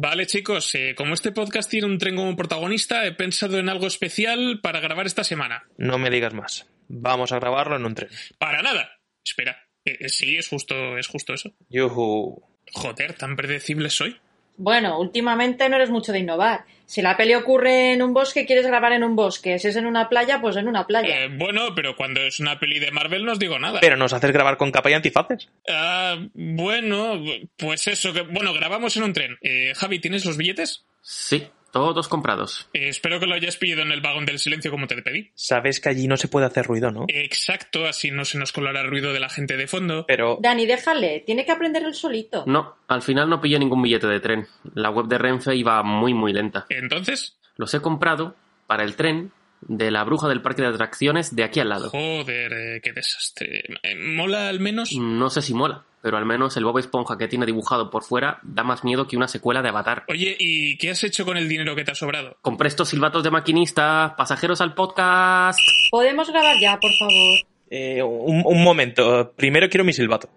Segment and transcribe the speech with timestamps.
[0.00, 3.88] Vale, chicos, eh, como este podcast tiene un tren como protagonista, he pensado en algo
[3.88, 5.64] especial para grabar esta semana.
[5.76, 6.68] No me digas más.
[6.86, 8.08] Vamos a grabarlo en un tren.
[8.38, 8.92] Para nada.
[9.24, 9.66] Espera.
[9.84, 11.52] Eh, eh, sí, es justo, es justo eso.
[11.68, 12.40] Yuhu.
[12.74, 14.16] Joder, tan predecible soy.
[14.58, 16.64] Bueno, últimamente no eres mucho de innovar.
[16.84, 19.58] Si la peli ocurre en un bosque, quieres grabar en un bosque.
[19.58, 21.24] Si es en una playa, pues en una playa.
[21.24, 23.78] Eh, bueno, pero cuando es una peli de Marvel no os digo nada.
[23.80, 25.48] Pero nos haces grabar con capa y antifaces.
[25.68, 27.22] Ah, bueno,
[27.56, 28.12] pues eso.
[28.12, 29.38] Que, bueno, grabamos en un tren.
[29.42, 30.84] Eh, Javi, ¿tienes los billetes?
[31.02, 32.68] Sí, todos comprados.
[32.72, 35.30] Eh, espero que lo hayas pedido en el vagón del silencio como te pedí.
[35.34, 37.04] Sabes que allí no se puede hacer ruido, ¿no?
[37.08, 40.04] Exacto, así no se nos colará el ruido de la gente de fondo.
[40.06, 41.20] Pero Dani, déjale.
[41.26, 42.44] Tiene que aprender el solito.
[42.46, 44.46] No, al final no pillé ningún billete de tren.
[44.74, 46.66] La web de Renfe iba muy muy lenta.
[46.68, 48.34] Entonces, Los he comprado
[48.66, 49.32] para el tren
[49.62, 51.90] de la bruja del parque de atracciones de aquí al lado.
[51.90, 53.64] joder, eh, qué desastre.
[53.82, 54.92] Eh, ¿Mola al menos?
[54.92, 58.38] No sé si mola, pero al menos el Bob Esponja que tiene dibujado por fuera
[58.42, 60.04] da más miedo que una secuela de Avatar.
[60.08, 62.36] Oye, ¿y qué has hecho con el dinero que te ha sobrado?
[62.42, 65.58] Compré estos silbatos de maquinista, pasajeros al podcast.
[65.90, 67.38] Podemos grabar ya, por favor.
[67.70, 69.32] eh, un, un momento.
[69.36, 70.28] Primero quiero mi silbato.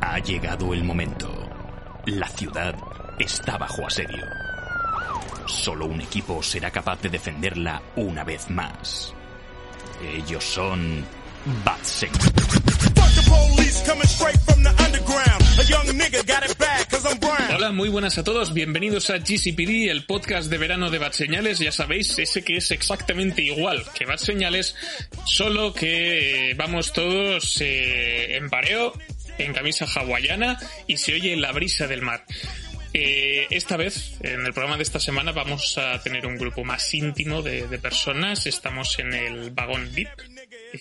[0.00, 1.28] Ha llegado el momento.
[2.06, 2.74] La ciudad
[3.18, 4.24] está bajo asedio.
[5.46, 9.14] Solo un equipo será capaz de defenderla una vez más.
[10.02, 11.04] Ellos son
[11.64, 12.10] Batsen.
[12.10, 15.42] Fuck the police coming straight from the underground.
[15.60, 17.54] A young nigga got it bad cause I'm brown.
[17.54, 21.60] Hola, muy buenas a todos, bienvenidos a GCPD, el podcast de verano de Bat Señales,
[21.60, 24.74] ya sabéis, ese que es exactamente igual que Bat Señales,
[25.24, 28.92] solo que vamos todos eh, en pareo,
[29.38, 30.58] en camisa hawaiana
[30.88, 32.24] y se oye la brisa del mar.
[32.92, 36.92] Eh, esta vez, en el programa de esta semana, vamos a tener un grupo más
[36.92, 38.46] íntimo de, de personas.
[38.46, 40.08] Estamos en el vagón VIP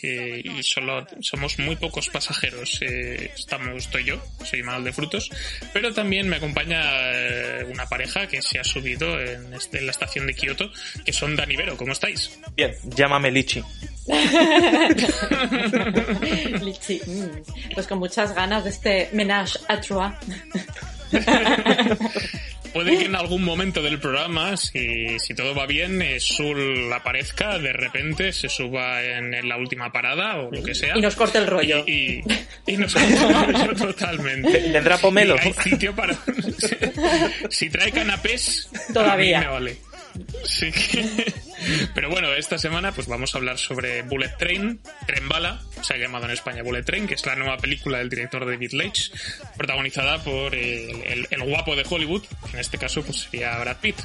[0.04, 2.80] eh, y solo somos muy pocos pasajeros.
[2.82, 5.30] Eh, estamos, estoy yo, soy Manuel de Frutos,
[5.74, 6.82] pero también me acompaña
[7.14, 10.72] eh, una pareja que se ha subido en, este- en la estación de Kioto,
[11.06, 11.78] que son Dani Vero.
[11.78, 12.40] ¿Cómo estáis?
[12.56, 13.62] Bien, llámame Lichi.
[16.62, 17.02] Lichi.
[17.06, 20.14] mm, Pues con muchas ganas de este menage à trois.
[22.76, 27.58] Puede que en algún momento del programa, si, si todo va bien, eh, Sul aparezca,
[27.58, 30.98] de repente se suba en, en la última parada o lo que sea.
[30.98, 31.86] Y nos corte el rollo.
[31.88, 32.22] Y,
[32.68, 34.60] y, y nos corte el rollo totalmente.
[34.60, 35.38] Tendrá pomelo.
[35.40, 36.18] Hay sitio para...
[37.50, 39.38] si trae canapés, Todavía.
[39.38, 39.78] a mí me vale.
[40.44, 41.34] Sí que-
[41.94, 45.98] Pero bueno, esta semana pues vamos a hablar sobre Bullet Train, Tren Bala, se ha
[45.98, 49.12] llamado en España Bullet Train, que es la nueva película del director David Leitch,
[49.58, 53.96] protagonizada por el, el- guapo de Hollywood, que en este caso pues sería Brad Pitt.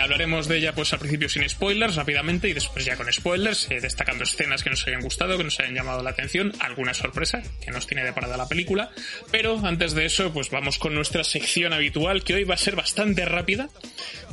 [0.00, 3.80] Hablaremos de ella pues al principio sin spoilers, rápidamente, y después ya con spoilers, eh,
[3.80, 7.70] destacando escenas que nos hayan gustado, que nos hayan llamado la atención, alguna sorpresa que
[7.70, 8.90] nos tiene deparada la película.
[9.30, 12.74] Pero antes de eso, pues vamos con nuestra sección habitual, que hoy va a ser
[12.76, 13.68] bastante rápida,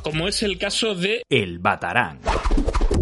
[0.01, 1.59] como es el caso de El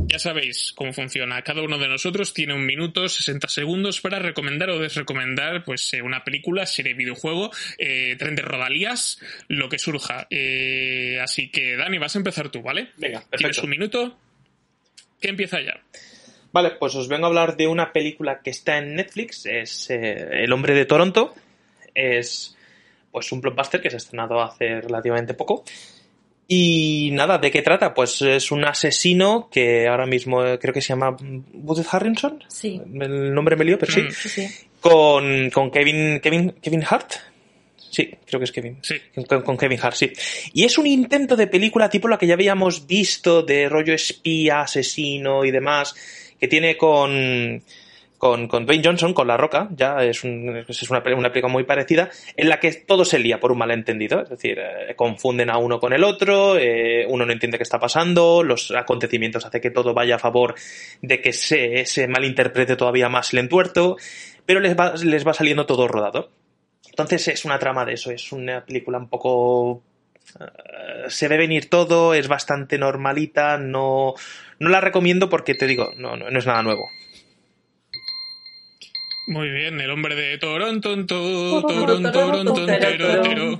[0.07, 1.41] Ya sabéis cómo funciona.
[1.41, 6.01] Cada uno de nosotros tiene un minuto, 60 segundos para recomendar o desrecomendar pues eh,
[6.01, 10.27] una película, serie, videojuego, eh, tren de rodalías, lo que surja.
[10.29, 12.89] Eh, así que, Dani, vas a empezar tú, ¿vale?
[12.97, 14.17] Venga, Tienes un minuto.
[15.19, 15.81] ¿Qué empieza ya?
[16.51, 19.45] Vale, pues os vengo a hablar de una película que está en Netflix.
[19.45, 21.35] Es eh, El hombre de Toronto.
[21.93, 22.55] Es
[23.11, 25.63] pues un blockbuster que se ha estrenado hace relativamente poco.
[26.47, 27.93] Y nada, ¿de qué trata?
[27.93, 31.17] Pues es un asesino que ahora mismo eh, creo que se llama
[31.53, 32.41] Woody Harrison.
[32.47, 32.81] Sí.
[33.01, 34.01] El nombre me lío, pero sí.
[34.01, 34.11] Mm.
[34.11, 34.47] Sí, sí.
[34.79, 37.11] Con, con Kevin, Kevin, Kevin Hart.
[37.89, 38.77] Sí, creo que es Kevin.
[38.81, 38.95] Sí.
[39.27, 40.11] Con, con Kevin Hart, sí.
[40.53, 44.61] Y es un intento de película tipo la que ya habíamos visto de rollo espía,
[44.61, 45.95] asesino y demás,
[46.39, 47.61] que tiene con,
[48.17, 51.63] con, con Dwayne Johnson, con La Roca, ya es, un- es una, una película muy
[51.65, 55.57] parecida, en la que todo se lía por un malentendido, es decir, eh, confunden a
[55.57, 59.71] uno con el otro, eh, uno no entiende qué está pasando, los acontecimientos hacen que
[59.71, 60.55] todo vaya a favor
[61.01, 63.97] de que se, se malinterprete todavía más el entuerto,
[64.45, 66.31] pero les va, les va saliendo todo rodado.
[66.89, 69.83] Entonces es una trama de eso, es una película un poco...
[70.39, 74.15] eh, se ve venir todo, es bastante normalita, no,
[74.59, 76.89] no la recomiendo porque te digo, no, no, no es nada nuevo.
[79.27, 83.59] Muy bien, el hombre de Toronto, Toronto, Toronto, Toronto,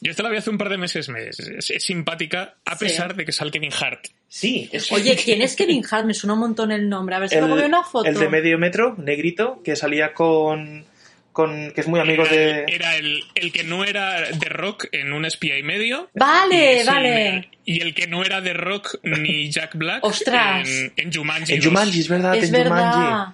[0.00, 1.38] Yo esta la vi hace un par de meses, me- es,
[1.70, 2.86] es simpática, a Sí.
[2.86, 4.06] pesar de que sale Kevin Hart.
[4.28, 6.06] Sí, es Oye, ¿quién es Kevin Hart?
[6.06, 7.14] Me suena un montón el nombre.
[7.14, 8.08] A ver si luego veo una foto.
[8.08, 10.84] el de medio metro, negrito, que salía con,
[11.32, 12.64] con que es muy amigo Era, de...
[12.68, 16.08] era el, el que no era de rock en un espía y medio.
[16.14, 17.28] Vale, vale.
[17.36, 20.68] el- y el que no era de rock ni Jack Black Ostras.
[20.68, 21.52] en, en Jumanji.
[21.54, 21.66] En 2.
[21.68, 23.32] Jumanji, es verdad, Es en Jumanji.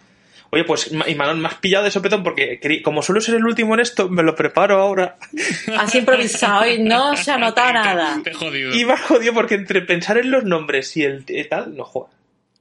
[0.52, 3.74] Oye, pues, y Manon, me has pillado de sopetón porque como suelo ser el último
[3.74, 5.16] en esto, me lo preparo ahora.
[5.78, 8.20] Has improvisado y no se ha notado nada.
[8.24, 8.92] Te he jodido.
[8.92, 12.10] Ha jodido porque entre pensar en los nombres y el y tal, no juega.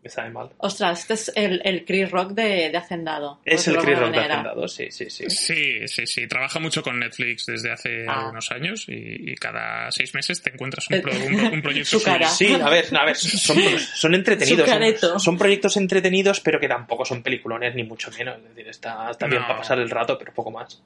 [0.02, 0.50] Me sabe mal.
[0.60, 3.42] Ostras, este es el, el Chris Rock de, de Hacendado.
[3.44, 4.20] Es el Chris Rock de.
[4.20, 5.30] Hacendado, sí, sí, sí.
[5.30, 6.26] Sí, sí, sí.
[6.26, 8.22] Trabaja mucho con Netflix desde hace Ah.
[8.22, 11.62] algunos años y, y cada seis meses te encuentras un, Eh, pro- un, pro- un
[11.62, 12.30] proyecto su cara.
[12.30, 14.70] Sí, a ver, a ver, son, son entretenidos.
[15.02, 18.38] Son, son proyectos entretenidos, pero que tampoco son peliculones, ni mucho menos.
[18.38, 20.82] Es decir, está, está bien para pasar el rato, pero poco más.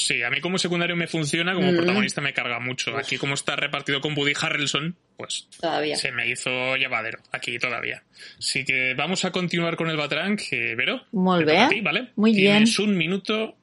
[0.00, 1.76] Sí, a mí como secundario me funciona, como Mm.
[1.76, 2.96] protagonista me carga mucho.
[2.96, 5.96] Aquí como está repartido con Woody Harrelson, pues Todavía.
[5.96, 8.04] se me hizo llevadero, aquí todavía.
[8.38, 11.68] Así que vamos a continuar con el Batrán, que Vero, Muy bien.
[11.68, 12.10] ti, ¿vale?
[12.14, 13.56] Muy Tienes un minuto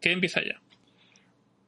[0.00, 0.60] que empieza ya.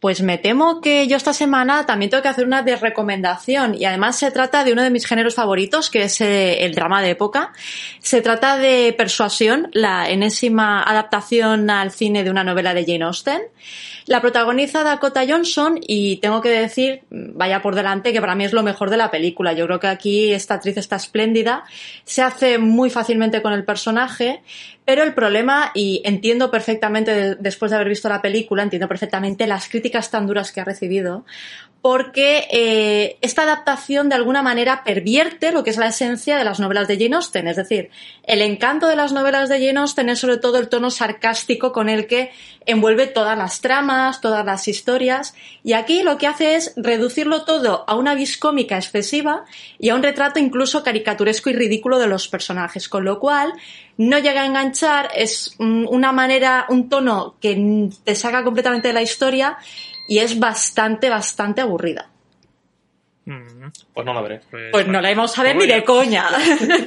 [0.00, 3.84] Pues me temo que yo esta semana también tengo que hacer una de recomendación y
[3.84, 7.10] además se trata de uno de mis géneros favoritos, que es eh, el drama de
[7.10, 7.52] época.
[7.98, 13.42] Se trata de Persuasión, la enésima adaptación al cine de una novela de Jane Austen.
[14.06, 18.54] La protagoniza Dakota Johnson y tengo que decir, vaya por delante, que para mí es
[18.54, 19.52] lo mejor de la película.
[19.52, 21.64] Yo creo que aquí esta actriz está espléndida,
[22.04, 24.42] se hace muy fácilmente con el personaje,
[24.90, 29.46] pero el problema, y entiendo perfectamente de- después de haber visto la película, entiendo perfectamente
[29.46, 31.24] las críticas tan duras que ha recibido,
[31.82, 36.60] porque eh, esta adaptación de alguna manera pervierte lo que es la esencia de las
[36.60, 37.48] novelas de Jane Austen.
[37.48, 37.90] Es decir,
[38.24, 41.88] el encanto de las novelas de Jane Austen es sobre todo el tono sarcástico con
[41.88, 42.32] el que
[42.66, 45.34] envuelve todas las tramas, todas las historias,
[45.64, 49.44] y aquí lo que hace es reducirlo todo a una vis cómica excesiva
[49.78, 53.54] y a un retrato incluso caricaturesco y ridículo de los personajes, con lo cual
[53.96, 58.94] no llega a enganchar, es mm, una manera, un tono que te saca completamente de
[58.94, 59.58] la historia
[60.10, 62.08] y es bastante, bastante aburrida.
[63.26, 64.40] Mm, Pues no lo veré.
[64.50, 65.66] Pues, Pues no la íbamos a ver Oye.
[65.68, 66.26] ni de coña.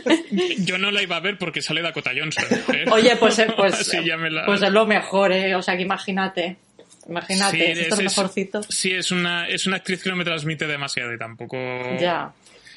[0.59, 2.43] Yo no la iba a ver porque sale Dakota Johnson.
[2.73, 2.85] ¿eh?
[2.91, 5.55] Oye, pues, eh, pues, Así ya me la- pues es lo mejor, ¿eh?
[5.55, 6.57] O sea, que imagínate.
[7.07, 8.63] Imagínate, Sí, esto es lo es- mejorcito.
[8.63, 11.57] Sí, es una, es una actriz que no me transmite demasiado y tampoco...
[11.99, 12.31] Ya.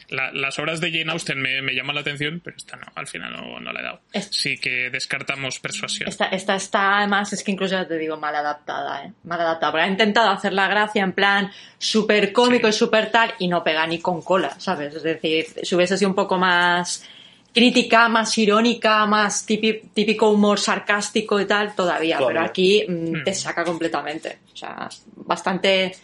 [0.08, 3.06] La- las obras de Jane Austen me, me llaman la atención, pero esta no, al
[3.08, 4.00] final no, no la he dado.
[4.12, 6.08] Es- Sí que descartamos persuasión.
[6.08, 9.12] Esta, esta está, además, es que incluso ya te digo, mal adaptada, ¿eh?
[9.24, 9.72] Mal adaptada.
[9.72, 13.64] Porque ha intentado hacer la gracia en plan súper cómico y súper tal, y no
[13.64, 14.94] pega ni con cola, ¿sabes?
[14.94, 17.04] Es decir, si hubiese sido un poco más
[17.52, 22.18] crítica, más irónica, más típi- típico humor sarcástico y tal, todavía.
[22.18, 22.40] Todavía.
[22.40, 23.24] Pero aquí mm, Hmm.
[23.24, 24.38] te saca completamente.
[24.52, 25.96] O sea, bastante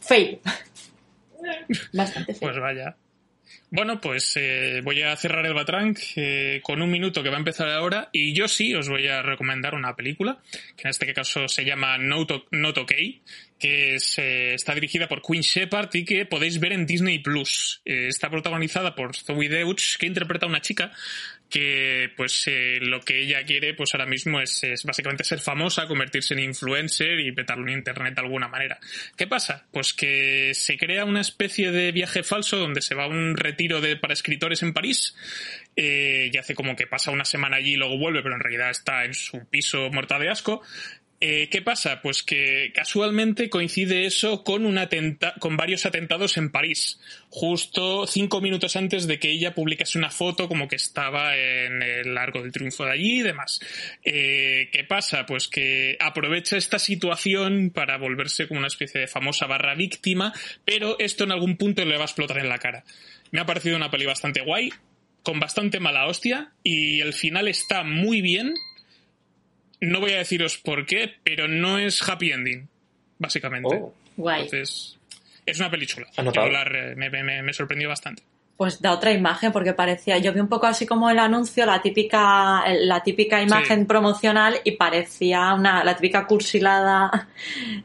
[0.00, 0.38] fail.
[1.92, 2.50] Bastante fail.
[2.52, 2.94] Pues vaya.
[3.70, 7.38] Bueno, pues eh, voy a cerrar el Batrank eh, con un minuto que va a
[7.38, 10.38] empezar ahora y yo sí os voy a recomendar una película
[10.76, 12.92] que en este caso se llama Not, Not OK,
[13.60, 17.82] que es, eh, está dirigida por Queen Shepard y que podéis ver en Disney Plus.
[17.84, 20.90] Eh, está protagonizada por Zoe Deutsch, que interpreta a una chica
[21.50, 25.86] que pues eh, lo que ella quiere pues ahora mismo es, es básicamente ser famosa,
[25.86, 28.78] convertirse en influencer y petarlo en internet de alguna manera.
[29.16, 29.66] ¿Qué pasa?
[29.72, 33.80] Pues que se crea una especie de viaje falso donde se va a un retiro
[33.80, 35.16] de, para escritores en París
[35.76, 38.70] eh, y hace como que pasa una semana allí y luego vuelve, pero en realidad
[38.70, 40.62] está en su piso muerta de asco.
[41.22, 42.00] Eh, ¿Qué pasa?
[42.00, 44.74] Pues que casualmente coincide eso con,
[45.54, 46.98] varios atentados en París,
[47.28, 52.14] justo cinco minutos antes de que ella publicase una foto como que estaba en el
[52.14, 53.60] Largo del Triunfo de allí y demás.
[54.02, 55.26] Eh, ¿Qué pasa?
[55.26, 60.32] Pues que aprovecha esta situación para volverse como una especie de famosa barra víctima,
[60.64, 62.82] pero esto en algún punto le va a explotar en la cara.
[63.30, 64.72] Me ha parecido una peli bastante guay,
[65.22, 68.54] con bastante mala hostia, y el final está muy bien,
[69.80, 72.68] no voy a deciros por qué, pero no es happy ending,
[73.18, 73.68] básicamente.
[73.80, 73.94] Oh.
[74.16, 74.42] Guay.
[74.44, 74.98] Entonces,
[75.46, 76.06] es una peli chula.
[76.16, 76.46] Anotado.
[76.46, 78.22] Yo la re- me, me- me sorprendió bastante.
[78.56, 81.80] Pues da otra imagen, porque parecía, yo vi un poco así como el anuncio, la
[81.80, 83.84] típica, la típica imagen Sí.
[83.86, 87.28] promocional y parecía una, la típica cursilada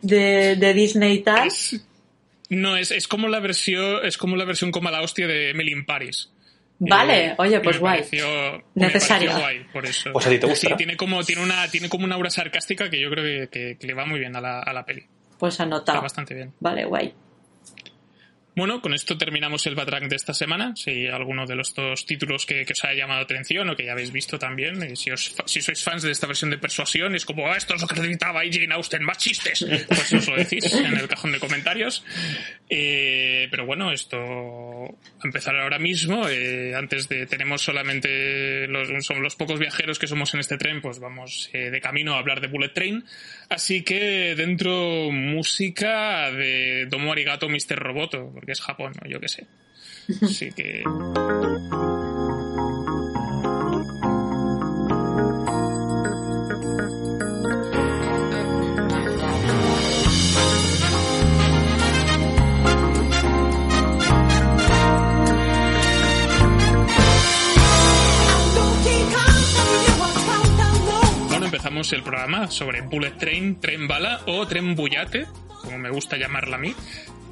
[0.01, 1.47] de, de Disney y tal.
[1.47, 1.81] Es-
[2.49, 5.71] no, es, es como la versión, es como la versión como la hostia de Emily
[5.71, 6.29] in Paris.
[6.79, 8.00] Vale, Y- oye, pues guay.
[8.00, 8.27] pareció-
[8.74, 9.29] me Necesario.
[9.32, 10.12] pareció guay, por eso.
[10.13, 10.75] Pues a ti te gustará.
[10.75, 13.77] Sí, tiene como, tiene una, tiene como una aura sarcástica que yo creo que, que-
[13.77, 15.05] que le va muy bien a la, a la peli.
[15.39, 16.01] Pues Está anotado.
[16.01, 16.53] bastante bien.
[16.60, 17.13] Vale, guay.
[18.55, 20.74] Bueno, con esto terminamos el Batrack de esta semana.
[20.77, 23.91] Si alguno de los dos títulos que, que os haya llamado atención o que ya
[23.91, 27.25] habéis visto también, eh, si, os, si sois fans de esta versión de Persuasión, es
[27.25, 29.65] como, ah, esto es lo que necesitaba Jane Austen, más chistes.
[29.88, 32.05] Pues os lo decís en el cajón de comentarios.
[32.69, 36.25] Eh, pero bueno, esto va a empezar ahora mismo.
[36.29, 40.81] Eh, antes de, tenemos solamente, los, son los pocos viajeros que somos en este tren,
[40.81, 43.03] pues vamos eh, de camino a hablar de Bullet Train.
[43.49, 47.77] Así que dentro música de Domo Arigato Mr.
[47.77, 49.09] Roboto, porque es Japón, ¿no?
[49.09, 49.47] yo qué sé.
[50.21, 50.83] Así que...
[71.93, 75.27] El programa sobre Bullet Train, Tren Bala o Tren Bullate,
[75.61, 76.73] como me gusta llamarla a mí.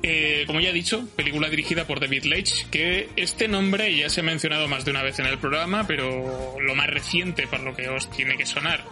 [0.05, 4.19] Eh, como ya he dicho, película dirigida por David Leitch, que este nombre ya se
[4.19, 7.73] ha mencionado más de una vez en el programa, pero lo más reciente, por lo
[7.73, 8.83] que os tiene que sonar,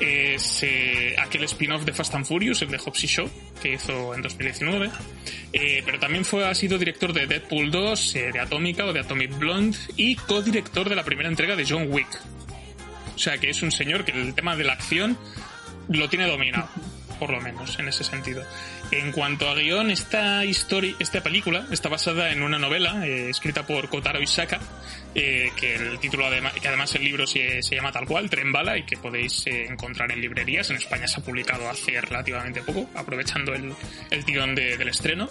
[0.00, 3.30] es eh, aquel spin-off de Fast and Furious, el de Hobbs Show,
[3.62, 4.90] que hizo en 2019.
[5.52, 9.00] Eh, pero también fue, ha sido director de Deadpool 2, eh, de Atómica o de
[9.00, 12.08] Atomic Blonde, y codirector de la primera entrega de John Wick.
[13.16, 15.18] O sea que es un señor que el tema de la acción
[15.88, 16.68] lo tiene dominado,
[17.18, 18.44] por lo menos, en ese sentido.
[18.90, 23.66] En cuanto a guion, esta historia, esta película está basada en una novela eh, escrita
[23.66, 24.60] por Kotaro Isaka,
[25.14, 28.52] eh, que el título además, que además el libro se, se llama tal cual, Tren
[28.52, 30.68] Bala, y que podéis eh, encontrar en librerías.
[30.70, 33.72] En España se ha publicado hace relativamente poco, aprovechando el,
[34.10, 35.28] el de- del estreno.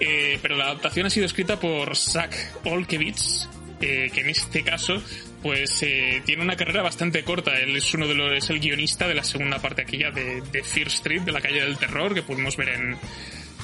[0.00, 3.46] Eh, pero la adaptación ha sido escrita por Zach Olkevich,
[3.80, 5.02] eh, que en este caso
[5.42, 7.58] pues eh, tiene una carrera bastante corta.
[7.60, 10.62] Él es uno de los, es el guionista de la segunda parte aquella de, de
[10.62, 12.96] Fear Street, de la calle del terror, que pudimos ver en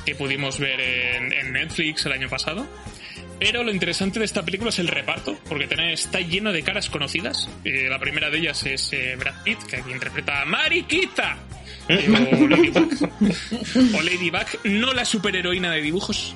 [0.04, 2.66] que pudimos ver en, en Netflix el año pasado.
[3.38, 7.48] Pero lo interesante de esta película es el reparto, porque está lleno de caras conocidas.
[7.64, 11.38] Eh, la primera de ellas es eh, Brad Pitt, que aquí interpreta a Mariquita.
[13.94, 14.46] O Ladybug.
[14.64, 16.34] No la superheroína de dibujos,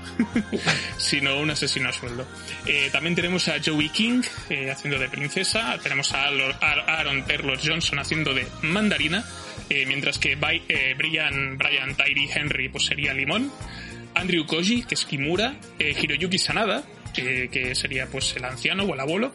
[0.98, 2.26] sino un asesino a sueldo.
[2.66, 7.98] Eh, también tenemos a Joey King eh, haciendo de princesa, tenemos a Aaron Taylor Johnson
[7.98, 9.24] haciendo de mandarina,
[9.70, 13.52] eh, mientras que Brian, Brian Tyree Henry pues sería limón,
[14.14, 16.84] Andrew Koji, que es Kimura, Hiroyuki Sanada,
[17.14, 19.32] que sería pues el anciano o el abuelo.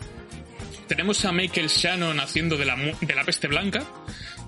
[0.91, 3.81] Tenemos a Michael Shannon haciendo de la, de la peste blanca.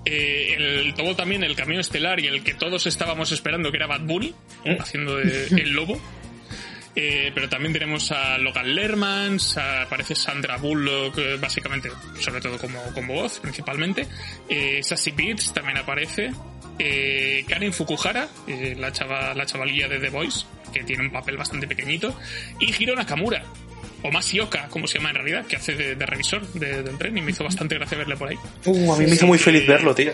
[0.04, 3.86] Eh, el, todo también el camión estelar y el que todos estábamos esperando que era
[3.86, 4.34] Bad Bunny,
[4.78, 6.00] haciendo de el lobo.
[6.96, 12.80] Eh, pero también tenemos a Logan Lermans, aparece Sandra Bullock, eh, básicamente, sobre todo como,
[12.92, 14.06] como voz, principalmente.
[14.48, 16.30] Eh, Sassy Beats también aparece.
[16.78, 21.36] Eh, Karen Fukuhara, eh, la, chava, la chavalilla de The Voice, que tiene un papel
[21.36, 22.16] bastante pequeñito.
[22.60, 23.44] Y Hiro Nakamura,
[24.06, 27.16] o Masioka, como se llama en realidad, que hace de, de revisor de- del tren
[27.16, 28.36] y me hizo bastante gracia verle por ahí.
[28.66, 30.12] Uh, a mí me hizo muy feliz verlo, tío.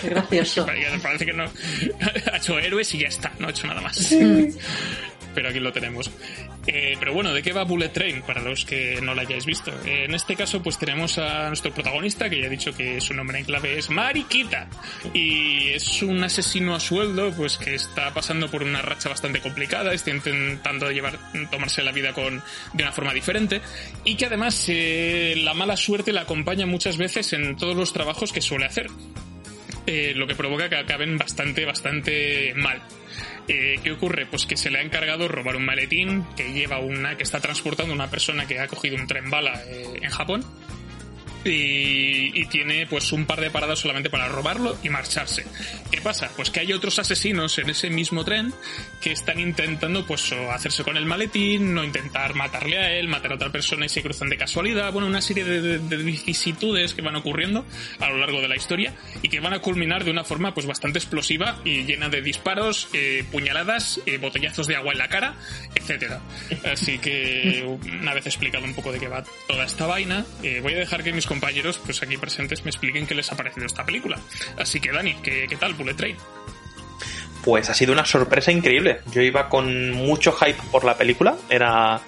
[0.00, 0.66] Qué gracioso.
[0.66, 1.44] Parece parece que no
[2.32, 4.14] ha hecho héroes y ya está, no ha hecho nada más.
[5.34, 6.10] Pero aquí lo tenemos.
[6.66, 8.22] Eh, pero bueno, ¿de qué va Bullet Train?
[8.22, 9.72] Para los que no la hayáis visto.
[9.84, 13.14] Eh, en este caso, pues tenemos a nuestro protagonista, que ya he dicho que su
[13.14, 14.68] nombre en clave es Mariquita.
[15.12, 19.92] Y es un asesino a sueldo, pues que está pasando por una racha bastante complicada,
[19.92, 21.18] está intentando llevar,
[21.50, 23.60] tomarse la vida con, de una forma diferente.
[24.04, 28.32] Y que además eh, la mala suerte la acompaña muchas veces en todos los trabajos
[28.32, 28.86] que suele hacer.
[29.86, 32.82] Eh, lo que provoca que acaben bastante, bastante mal.
[33.48, 34.26] Eh, ¿Qué ocurre?
[34.26, 37.92] Pues que se le ha encargado robar un maletín que lleva una, que está transportando
[37.92, 40.44] una persona que ha cogido un tren bala eh, en Japón.
[41.44, 45.44] Y, y tiene pues un par de paradas solamente para robarlo y marcharse.
[45.90, 46.30] ¿Qué pasa?
[46.36, 48.52] Pues que hay otros asesinos en ese mismo tren
[49.00, 53.32] que están intentando pues o hacerse con el maletín, no intentar matarle a él, matar
[53.32, 54.92] a otra persona y se cruzan de casualidad.
[54.92, 57.66] Bueno, una serie de, de- de vicisitudes que van ocurriendo
[58.00, 60.66] a lo largo de la historia y que van a culminar de una forma pues
[60.66, 65.34] bastante explosiva y llena de disparos, eh, puñaladas, eh, botellazos de agua en la cara,
[65.74, 66.20] etcétera.
[66.72, 67.64] Así que
[68.00, 71.02] una vez explicado un poco de qué va toda esta vaina, eh, voy a dejar
[71.04, 74.18] que mis compañeros pues aquí presentes me expliquen qué les ha parecido esta película.
[74.58, 76.16] Así que Dani, ¿qué, qué tal Bullet Train?
[77.44, 79.00] Pues ha sido una sorpresa increíble.
[79.12, 81.36] Yo iba con mucho hype por la película.
[81.50, 82.00] Era.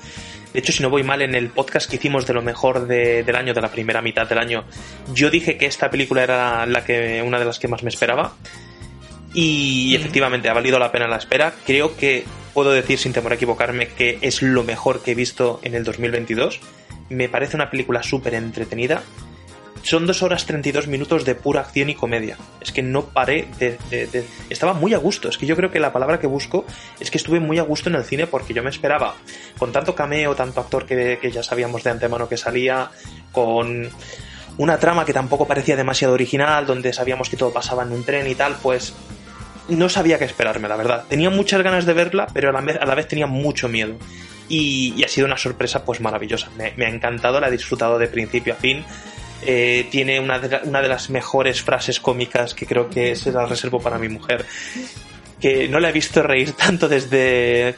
[0.53, 3.23] De hecho, si no voy mal, en el podcast que hicimos de lo mejor de-
[3.23, 4.65] del año, de la primera mitad del año,
[5.13, 8.35] yo dije que esta película era la que, una de las que más me esperaba.
[9.35, 11.53] Y efectivamente ha valido la pena la espera.
[11.67, 15.61] Creo que puedo decir sin temor a equivocarme que es lo mejor que he visto
[15.63, 16.61] en el 2022.
[17.09, 19.03] Me parece una película súper entretenida.
[19.83, 22.37] son dos horas 32 minutos de pura acción y comedia.
[22.61, 23.79] Es que no paré de,
[24.51, 25.29] Estaba muy a gusto.
[25.29, 26.65] Es que yo creo que la palabra que busco
[26.99, 29.15] es que estuve muy a gusto en el cine porque yo me esperaba,
[29.59, 32.91] con tanto cameo, tanto actor que, ya sabíamos de antemano que salía,
[33.31, 33.89] con
[34.59, 38.27] una trama que tampoco parecía demasiado original, donde sabíamos que todo pasaba en un tren
[38.27, 38.95] y tal, pues
[39.69, 41.05] no sabía qué esperarme, la verdad.
[41.09, 43.97] Tenía muchas ganas de verla, pero a la vez tenía mucho miedo.
[44.49, 46.49] Y, y ha sido una sorpresa pues maravillosa.
[46.57, 48.85] Me, me ha encantado, la he disfrutado de principio a fin.
[49.45, 53.33] Eh, tiene una de, la- una de las mejores frases cómicas que creo que se
[53.33, 54.45] la reservo para mi mujer.
[55.41, 57.75] Que no la he visto reír tanto desde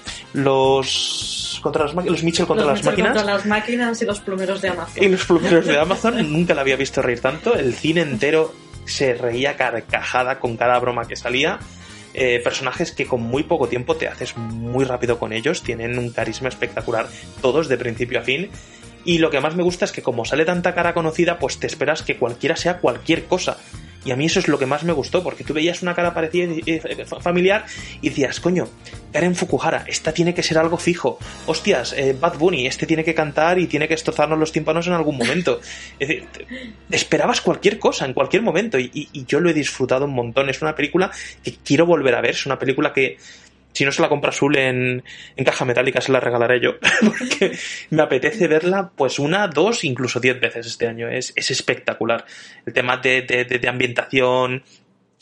[0.59, 4.21] los contra las los Mitchell contra Los las Mitchell máquinas contra las máquinas y los
[4.21, 5.03] plumeros de Amazon.
[5.03, 7.55] y los plumeros de Amazon nunca la había visto reír tanto.
[7.55, 11.59] El cine entero se reía carcajada con cada broma que salía.
[12.21, 16.11] Eh, personajes que con muy poco tiempo te haces muy rápido con ellos, tienen un
[16.11, 17.07] carisma espectacular,
[17.41, 18.51] todos de principio a fin.
[19.05, 21.69] Y lo que más me gusta es que como sale tanta cara conocida, pues te
[21.69, 23.57] esperas que cualquiera sea cualquier cosa.
[24.05, 26.15] Y a mí eso es lo que más me gustó, porque tú veías una cara
[26.15, 26.81] parecida y-
[27.21, 27.67] familiar
[28.01, 28.69] y decías, coño,
[29.13, 31.19] Karen Fukuhara, esta tiene que ser algo fijo.
[31.47, 34.93] Hostias, eh, Bad Bunny, este tiene que cantar y tiene que destrozarnos los tímpanos en
[34.93, 35.61] algún momento.
[35.99, 36.27] Es decir,
[36.91, 40.49] esperabas cualquier cosa en cualquier momento y, y- y yo lo he disfrutado un montón.
[40.49, 41.11] Es una película
[41.43, 43.19] que quiero volver a ver, es una película que
[43.73, 45.05] si no se la compra Azul en,
[45.37, 47.57] en caja metálica se la regalaré yo, porque
[47.91, 51.09] me apetece verla pues una, dos, incluso diez veces este año.
[51.09, 52.25] Es, es espectacular.
[52.67, 54.63] El tema de, de- de- ambientación,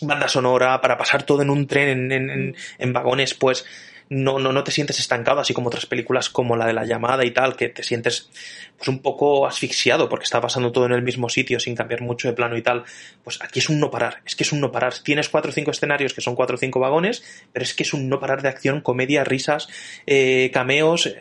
[0.01, 3.67] banda sonora, para pasar todo en un tren, en, en- en- en vagones, pues
[4.09, 7.25] no, no, no te sientes estancado, así como otras películas como la de la llamada
[7.25, 8.31] y tal, que te sientes
[8.77, 12.29] pues un poco asfixiado porque está pasando todo en el mismo sitio sin cambiar mucho
[12.29, 12.85] de plano y tal.
[13.25, 14.95] Pues aquí es un no parar, es que es un no parar.
[15.03, 17.95] Tienes cuatro o cinco escenarios que son cuatro o cinco vagones, pero es que es
[17.95, 19.69] un no parar de acción, comedia, risas,
[20.07, 21.13] eh, cameos.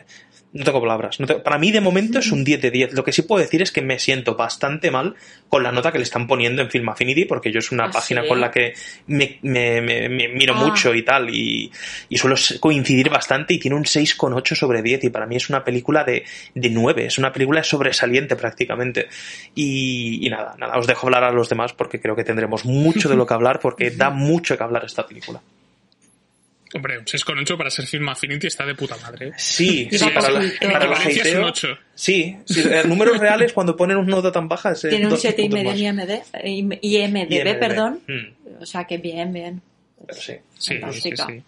[0.56, 1.20] No tengo palabras.
[1.20, 2.92] No tengo- Para mí, de momento, es un 10 de 10.
[2.94, 5.14] Lo que sí puedo decir es que me siento bastante mal
[5.48, 7.90] con la nota que le están poniendo en Film Affinity, porque yo es una ¿Ah,
[7.90, 8.28] página sí?
[8.28, 8.72] con la que
[9.06, 10.64] me, me- me- me miro Ah.
[10.64, 11.70] mucho y tal, y,
[12.08, 15.62] y suelo coincidir bastante, y tiene un 6,8 sobre 10, y para mí es una
[15.62, 19.08] película de, de 9, es una película sobresaliente prácticamente.
[19.54, 23.08] Y, y nada, nada, os dejo hablar a los demás porque creo que tendremos mucho
[23.08, 25.40] de lo que hablar, porque da mucho que hablar esta película.
[26.74, 29.28] Hombre, un 6,8 para ser Film Affinity está de puta madre.
[29.28, 29.32] ¿eh?
[29.36, 31.78] Sí, sí, para, la, para Equivalencia es un hateo- 8.
[31.94, 35.10] Sí, sí, eh, números reales cuando ponen un nota tan baja es eh, Tiene un
[35.10, 36.58] dos 7 y medio IMD, y-
[36.96, 37.58] IMDB, IMDb.
[37.58, 38.00] perdón.
[38.08, 39.62] Mm, O sea que bien, bien.
[40.06, 40.32] pero sí.
[40.58, 41.26] Sí, sí, Fantástica.
[41.26, 41.42] sí.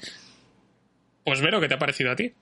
[1.25, 2.33] Pues Vero, ¿qué te ha parecido a ti?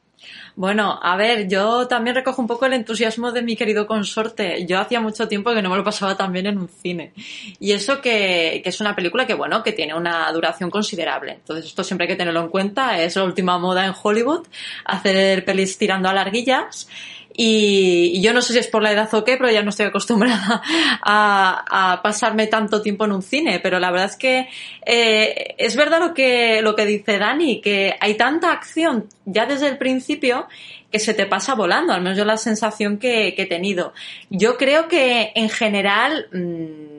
[0.55, 4.67] Bueno, a ver, yo también recojo un poco el entusiasmo de mi querido consorte.
[4.67, 7.13] Yo hacía mucho tiempo que no me lo pasaba tan bien en un cine.
[7.61, 11.33] Y eso que, que es una película que, bueno, que tiene una duración considerable.
[11.33, 12.99] Entonces, esto siempre hay que tenerlo en cuenta.
[13.01, 14.47] Es la última moda en Hollywood,
[14.85, 16.89] hacer pelis tirando a larguillas.
[17.37, 19.87] Y, yo no sé si es por la edad o qué, pero ya no estoy
[19.87, 20.63] acostumbrada
[21.03, 23.61] a, a pasarme tanto tiempo en un cine.
[23.61, 24.49] Pero la verdad es que
[24.85, 29.69] eh, es verdad lo que, lo que dice Dani, que hay tanta acción ya desde
[29.69, 30.47] el principio
[30.91, 33.93] que se te pasa volando, al menos yo la sensación que, que he tenido.
[34.31, 36.96] Yo creo que en general mm,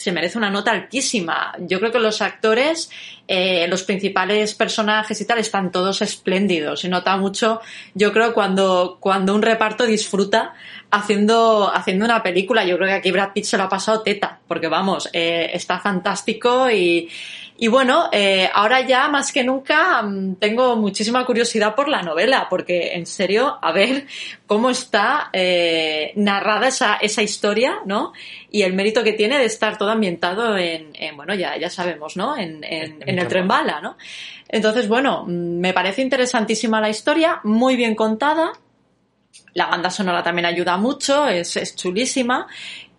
[0.00, 1.54] se merece una nota altísima.
[1.58, 2.88] Yo creo que los actores,
[3.28, 6.80] eh, los principales personajes y tal, están todos espléndidos.
[6.80, 7.60] Se nota mucho,
[7.92, 10.54] yo creo, cuando, cuando un reparto disfruta
[10.90, 12.64] haciendo, haciendo una película.
[12.64, 15.78] Yo creo que aquí Brad Pitt se lo ha pasado teta, porque vamos, eh, está
[15.80, 17.10] fantástico y,
[17.62, 22.46] y bueno, eh, ahora ya más que nunca mm, tengo muchísima curiosidad por la novela,
[22.48, 24.06] porque en serio, a ver
[24.46, 28.14] cómo está eh, narrada esa, esa historia, ¿no?
[28.50, 32.16] Y el mérito que tiene de estar todo ambientado en, en, bueno, ya, ya sabemos,
[32.16, 32.34] ¿no?
[32.34, 33.98] En, en, en el tren bala, ¿no?
[34.48, 38.52] Entonces, bueno, mm, me parece interesantísima la historia, muy bien contada.
[39.52, 42.46] La banda sonora también ayuda mucho, es, es chulísima.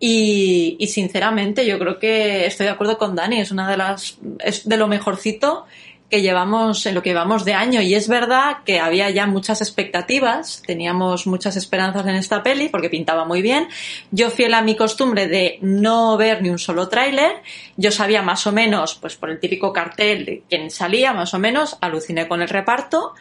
[0.03, 4.67] Y, sinceramente yo creo que estoy de acuerdo con Dani, es una de las, es
[4.67, 5.67] de lo mejorcito
[6.09, 7.81] que llevamos en lo que llevamos de año.
[7.81, 12.89] Y es verdad que había ya muchas expectativas, teníamos muchas esperanzas en esta peli porque
[12.89, 13.67] pintaba muy bien.
[14.09, 17.43] Yo fiel a mi costumbre de no ver ni un solo tráiler,
[17.77, 21.39] yo sabía más o menos, pues por el típico cartel de quién salía, más o
[21.39, 23.13] menos, aluciné con el reparto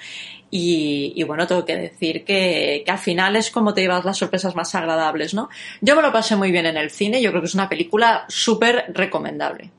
[0.51, 4.19] y, y bueno, tengo que decir que, que al final es como te llevas las
[4.19, 5.49] sorpresas más agradables, ¿no?
[5.81, 8.25] Yo me lo pasé muy bien en el cine, yo creo que es una película
[8.29, 9.71] súper recomendable.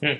[0.00, 0.12] Mm.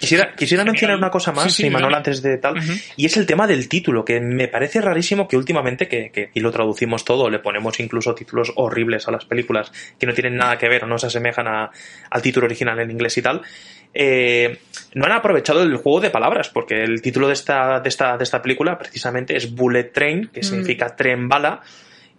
[0.00, 2.56] Quisiera, mencionar una cosa más, Sí, sí, Manuel, antes de tal,
[2.96, 6.40] y es el tema del título, que me parece rarísimo que últimamente, que, que y
[6.40, 10.58] lo traducimos todo, le ponemos incluso títulos horribles a las películas que no tienen nada
[10.58, 11.70] que ver o no se asemejan a-
[12.10, 13.42] al título original en inglés y tal,
[13.94, 14.58] eh,
[14.94, 18.24] no han aprovechado el juego de palabras, porque el título de esta, de esta, de
[18.24, 21.60] esta película precisamente es Bullet Train, que significa tren bala,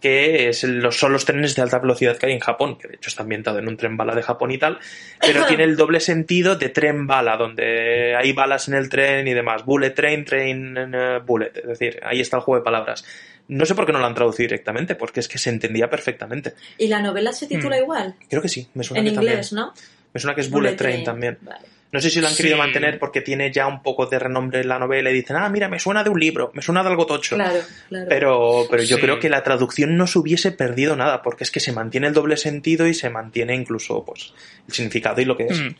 [0.02, 2.96] que es los, son los trenes de alta velocidad que hay en Japón, que de
[2.96, 4.78] hecho está ambientado en un tren bala de Japón y tal,
[5.20, 9.34] pero tiene el doble sentido de tren bala, donde hay balas en el tren y
[9.34, 9.66] demás.
[9.66, 11.52] Bullet train, train eh, bullet.
[11.58, 13.04] Es decir, ahí está el juego de palabras.
[13.48, 16.54] No sé por qué no lo han traducido directamente, porque es que se entendía perfectamente.
[16.78, 17.82] ¿Y la novela se titula Mm.
[17.82, 18.16] igual?
[18.30, 19.68] Creo que sí, me suena En que inglés, también.
[19.68, 19.74] ¿no?
[20.14, 21.38] Me suena que es Bullet, Train, también.
[21.42, 21.60] Vale.
[21.90, 22.62] No sé si lo han querido Sí.
[22.62, 25.70] mantener porque tiene ya un poco de renombre en la novela y dicen, ah, mira,
[25.70, 27.36] me suena de un libro, me suena de algo tocho.
[27.36, 28.06] Claro, claro.
[28.10, 29.02] Pero, pero yo Sí.
[29.02, 32.14] creo que la traducción no se hubiese perdido nada, porque es que se mantiene el
[32.14, 34.34] doble sentido y se mantiene incluso pues,
[34.68, 35.60] el significado y lo que es.
[35.62, 35.76] Mm.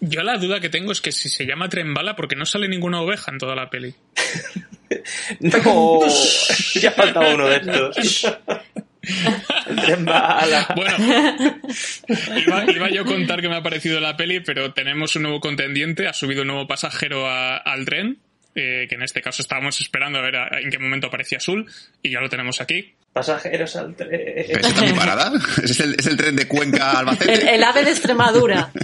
[0.00, 2.68] Yo la duda que tengo es que si se llama tren bala, porque no sale
[2.68, 3.94] ninguna oveja en toda la peli.
[5.40, 6.00] No,
[6.74, 8.36] ya faltaba uno de estos.
[9.68, 10.68] El tren bala.
[10.74, 10.96] Bueno,
[12.46, 15.40] iba, iba yo a contar que me ha parecido la peli, pero tenemos un nuevo
[15.40, 18.18] contendiente, ha subido un nuevo pasajero a- al tren,
[18.54, 21.66] eh, que en este caso estábamos esperando a ver a- en qué momento aparecía Azul,
[22.02, 22.92] y ya lo tenemos aquí.
[23.12, 24.10] Pasajeros al tren.
[24.10, 25.32] ¿Pero ese está mi parada?
[25.62, 27.32] ¿Ese es el, es el tren de Cuenca a Albacete?
[27.32, 28.70] El, el ave de Extremadura.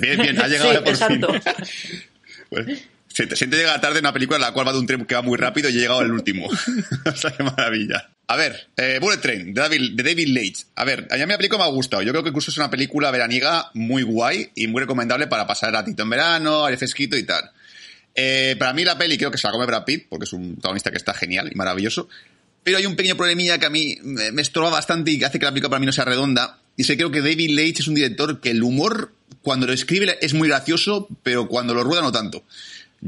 [0.00, 1.32] Bien, bien, ha llegado Sí, por exacto.
[1.34, 1.42] fin.
[2.48, 5.06] Pues, siente, siente llega tarde en una película en la cual va de un tren
[5.06, 6.48] que va muy rápido y he llegado el último.
[7.06, 8.10] o sea, qué maravilla.
[8.26, 10.66] A ver, eh, Bullet Train, de David, de David Leitch.
[10.74, 12.02] A ver, a mí la película me ha gustado.
[12.02, 15.72] Yo creo que incluso es una película veraniega muy guay y muy recomendable para pasar
[15.72, 17.50] ratito en verano, aire fresquito y tal.
[18.14, 20.54] Eh, para mí la peli creo que se la come Brad Pitt, porque es un
[20.54, 22.10] protagonista que está genial y maravilloso.
[22.62, 25.38] Pero hay un pequeño problemilla que a mí me me estorba bastante y que hace
[25.38, 26.58] que la película para mí no sea redonda.
[26.76, 30.18] Y sé creo que David Leitch es un director que el humor, cuando lo escribe,
[30.20, 32.44] es muy gracioso, pero cuando lo rueda no tanto.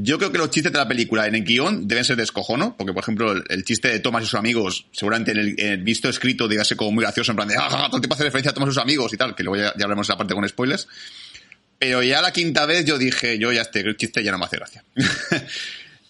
[0.01, 2.75] Yo creo que los chistes de la película en el guion deben ser de escojono,
[2.77, 5.67] porque por ejemplo el, el chiste de Thomas y sus amigos, seguramente en el, en
[5.73, 8.23] el visto escrito ser como muy gracioso, en plan de, ah, todo el tiempo hace
[8.23, 10.17] referencia a Thomas y sus amigos y tal, que luego ya, ya hablaremos de la
[10.17, 10.87] parte con spoilers.
[11.77, 14.57] Pero ya la quinta vez yo dije, yo ya este chiste ya no me hace
[14.57, 14.83] gracia.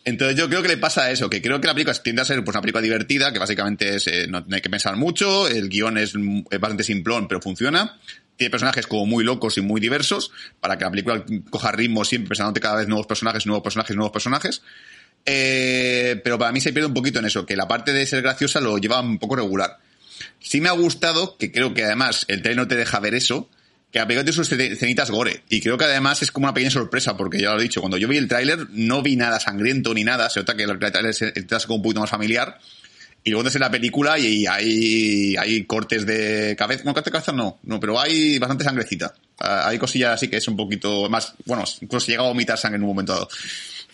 [0.06, 2.44] Entonces yo creo que le pasa eso, que creo que la película tiende a ser
[2.44, 5.70] pues, una película divertida, que básicamente es, eh, no, no hay que pensar mucho, el
[5.70, 6.14] guion es,
[6.50, 8.00] es bastante simplón, pero funciona.
[8.40, 12.30] Tiene personajes como muy locos y muy diversos, para que la película coja ritmo siempre
[12.30, 14.62] presentándote cada vez nuevos personajes, nuevos personajes, nuevos personajes.
[15.26, 18.22] Eh, pero para mí se pierde un poquito en eso, que la parte de ser
[18.22, 19.80] graciosa lo lleva un poco regular.
[20.40, 23.50] Sí me ha gustado, que creo que además el trailer no te deja ver eso,
[23.92, 25.44] que la sus escenitas gore.
[25.50, 27.98] Y creo que además es como una pequeña sorpresa, porque ya lo he dicho, cuando
[27.98, 31.08] yo vi el tráiler no vi nada sangriento ni nada, se nota que el tráiler
[31.10, 32.58] es como un poquito más familiar.
[33.24, 37.32] Y luego en la película y hay, hay cortes de cabeza, no, cortes de cabeza
[37.34, 39.14] no, no, pero hay bastante sangrecita.
[39.40, 42.78] Ah, Hay cosillas así que es un poquito más, bueno, incluso llega a vomitar sangre
[42.78, 43.30] en un momento dado.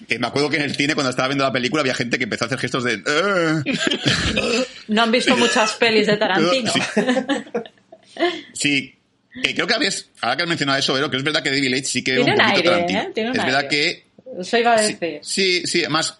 [0.08, 2.26] Que me acuerdo que en el cine cuando estaba viendo la película había gente que
[2.26, 2.94] empezó a hacer gestos de...
[3.06, 4.66] "Eh".
[4.90, 6.72] No han visto muchas pelis de Tarantino.
[8.54, 8.94] Sí.
[9.44, 11.70] Sí, creo que habías, ahora que has mencionado eso, Vero, que es verdad que David
[11.70, 13.00] Leitch sí que Tiene un poquito aire, Tarantino.
[13.02, 13.12] ¿eh?
[13.14, 13.70] Tiene un es verdad aire.
[13.70, 14.06] que
[14.42, 15.20] Eso iba a sí, decir.
[15.24, 16.18] sí, sí, además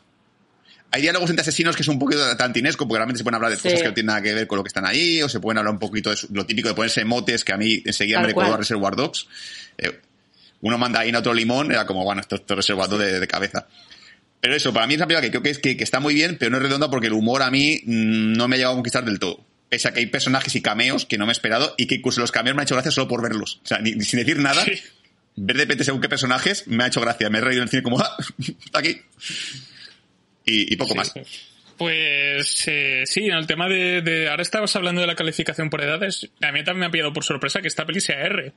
[0.92, 3.58] hay diálogos entre asesinos que son un poquito tarantinesco, porque realmente se pueden hablar de
[3.58, 3.64] Sí.
[3.64, 5.58] cosas que no tienen nada que ver con lo que están ahí, o se pueden
[5.58, 8.28] hablar un poquito de lo típico de ponerse motes, que a mí enseguida Tal me
[8.30, 9.28] recordó a Reservoir Dogs.
[9.78, 10.00] Eh,
[10.62, 13.20] uno manda ahí en otro limón, era como, bueno, esto, esto es Reservoir Dogs de,
[13.20, 13.68] de cabeza.
[14.40, 16.14] Pero eso, para mí es una película que creo que, es, que, que está muy
[16.14, 18.74] bien, pero no es redonda porque el humor a mí mm, no me ha llegado
[18.74, 19.44] a conquistar del todo.
[19.70, 22.22] Pese a que hay personajes y cameos que no me he esperado y que incluso
[22.22, 23.60] los cameos me han hecho gracia solo por verlos.
[23.64, 24.72] O sea, ni, ni sin decir nada, Sí.
[25.36, 27.30] ver de repente según qué personajes me ha hecho gracia.
[27.32, 28.16] Me he reído en el cine como, ¡ah!
[28.66, 29.02] Está aquí.
[30.46, 31.14] Y, y poco más.
[31.78, 35.82] Pues eh, sí, en el tema de, de- Ahora estabas hablando de la calificación por
[35.82, 36.30] edades.
[36.42, 38.54] A mí también me ha pillado por sorpresa que esta peli sea R.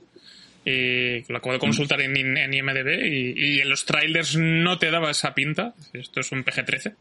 [0.64, 4.90] Eh, lo acabo de consultar en, en IMDB y, y en los trailers no te
[4.90, 5.74] daba esa pinta.
[5.94, 6.94] Esto es un PG-13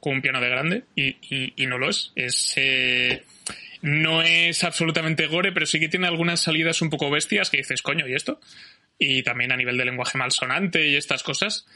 [0.00, 2.12] con un piano de grande y, y- y no lo es.
[2.16, 2.52] Es.
[2.56, 3.22] eh,
[3.82, 7.82] no es absolutamente gore, pero sí que tiene algunas salidas un poco bestias que dices,
[7.82, 8.40] coño, ¿y esto?
[8.98, 11.66] Y también a nivel de lenguaje malsonante y estas cosas.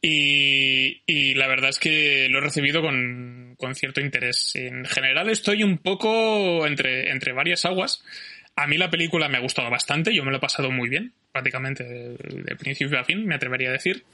[0.00, 4.54] Y, y la verdad es que lo he recibido con, con cierto interés.
[4.54, 8.04] En general estoy un poco entre, entre varias aguas.
[8.54, 11.12] A mí la película me ha gustado bastante, yo me lo he pasado muy bien,
[11.32, 14.04] prácticamente de, de principio a fin, me atrevería a decir.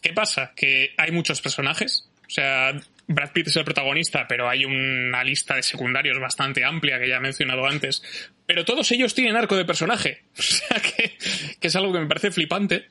[0.00, 0.52] ¿Qué pasa?
[0.56, 2.72] Que hay muchos personajes, o sea,
[3.06, 7.16] Brad Pitt es el protagonista, pero hay una lista de secundarios bastante amplia que ya
[7.16, 8.02] he mencionado antes,
[8.46, 11.16] pero todos ellos tienen arco de personaje, o sea que,
[11.60, 12.86] que es algo que me parece flipante,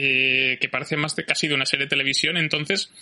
[0.00, 2.92] eh, que parece más de casi de una serie de televisión, entonces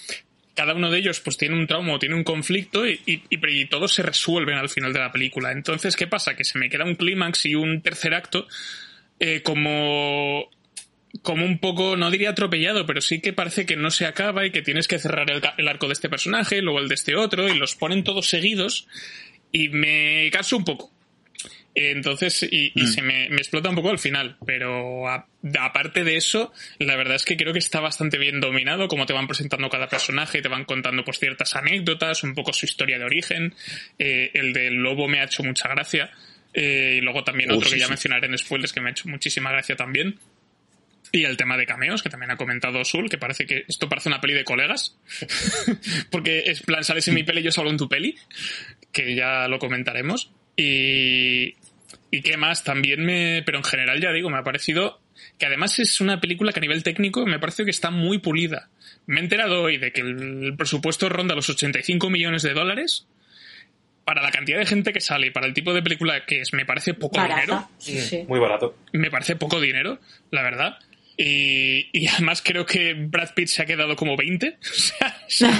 [0.54, 4.02] cada uno de ellos pues tiene un trauma o tiene un conflicto y, todos se
[4.02, 5.52] resuelven al final de la película.
[5.52, 6.34] Entonces, ¿qué pasa?
[6.36, 8.48] Que se me queda un clímax y un tercer acto
[9.20, 10.48] eh, como
[11.22, 14.50] como un poco, no diría atropellado, pero sí que parece que no se acaba y
[14.50, 17.48] que tienes que cerrar el, el arco de este personaje, luego el de este otro,
[17.48, 18.86] y los ponen todos seguidos,
[19.52, 20.95] y me canso un poco.
[21.78, 25.26] Entonces, y, y se me, me explota un poco al final, pero a-
[25.60, 29.12] aparte de eso, la verdad es que creo que está bastante bien dominado, como te
[29.12, 33.04] van presentando cada personaje, te van contando pues ciertas anécdotas, un poco su historia de
[33.04, 33.54] origen.
[33.98, 36.10] Eh, el del lobo me ha hecho mucha gracia.
[36.54, 37.90] Eh, y luego también Uh, otro sí, que ya sí.
[37.90, 40.18] mencionaré en spoilers que me ha hecho muchísima gracia también.
[41.12, 44.08] Y el tema de cameos, que también ha comentado Sul, que parece que esto parece
[44.08, 44.96] una peli de colegas.
[46.10, 48.16] Porque es plan, sales en mi peli y yo salgo en tu peli.
[48.92, 50.32] Que ya lo comentaremos.
[50.56, 51.54] Y.
[52.16, 52.64] ¿Y qué más?
[52.64, 53.42] También me.
[53.44, 55.00] Pero en general, ya digo, me ha parecido.
[55.38, 58.68] Que además es una película que a nivel técnico me parece que está muy pulida.
[59.06, 63.06] Me he enterado hoy de que el presupuesto ronda los 85 millones de dólares.
[64.04, 66.52] Para la cantidad de gente que sale y para el tipo de película que es,
[66.52, 67.68] me parece poco dinero Barata.
[67.78, 68.24] Sí, sí.
[68.28, 68.76] Muy barato.
[68.92, 69.98] me parece poco dinero,
[70.30, 70.78] la verdad.
[71.16, 74.58] Y, y además creo que Brad Pitt se ha quedado como 20.
[74.62, 75.52] O sea,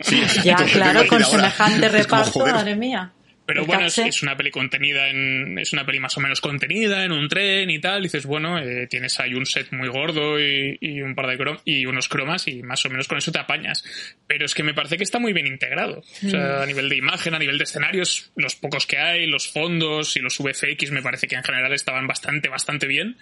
[0.00, 3.12] es como- Ya, claro, con semejante reparto, madre mía.
[3.54, 5.58] Pero bueno, es, una peli contenida en.
[5.58, 8.02] Es una peli más o menos contenida en un tren y tal.
[8.02, 11.58] dices, bueno, eh, tienes ahí un set muy gordo y, y un par de crom
[11.64, 13.84] y unos cromas y más o menos con eso te apañas.
[14.26, 15.98] Pero es que me parece que está muy bien integrado.
[16.00, 16.30] O Mm.
[16.30, 20.16] sea, a nivel de imagen, a nivel de escenarios, los pocos que hay, los fondos
[20.16, 23.16] y los VFX me parece que en general estaban bastante, bastante bien.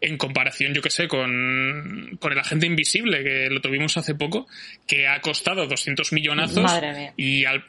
[0.00, 4.46] En comparación, yo que sé, con, con el agente invisible, que lo tuvimos hace poco,
[4.86, 6.62] que ha costado 200 millonazos.
[6.62, 7.12] Madre mía.
[7.16, 7.64] Y, al,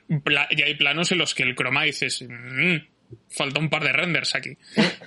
[0.51, 2.77] y hay planos en los que el croma "Mm,
[3.29, 4.51] falta un par de renders aquí.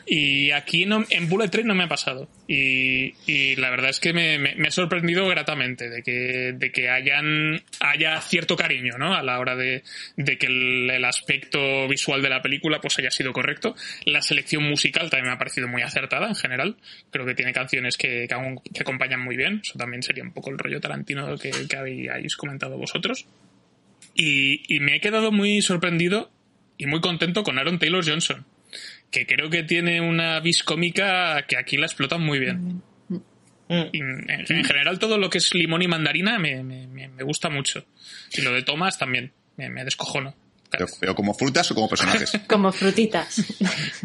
[0.07, 2.29] Y aquí en Bullet Train no me ha pasado.
[2.47, 8.21] Y, la verdad es que me, me- ha sorprendido gratamente de que, de que haya
[8.21, 9.15] cierto cariño, ¿no?
[9.15, 9.83] A la hora de,
[10.19, 13.75] de que el, aspecto visual de la película pues haya sido correcto.
[14.05, 16.77] La selección musical también me ha parecido muy acertada en general.
[17.11, 19.63] Creo que tiene canciones que, que, aún- que acompañan muy bien.
[19.65, 23.25] Eso también sería un poco el rollo Tarantino que, que habéis comentado vosotros.
[24.15, 26.31] Y me he quedado muy sorprendido
[26.79, 28.45] y muy contento con Aaron Taylor Johnson,
[29.11, 32.83] que creo que tiene una vis cómica que aquí la explotan muy bien.
[33.09, 33.19] Mm.
[33.93, 37.87] Y en, en general todo lo que es limón y mandarina me, me- gusta mucho.
[38.33, 40.35] Y lo de Thomas también, me, me descojono.
[40.71, 42.33] Pero, pero como frutas o como personajes.
[42.49, 43.45] Como frutitas.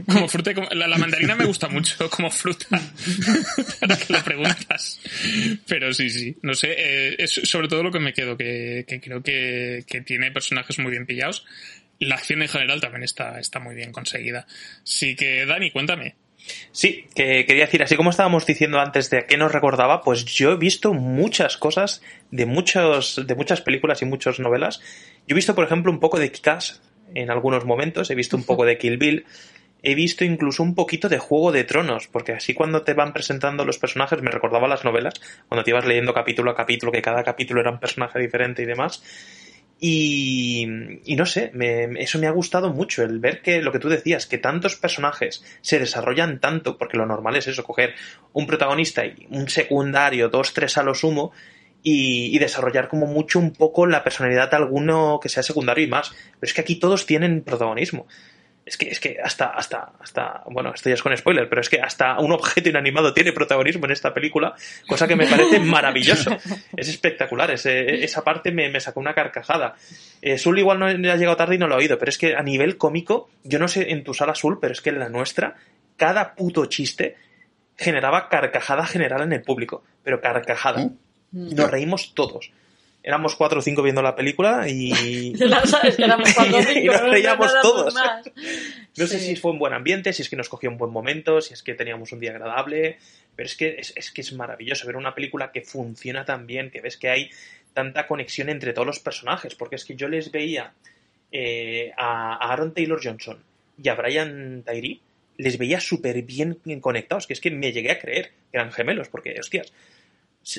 [0.08, 2.68] Como fruta, y como- la, la mandarina me gusta mucho como fruta.
[3.82, 5.00] Ahora que lo preguntas.
[5.68, 6.38] Pero sí, sí.
[6.44, 10.02] No sé, eh, es sobre todo lo que me quedo, que, que creo que, que
[10.02, 11.44] tiene personajes muy bien pillados.
[12.00, 14.48] La acción en general también está, está muy bien conseguida.
[14.84, 16.16] Así que, Dani, cuéntame.
[16.72, 20.26] Sí, que quería decir, así como estábamos diciendo antes de a qué nos recordaba, pues
[20.26, 24.80] yo he visto muchas cosas de muchos, de muchas películas y muchas novelas.
[25.28, 26.82] Yo he visto, por ejemplo, un poco de Kick-Ass
[27.14, 29.26] en algunos momentos, he visto un poco de Kill Bill,
[29.82, 33.66] he visto incluso un poquito de Juego de Tronos, porque así cuando te van presentando
[33.66, 35.16] los personajes me recordaba las novelas,
[35.48, 38.66] cuando te ibas leyendo capítulo a capítulo, que cada capítulo era un personaje diferente y
[38.66, 39.04] demás.
[39.82, 40.68] Y,
[41.06, 43.88] y no sé, me- eso me ha gustado mucho, el ver que lo que tú
[43.88, 47.94] decías, que tantos personajes se desarrollan tanto, porque lo normal es eso, coger
[48.34, 51.32] un protagonista y un secundario, dos, tres a lo sumo,
[51.82, 55.88] y, y desarrollar como mucho un poco la personalidad de alguno que sea secundario y
[55.88, 56.10] más.
[56.10, 58.06] Pero es que aquí todos tienen protagonismo.
[58.70, 61.70] Es que, es que hasta, hasta, hasta, bueno, esto ya es con spoiler, pero es
[61.70, 64.54] que hasta un objeto inanimado tiene protagonismo en esta película,
[64.88, 66.38] cosa que me parece maravilloso.
[66.78, 69.76] Es espectacular, ese- esa parte me, me sacó una carcajada.
[70.22, 72.36] Eh, Sul igual no ha llegado tarde y no lo ha oído, pero es que
[72.36, 75.10] a nivel cómico, yo no sé en tu sala Sul, pero es que en la
[75.10, 75.56] nuestra,
[75.98, 77.16] cada puto chiste
[77.76, 80.82] generaba carcajada general en el público, pero carcajada.
[81.32, 82.52] Nos reímos todos.
[83.02, 86.80] Éramos cuatro o cinco viendo la película y, Ya sabes que éramos cuatro o cinco,
[86.80, 87.94] Y nos no reíamos todos.
[87.94, 88.30] más.
[88.98, 91.40] No sé si fue un buen ambiente, si es que nos cogió un buen momento,
[91.40, 92.98] si es que teníamos un día agradable,
[93.34, 96.70] pero es que es, es que es maravilloso ver una película que funciona tan bien,
[96.70, 97.30] que ves que hay
[97.74, 100.74] tanta conexión entre todos los personajes, porque es que yo les veía
[101.32, 103.42] eh, a, a Aaron Taylor Johnson
[103.82, 105.00] y a Brian Tyree,
[105.38, 109.08] les veía súper bien conectados, que es que me llegué a creer que eran gemelos,
[109.08, 109.72] porque, hostias,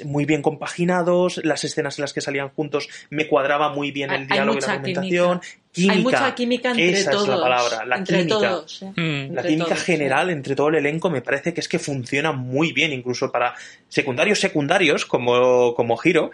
[0.04, 4.16] muy bien compaginados, las escenas en las que salían juntos me cuadraba muy bien Hay-
[4.18, 5.40] el hay diálogo y la argumentación.
[5.40, 5.60] química.
[5.72, 5.92] Química.
[5.94, 7.24] Hay mucha química entre Esa todos.
[7.24, 8.34] es la palabra, la entre química.
[8.36, 8.82] todos.
[8.82, 8.86] ¿eh?
[8.96, 8.96] Mm.
[8.96, 12.32] La Entre química todos, general entre todo el elenco me parece que es que funciona
[12.32, 13.54] muy bien, incluso para
[13.88, 16.30] secundarios secundarios como, como Hiro.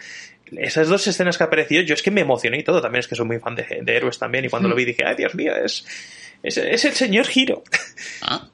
[0.56, 2.80] Esas dos escenas que apareció, yo es que me emocioné y todo.
[2.80, 4.44] También es que soy muy fan de, de héroes también.
[4.44, 5.84] Y cuando lo vi dije, ay Dios mío, es,
[6.42, 7.62] es, es el señor Hiro.
[8.22, 8.48] Ah.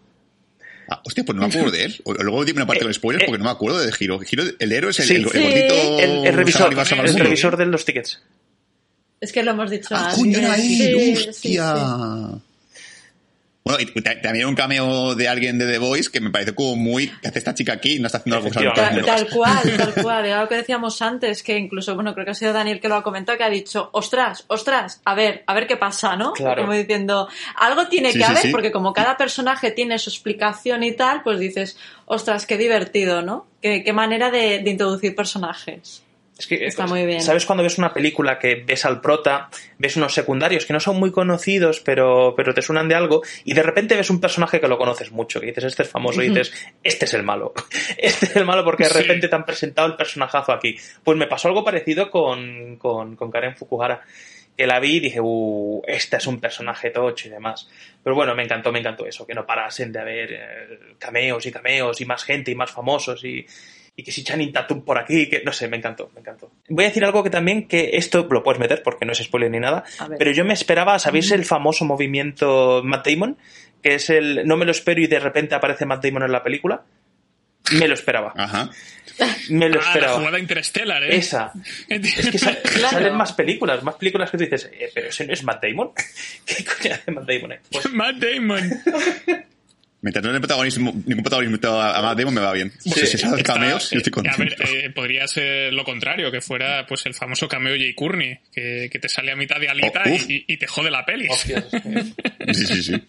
[0.94, 2.02] Ah, hostia, pues no me acuerdo de él.
[2.20, 4.18] Luego dime una parte de los spoilers porque no me acuerdo de Giro.
[4.20, 5.14] Giro, el héroe es el, Sí.
[5.14, 5.38] el, el Sí.
[5.40, 5.98] gordito.
[6.00, 8.20] El, el revisor, el revisor de los tickets.
[9.20, 10.18] Es que lo hemos dicho Ah, antes.
[10.18, 10.62] coño, era él.
[10.62, 11.74] Sí, sí, hostia.
[11.76, 12.42] sí.
[13.64, 16.74] Bueno, y ta- también un cameo de alguien de The Voice que me parece como
[16.74, 17.08] muy...
[17.20, 18.00] ¿Qué hace esta chica aquí?
[18.00, 20.26] No está haciendo algo Tal, tal cual, tal cual.
[20.26, 22.96] Era lo que decíamos antes, que incluso, bueno, creo que ha sido Daniel que lo
[22.96, 26.32] ha comentado, que ha dicho, ostras, ostras, a ver, a ver qué pasa, ¿no?
[26.32, 26.62] Claro.
[26.62, 28.50] Como diciendo, algo tiene Sí, que sí, haber, sí.
[28.50, 33.46] porque como cada personaje tiene su explicación y tal, pues dices, ostras, qué divertido, ¿no?
[33.60, 36.02] Qué, qué manera de, de introducir personajes.
[36.38, 37.20] Es que, Está muy bien.
[37.22, 40.96] ¿Sabes cuando ves una película que ves al prota, ves unos secundarios que no son
[40.98, 44.66] muy conocidos, pero, pero te suenan de algo, y de repente ves un personaje que
[44.66, 47.52] lo conoces mucho, que dices, este es famoso, y dices, este es el malo.
[47.98, 48.98] Este es el malo porque de Sí.
[48.98, 50.76] repente te han presentado el personajazo aquí.
[51.04, 54.02] Pues me pasó algo parecido con, con, con Karen Fukuhara.
[54.56, 57.68] Que la vi y dije, uh, este es un personaje tocho y demás.
[58.02, 61.52] Pero bueno, me encantó, me encantó eso, que no parasen de haber eh, cameos y
[61.52, 63.46] cameos y más gente y más famosos y,
[63.96, 66.50] y que si Channing Tatum por aquí, que no sé, me encantó, me encantó.
[66.68, 69.50] Voy a decir algo que también, que esto lo puedes meter porque no es spoiler
[69.50, 69.84] ni nada,
[70.18, 73.36] pero yo me esperaba, ¿sabéis el famoso movimiento Matt Damon?
[73.82, 76.42] Que es el no me lo espero y de repente aparece Matt Damon en la
[76.42, 76.82] película.
[77.78, 78.70] Me lo esperaba, Ajá.
[79.50, 80.18] me lo Ah, la esperaba.
[80.18, 81.14] jugada interstellar, ¿eh?
[81.16, 81.52] Esa.
[81.88, 82.38] Es que
[82.74, 82.88] Claro.
[82.90, 85.90] salen más películas, más películas que tú dices, eh, pero ese no es Matt Damon.
[86.46, 87.52] ¿Qué coño hace Matt Damon?
[87.52, 87.58] ahí?
[87.70, 88.82] Pues, Matt Damon.
[90.02, 92.72] Mientras no le protagonismo, ningún protagonismo a a Matt Damon me va bien.
[92.80, 94.64] Sí, si se hace cameos, yo estoy eh, A contento.
[94.64, 98.88] ver, eh, podría ser lo contrario, que fuera pues el famoso cameo Jay Courtney, que,
[98.90, 101.28] que te sale a mitad de alita Oh, y- te jode la peli.
[101.30, 101.64] hostias.
[102.52, 103.02] Sí, sí, sí.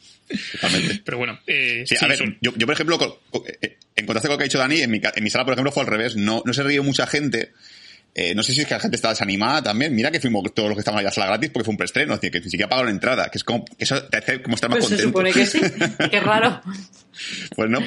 [0.53, 1.01] Totalmente.
[1.03, 3.21] Pero bueno, eh, Sí, sí, a ver, son- yo, yo, por ejemplo,
[3.61, 5.53] eh, en contraste con lo que ha dicho Dani, en mi, en mi sala, por
[5.53, 6.15] ejemplo, fue al revés.
[6.15, 7.51] No, no se rió mucha gente.
[8.15, 9.95] Eh, no sé si es que la gente estaba desanimada también.
[9.95, 11.77] Mira que fuimos todos los que estaban allá a la sala gratis porque fue un
[11.77, 14.41] preestreno, es decir, que ni siquiera pagaron entrada, que es como, que eso te hace
[14.43, 15.09] como estar más Pues se contento.
[15.19, 15.59] supone que sí.
[16.11, 16.61] Qué raro.
[17.55, 17.79] Pues no.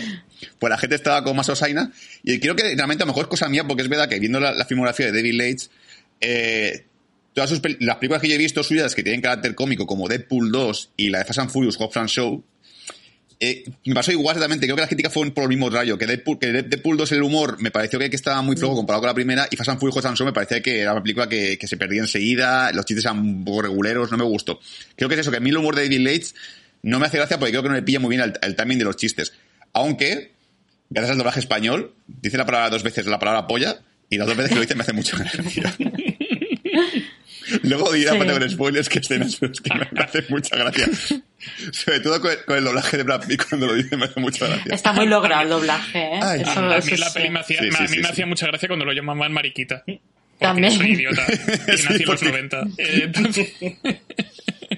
[0.58, 1.92] Pues la gente estaba con más osaina.
[2.24, 4.40] Y creo que realmente a lo mejor es cosa mía, porque es verdad que viendo
[4.40, 5.68] la, la filmografía de David Leitch,
[6.20, 6.86] eh,
[7.32, 10.50] todas sus las películas que yo he visto suyas que tienen carácter cómico, como Deadpool
[10.50, 12.42] 2 y la de Fast and Furious, Hobbs Show,
[13.38, 14.66] eh, me pasó igual exactamente.
[14.66, 15.98] Creo que las críticas fueron por el mismo rayo.
[15.98, 19.02] Que Deadpool, que Deadpool 2 el humor me pareció que, que estaba muy flojo comparado
[19.02, 19.46] con la primera.
[19.50, 22.00] Y Fast and Furious Show me parecía que era una película que, que se perdía
[22.00, 22.72] enseguida.
[22.72, 24.10] Los chistes eran un poco reguleros.
[24.10, 24.60] No me gustó.
[24.96, 26.34] Creo que es eso, que a mí el humor de David Leitch
[26.82, 28.78] no me hace gracia porque creo que no le pilla muy bien el, el timing
[28.78, 29.32] de los chistes.
[29.72, 30.32] Aunque,
[30.88, 33.80] gracias al doblaje español, dice la palabra dos veces la palabra polla.
[34.08, 35.76] Y las dos veces que lo dice me hace mucha gracia.
[37.62, 38.18] Luego dirá Sí.
[38.18, 40.88] para ver spoilers que escenas pero es que me hace mucha gracia.
[41.72, 44.18] Sobre todo con el, con el doblaje de Brad Pitt cuando lo dice me hace
[44.20, 44.74] mucha gracia.
[44.74, 46.20] Está muy logrado el doblaje, ¿eh?
[46.22, 46.40] Ay.
[46.42, 47.14] Eso- a eso mí la sí.
[47.14, 48.10] peli me hacía, Sí, sí, a mí sí, me sí.
[48.12, 49.82] hacía mucha gracia cuando lo llamaban mariquita.
[49.86, 50.00] Porque
[50.38, 50.72] También.
[50.72, 51.24] soy idiota.
[51.68, 52.60] Y nací en los porque- 90.
[52.78, 53.52] Eh, entonces-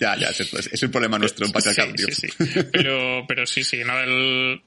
[0.01, 2.07] Ya, ya, es, es, el problema nuestro en patriarcado, tío.
[2.09, 2.61] sí, sí, sí.
[2.71, 4.61] Pero, pero sí, sí, no, el...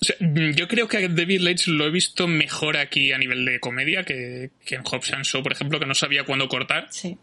[0.00, 3.44] o sea, yo creo que a David Leitch lo he visto mejor aquí a nivel
[3.44, 6.86] de comedia que, que en Hobbs and Show, por ejemplo, que no sabía cuándo cortar.
[6.90, 7.18] Sí.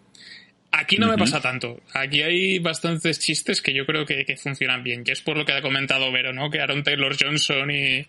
[0.72, 1.82] Aquí no me pasa tanto.
[1.94, 5.06] Aquí hay bastantes chistes que yo creo que, que funcionan bien.
[5.06, 6.50] Que es por lo que ha comentado Vero, ¿no?
[6.50, 8.06] Que Aaron Taylor Johnson y,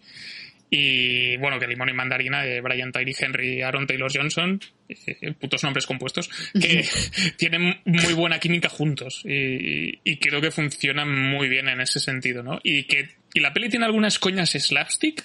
[0.70, 5.62] y bueno, que Limón y Mandarina, eh, Brian Tyree Henry Aaron Taylor Johnson, eh, putos
[5.62, 6.28] nombres compuestos,
[6.60, 6.84] que
[7.36, 9.22] tienen muy buena química juntos.
[9.24, 12.60] Y, y creo que funcionan muy bien en ese sentido, ¿no?
[12.62, 15.22] Y que y la peli tiene algunas coñas slapstick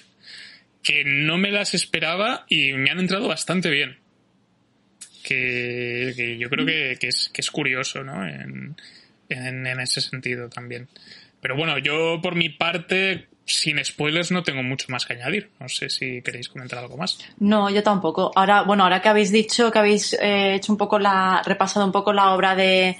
[0.82, 3.96] que no me las esperaba y me han entrado bastante bien
[5.22, 8.26] que, que yo creo que, que es, que es curioso, ¿no?
[8.26, 8.76] En,
[9.28, 10.88] en, en ese sentido también.
[11.40, 15.50] Pero bueno, yo por mi parte, sin spoilers, no tengo mucho más que añadir.
[15.58, 17.18] No sé si queréis comentar algo más.
[17.38, 18.30] No, yo tampoco.
[18.34, 21.92] Ahora, bueno, ahora que habéis dicho, que habéis eh, hecho un poco la, repasado un
[21.92, 22.96] poco la obra de,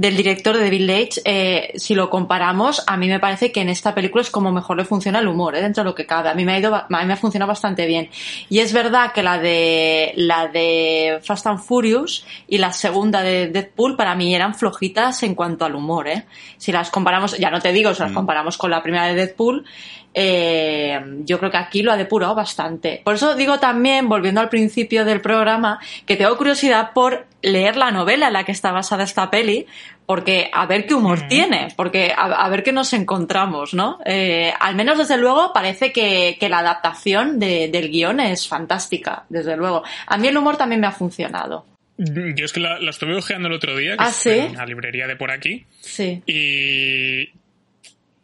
[0.00, 3.68] del director de David Leitch, eh, si lo comparamos, a mí me parece que en
[3.68, 6.30] esta película es como mejor le funciona el humor, eh, dentro de lo que cabe.
[6.30, 8.08] A mí me ha ido, a mí me ha funcionado bastante bien.
[8.48, 13.48] Y es verdad que la de, la de Fast and Furious y la segunda de
[13.48, 16.24] Deadpool para mí eran flojitas en cuanto al humor, eh.
[16.56, 19.66] Si las comparamos, ya no te digo, si las comparamos con la primera de Deadpool,
[20.14, 23.02] eh, yo creo que aquí lo ha depurado bastante.
[23.04, 27.90] Por eso digo también, volviendo al principio del programa, que tengo curiosidad por leer la
[27.90, 29.66] novela en la que está basada esta peli,
[30.06, 33.98] porque a ver qué humor tiene, porque a, a ver qué nos encontramos, ¿no?
[34.04, 39.24] Eh, al menos desde luego parece que, que la adaptación de- del guion es fantástica,
[39.28, 39.82] desde luego.
[40.06, 41.64] A mí el humor también me ha funcionado.
[41.96, 44.30] Yo es que la, la estuve ojeando el otro día, que ¿Ah, es sí?
[44.30, 46.22] en la librería de por aquí, Sí.
[46.26, 47.30] y,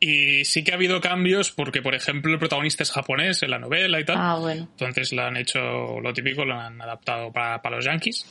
[0.00, 3.58] y sí que ha habido cambios porque, por ejemplo, el protagonista es japonés en la
[3.58, 4.16] novela y tal.
[4.18, 4.68] Ah, bueno.
[4.72, 8.26] Entonces lo han hecho lo típico, lo han adaptado para, para los yankees.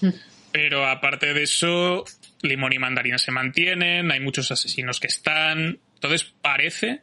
[0.55, 2.05] Pero aparte de eso,
[2.41, 5.79] Limón y Mandarina se mantienen, hay muchos asesinos que están.
[5.95, 7.01] Entonces parece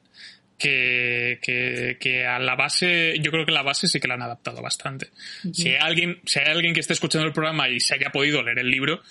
[0.56, 4.22] que, que, que a la base, yo creo que la base sí que la han
[4.22, 5.10] adaptado bastante.
[5.52, 8.42] Si hay alguien, si hay alguien que esté escuchando el programa y se haya podido
[8.42, 9.02] leer el libro,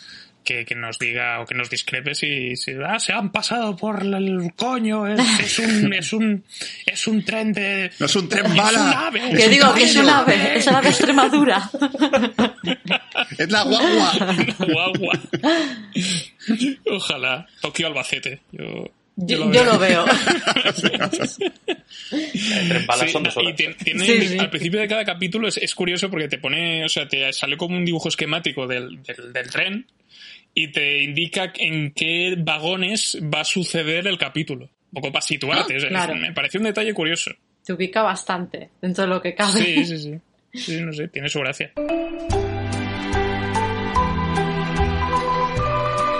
[0.43, 4.04] que, que nos diga o que nos discrepe si, si ah, se han pasado por
[4.04, 6.43] el coño, es, es un, es un,
[6.86, 7.91] es un tren de...
[7.99, 8.82] No es un tren es bala.
[8.82, 11.70] un ave, Que un digo que es un ave, es el ave Extremadura.
[13.38, 14.11] Es la guagua.
[14.59, 15.20] Guagua.
[16.91, 17.47] Ojalá.
[17.61, 18.39] Tokio Albacete.
[18.51, 20.05] Yo, Yo, yo lo veo.
[22.09, 23.55] Tres balas Sí, son dos y horas.
[23.55, 24.38] tiene- tiene- Sí, sí.
[24.39, 27.57] al principio de cada capítulo es, es curioso porque te pone, o sea, te sale
[27.57, 29.86] como un dibujo esquemático del, del, del tren
[30.54, 34.66] y te indica en qué vagones va a suceder el capítulo.
[34.66, 35.78] Un poco para situarte.
[35.88, 36.16] claro.
[36.16, 37.32] Me pareció un detalle curioso.
[37.64, 39.62] Te ubica bastante dentro de lo que cabe.
[39.64, 40.20] Sí, sí, sí.
[40.54, 41.72] Sí, no sé, tiene su gracia.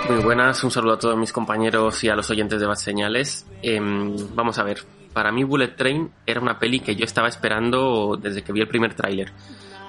[0.08, 3.46] Muy buenas, un saludo a todos mis compañeros y a los oyentes de Bad Señales.
[3.62, 4.78] Em, vamos a ver,
[5.12, 8.68] para mí Bullet Train era una peli que yo estaba esperando desde que vi el
[8.68, 9.32] primer tráiler,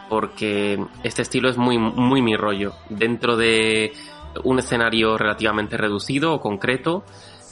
[0.10, 2.74] porque este estilo es muy, muy mi rollo.
[2.90, 3.94] Dentro de
[4.44, 7.04] un escenario relativamente reducido o concreto,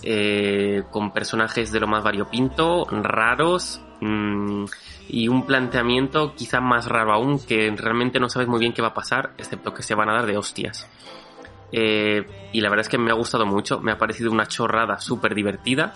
[0.03, 4.65] eh, con personajes de lo más variopinto, raros, mm,
[5.09, 8.89] y un planteamiento quizá más raro aún, que realmente no sabes muy bien qué va
[8.89, 10.88] a pasar, excepto que se van a dar de hostias.
[11.71, 14.99] Eh, y la verdad es que me ha gustado mucho, me ha parecido una chorrada
[14.99, 15.93] súper divertida.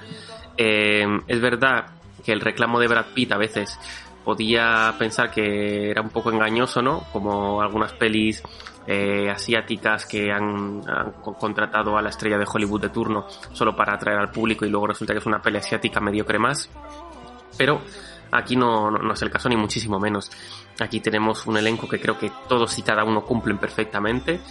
[0.57, 1.87] Eh, es verdad
[2.23, 3.79] que el reclamo de Brad Pitt a veces
[4.23, 7.05] podía pensar que era un poco engañoso, ¿no?
[7.11, 8.41] Como algunas pelis
[8.87, 13.75] eh, asiáticas que han, han co- contratado a la estrella de Hollywood de turno solo
[13.75, 16.69] para atraer al público y luego resulta que es una peli asiática mediocre más.
[17.57, 17.81] Pero
[18.31, 20.31] aquí no, no, no es el caso ni muchísimo menos.
[20.79, 24.41] Aquí tenemos un elenco que creo que todos y cada uno cumplen perfectamente.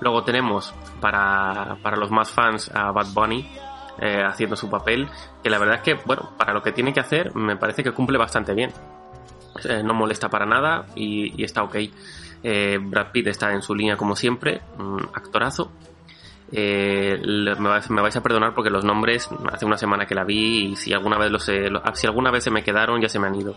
[0.00, 3.48] Luego tenemos para, para los más fans a Bad Bunny
[4.00, 5.08] eh, haciendo su papel,
[5.42, 7.92] que la verdad es que, bueno, para lo que tiene que hacer, me parece que
[7.92, 8.72] cumple bastante bien.
[9.68, 11.76] Eh, no molesta para nada y, y está ok.
[12.42, 15.72] Eh, Brad Pitt está en su línea como siempre, un actorazo.
[16.50, 17.20] Eh,
[17.58, 17.68] me,
[18.00, 21.18] vais, a perdonar porque los nombres hace una semana que la vi y si alguna
[21.18, 23.54] vez los he- si alguna vez se me quedaron ya se me han ido.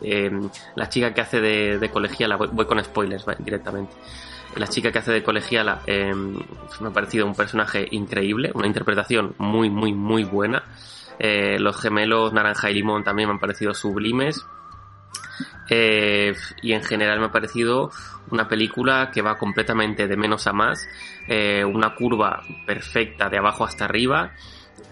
[0.00, 0.30] Eh,
[0.76, 3.92] la chica que hace de, colegiala, voy, con spoilers directamente.
[4.56, 9.34] La chica que hace de colegiala eh, me ha parecido un personaje increíble, una interpretación
[9.38, 10.62] muy, muy, muy buena.
[11.18, 14.44] Los gemelos Naranja y Limón también me han parecido sublimes.
[15.70, 17.90] Eh, y en general me ha parecido
[18.30, 20.86] una película que va completamente de menos a más,
[21.28, 24.32] eh, una curva perfecta de abajo hasta arriba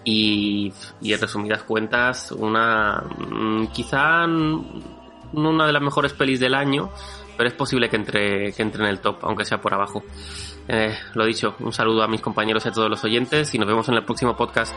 [0.03, 6.91] y, y en resumidas cuentas una mm, quizá una de las mejores pelis del año,
[7.37, 10.03] pero es posible que entre, que entre en el top, aunque sea por abajo.
[10.67, 13.67] Eh, lo dicho, un saludo a mis compañeros y a todos los oyentes y nos
[13.67, 14.73] vemos en el próximo podcast.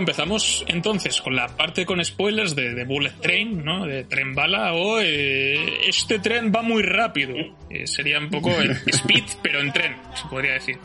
[0.00, 3.86] Empezamos entonces con la parte con spoilers de, de Bullet Train, ¿no?
[3.86, 7.34] De tren bala o eh, este tren va muy rápido.
[7.70, 10.78] Eh, sería un poco el speed, pero en tren, se podría decir.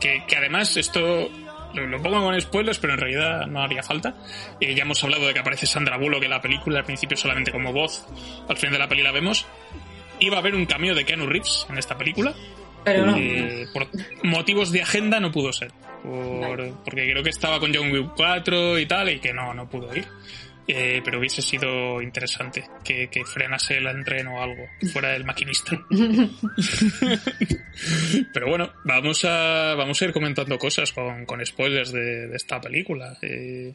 [0.00, 1.30] Que, que además esto
[1.74, 4.14] lo, lo pongo con spoilers, pero en realidad no haría falta.
[4.60, 7.52] Eh, ya hemos hablado de que aparece Sandra Bullock en la película, al principio solamente
[7.52, 8.06] como voz,
[8.48, 9.46] al final de la peli la vemos.
[10.20, 12.34] Iba a haber un cameo de Keanu Reeves en esta película,
[12.84, 13.16] Pero no.
[13.16, 13.88] eh, por
[14.24, 15.70] motivos de agenda no pudo ser.
[16.02, 19.68] Por- porque creo que estaba con John Wick 4 y tal, y que no, no
[19.68, 20.06] pudo ir.
[20.68, 25.76] Eh, pero hubiese sido interesante que, que frenase el entreno o algo, fuera el maquinista.
[28.32, 32.60] pero bueno, vamos a, vamos a ir comentando cosas con, con spoilers de, de esta
[32.60, 33.16] película.
[33.22, 33.74] Eh,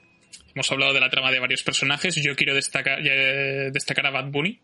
[0.56, 2.16] hemos hablado de la trama de varios personajes.
[2.16, 4.60] Yo quiero destacar, eh, destacar a Bad Bunny,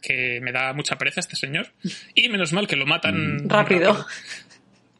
[0.00, 1.72] que me da mucha pereza este señor.
[2.14, 4.06] Y menos mal que lo matan Rápido.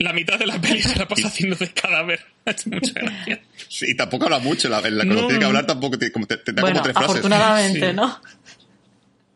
[0.01, 2.21] La mitad de la peli se la pasa haciendo de cadáver.
[2.67, 3.41] Mucha gracia.
[3.69, 4.69] Sí, y tampoco habla mucho.
[4.69, 6.85] La, la, cuando No, tiene que hablar tampoco te, como te, te da Bueno, como
[6.85, 7.11] tres frases.
[7.11, 7.97] afortunadamente, Sí.
[7.97, 8.21] ¿no?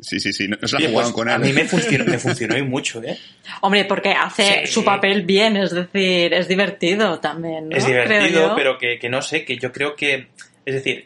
[0.00, 0.48] Sí, sí, sí.
[0.48, 1.34] No, no se la jugaron pues, con él.
[1.34, 3.18] a mí me funcionó, me funcionó y mucho, ¿eh?
[3.60, 4.72] Hombre, porque hace Sí.
[4.72, 7.76] su papel bien, es decir, es divertido también, ¿no?
[7.76, 10.28] Es divertido, pero que, que no sé, que yo creo que.
[10.64, 11.04] Es decir,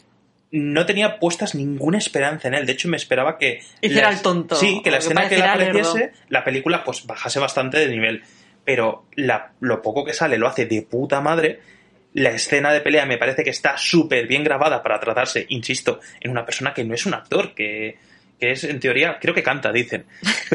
[0.52, 2.66] no tenía puestas ninguna esperanza en él.
[2.66, 3.60] De hecho, me esperaba que.
[3.80, 6.18] Hiciera la- el tonto, Sí, que la que escena que le pareciera apareciese, lerdo.
[6.28, 8.22] la película, pues bajase bastante de nivel.
[8.64, 11.60] Pero la- lo poco que sale lo hace de puta madre.
[12.12, 16.30] La escena de pelea me parece que está súper bien grabada para tratarse, insisto, en
[16.30, 17.98] una persona que no es un actor, que,
[18.40, 20.06] que es, en teoría, creo que canta, dicen.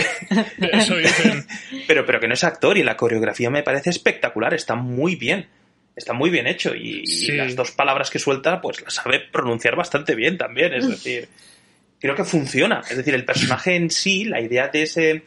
[0.60, 1.46] Eso dicen.
[1.88, 5.48] pero, pero que no es actor y la coreografía me parece espectacular, está muy bien.
[5.96, 7.04] Está muy bien hecho y,
[7.36, 10.74] las dos palabras que suelta, pues las sabe pronunciar bastante bien también.
[10.74, 11.28] Es decir,
[12.00, 12.82] creo que funciona.
[12.90, 15.24] Es decir, el personaje en sí, la idea de ese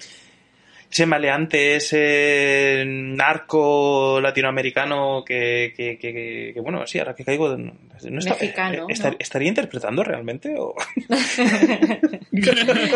[0.90, 7.72] ese maleante, ese narco latinoamericano que, que, que, que- bueno, sí, ahora que caigo, no
[8.20, 9.16] está- Mexicano, estar- ¿no?
[9.18, 10.54] ¿estaría interpretando realmente?
[10.56, 10.72] O...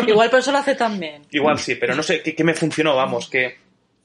[0.07, 1.23] Igual por eso lo hace tan bien.
[1.31, 3.57] Igual sí, pero no sé qué me funcionó, vamos, que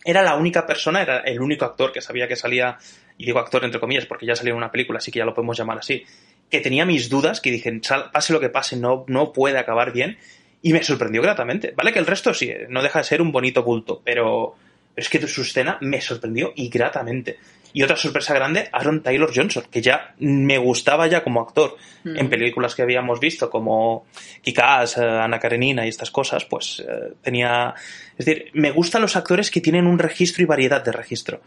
[0.04, 2.78] era la única persona, era el único actor que sabía que salía,
[3.16, 5.34] y digo actor entre comillas, porque ya salía en una película, así que ya lo
[5.34, 6.04] podemos llamar así,
[6.50, 9.92] que tenía mis dudas, que dije, "Sal- pase lo que pase, no, no puede acabar
[9.92, 10.18] bien,
[10.62, 11.72] y me sorprendió gratamente.
[11.76, 14.54] Vale que el resto sí, eh, no deja de ser un bonito bulto, pero,
[14.94, 17.38] pero es que su escena me sorprendió y gratamente.
[17.72, 22.18] Y otra sorpresa grande, Aaron Taylor Johnson, que ya me gustaba ya como actor Mm.
[22.18, 24.06] en películas que habíamos visto, como
[24.42, 27.74] Kick-Ass, eh, Ana Karenina y estas cosas, pues eh, tenía...
[28.16, 31.40] Es decir, me gustan los actores que tienen un registro y variedad de registro.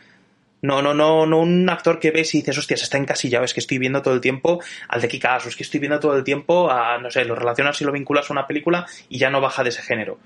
[0.63, 3.59] No, no, no, no un actor que ves y dices, hostias, está encasillado, es que
[3.59, 6.23] estoy viendo todo el tiempo al de Kick-Ass, o es que estoy viendo todo el
[6.23, 9.39] tiempo a, no sé, lo relacionas y lo vinculas a una película y ya no
[9.39, 10.17] baja de ese género.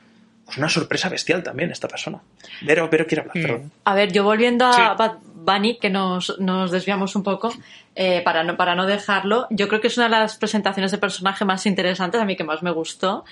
[0.45, 2.19] Pues una sorpresa bestial también esta persona.
[2.65, 3.41] Pero, pero quiero hablar, Mm.
[3.41, 3.71] perdón.
[3.85, 4.81] A ver, yo volviendo a Sí.
[4.97, 5.13] Bad
[5.43, 7.51] Bunny, que nos, nos desviamos un poco,
[7.95, 10.97] eh, para, no, para no dejarlo, yo creo que es una de las presentaciones de
[10.97, 13.25] personaje más interesantes, a mí que más me gustó.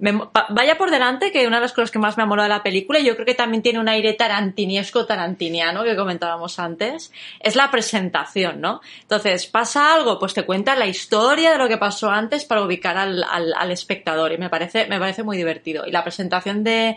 [0.00, 3.00] Vaya por delante que una de las cosas que más me molado de la película,
[3.00, 7.70] y yo creo que también tiene un aire tarantiniesco, tarantiniano, que comentábamos antes, es la
[7.70, 8.80] presentación, ¿no?
[9.02, 12.96] Entonces, pasa algo, pues te cuenta la historia de lo que pasó antes para ubicar
[12.96, 15.84] al, al, al espectador, y me parece, me parece muy divertido.
[15.84, 16.96] Y la presentación de,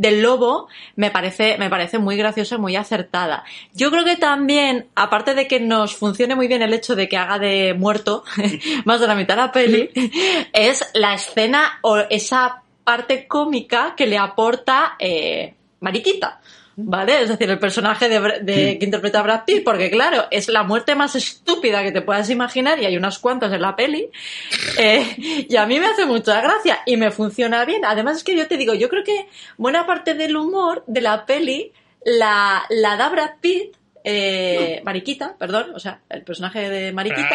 [0.00, 3.44] del lobo me parece, me parece muy graciosa y muy acertada.
[3.74, 7.18] Yo creo que también, aparte de que nos funcione muy bien el hecho de que
[7.18, 8.24] haga de muerto
[8.86, 9.90] más de la mitad de la peli,
[10.54, 16.40] es la escena o esa parte cómica que le aporta eh, Mariquita.
[16.86, 17.22] ¿Vale?
[17.22, 20.94] Es decir, el personaje de, de- que interpreta Brad Pitt, porque claro, es la muerte
[20.94, 24.08] más estúpida que te puedas imaginar y hay unas cuantas en la peli.
[24.78, 27.84] Eh, y a mí me hace mucha gracia y me funciona bien.
[27.84, 29.26] Además es que yo te digo, yo creo que
[29.58, 31.72] buena parte del humor de la peli
[32.04, 37.28] la, la da Brad Pitt, eh, Mariquita, perdón, o sea, el personaje de Mariquita.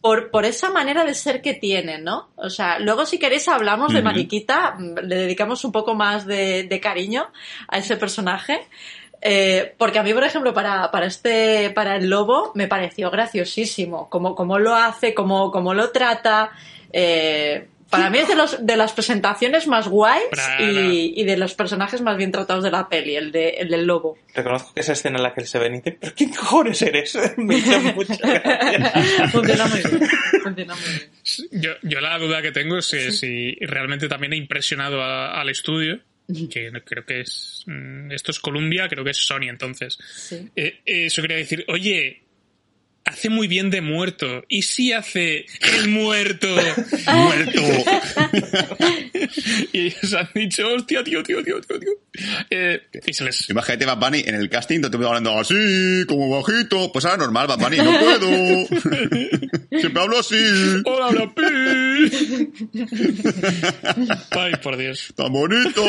[0.00, 2.28] Por, por esa manera de ser que tiene, ¿no?
[2.36, 4.02] O sea, luego si queréis hablamos de.
[4.02, 7.28] Mariquita, le dedicamos un poco más de, de cariño
[7.68, 8.66] a ese personaje.
[9.20, 14.08] Eh, porque a mí, por ejemplo, para, para este, para el lobo, me pareció graciosísimo.
[14.08, 16.50] Como, como lo hace, como, como lo trata.
[16.92, 20.24] eh, para mí es de, los, de las presentaciones más guays
[20.60, 23.86] y, y de los personajes más bien tratados de la peli, el, de, el del
[23.86, 24.18] lobo.
[24.34, 26.82] Reconozco que esa escena en la que él se ve y dice, ¿pero quién cojones
[26.82, 27.18] eres?
[27.36, 29.28] Me hizo mucha gracia.
[29.32, 30.08] Funciona muy bien.
[30.42, 31.60] Funciona muy bien.
[31.62, 35.48] Yo, yo la duda que tengo es si, si realmente también ha impresionado a- al
[35.48, 36.00] estudio,
[36.50, 37.62] que creo que es...
[37.66, 39.96] mm, Esto es Columbia, creo que es Sony entonces.
[40.14, 40.48] Sí.
[40.54, 42.22] Eh, eso quería decir, oye,
[43.08, 44.44] hace muy bien de muerto.
[44.48, 46.46] ¿Y si hace el muerto?
[47.14, 47.62] ¡Muerto!
[49.72, 51.90] y ellos han dicho, hostia, tío, tío, tío, tío, tío.
[52.50, 53.48] Eh, y se les...
[53.50, 56.92] Imagínate Bad Bunny en el casting, te estoy hablando así, como bajito.
[56.92, 58.28] Pues ahora normal, Bad Bunny, no puedo.
[59.80, 60.36] Siempre hablo así.
[60.84, 62.12] ¡Hola, Pitt!
[64.30, 65.12] Ay, por Dios.
[65.16, 65.82] Tan bonito.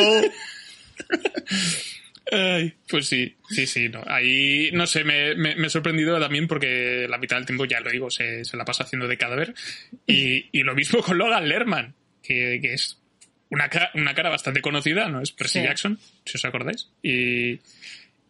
[2.32, 4.02] Ay, pues sí, sí, sí, no.
[4.06, 7.80] Ahí, no sé, me, me, me he sorprendido también porque la mitad del tiempo, ya
[7.80, 9.54] lo digo, se, se la pasa haciendo de cadáver.
[10.06, 12.98] Y, y lo mismo con Logan Lerman, que, que es
[13.48, 15.20] una, ca- una cara bastante conocida, ¿no?
[15.20, 15.64] Es Percy Sí.
[15.64, 16.88] Jackson, si os acordáis.
[17.02, 17.58] Y,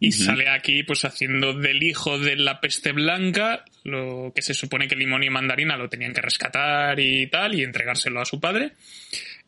[0.03, 4.88] y sale aquí pues haciendo del hijo de la peste blanca, lo que se supone
[4.88, 8.72] que Limón y Mandarina lo tenían que rescatar y tal, y entregárselo a su padre.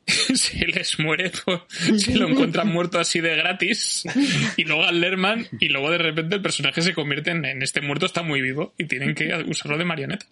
[0.34, 1.61] se les muere, pues,
[2.03, 4.03] se lo encuentran muerto así de gratis.
[4.57, 7.80] Y luego al Lerman, y luego de repente el personaje se convierte en, en este
[7.80, 10.26] muerto está muy vivo y tienen que usarlo de marioneta.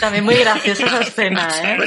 [0.00, 1.78] También muy graciosa esa escena, ¿eh?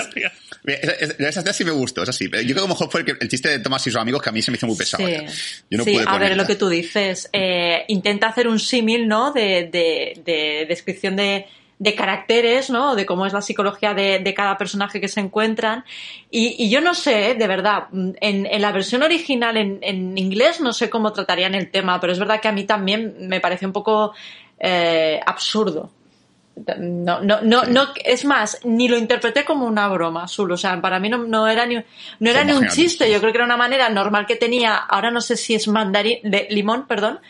[0.64, 2.26] Mira, Esa, escena sí me gustó, esa sí.
[2.26, 4.00] Yo creo que a lo mejor fue el, que- el chiste de Tomás y sus
[4.00, 5.06] amigos que a mí se me hizo muy pesado.
[5.08, 5.24] Sí, ya.
[5.72, 9.08] Yo no Sí, pude a ver, lo que tú dices, eh, intenta hacer un símil,
[9.08, 9.32] ¿no?
[9.32, 11.48] De, de, de descripción de,
[11.80, 12.96] de caracteres, ¿no?
[12.96, 15.86] De cómo es la psicología de, de cada personaje que se encuentran.
[16.30, 20.60] Y, y yo no sé, de verdad, en, en la versión original en, en inglés
[20.60, 23.66] no sé cómo tratarían el tema, pero es verdad que a mí también me parece
[23.66, 24.14] un poco
[24.60, 25.90] eh, absurdo.
[26.78, 30.52] No, no, no, no, es más, ni lo interpreté como una broma, Zul.
[30.52, 33.10] O sea, para mí no, no era ni, no era ni un chiste.
[33.10, 36.20] Yo creo que era una manera normal que tenía, ahora no sé si es mandarín,
[36.24, 37.24] de limón, perdón, eh,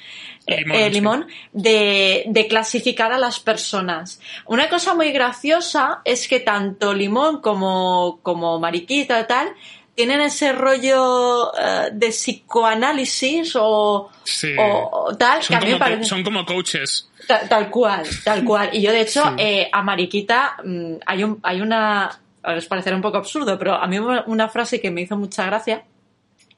[0.58, 0.92] Limón, eh, sí.
[0.92, 4.20] limón, de, de clasificar a las personas.
[4.46, 9.50] Una cosa muy graciosa es que tanto limón como, como mariquita tal,
[9.96, 14.54] tienen ese rollo eh, de psicoanálisis o, Sí.
[14.58, 16.04] o, o tal, que Son a mí como, parece...
[16.06, 17.10] son como coaches.
[17.28, 18.70] Tal, tal cual, tal cual.
[18.74, 19.36] Y yo, de hecho, Sí.
[19.38, 22.20] eh, a Mariquita mm, hay, un, hay una...
[22.42, 25.84] Os parecerá un poco absurdo, pero a mí una frase que me hizo mucha gracia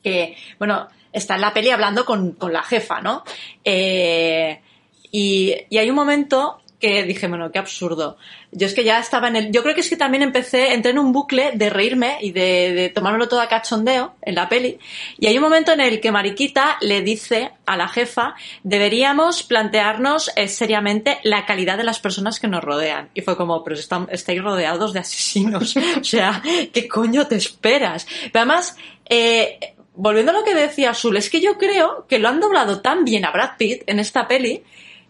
[0.04, 3.24] que, bueno, está en la peli hablando con, con la jefa, ¿no?
[3.64, 4.62] Eh,
[5.12, 8.18] y, y hay un momento que dije, bueno, qué absurdo.
[8.52, 9.52] Yo es que ya estaba en el...
[9.52, 12.74] Yo creo que es que también empecé, entré en un bucle de reírme y de,
[12.74, 14.80] de tomármelo todo a cachondeo en la peli.
[15.20, 18.34] Y hay un momento en el que Mariquita le dice a la jefa,
[18.64, 23.12] deberíamos plantearnos eh, seriamente la calidad de las personas que nos rodean.
[23.14, 25.76] Y fue como, pero están- estáis rodeados de asesinos.
[26.02, 26.42] o sea,
[26.74, 28.08] ¿qué coño te esperas?
[28.34, 28.76] Pero además,
[29.08, 32.82] eh, volviendo a lo que decía Sul, es que yo creo que lo han doblado
[32.82, 34.64] tan bien a Brad Pitt en esta peli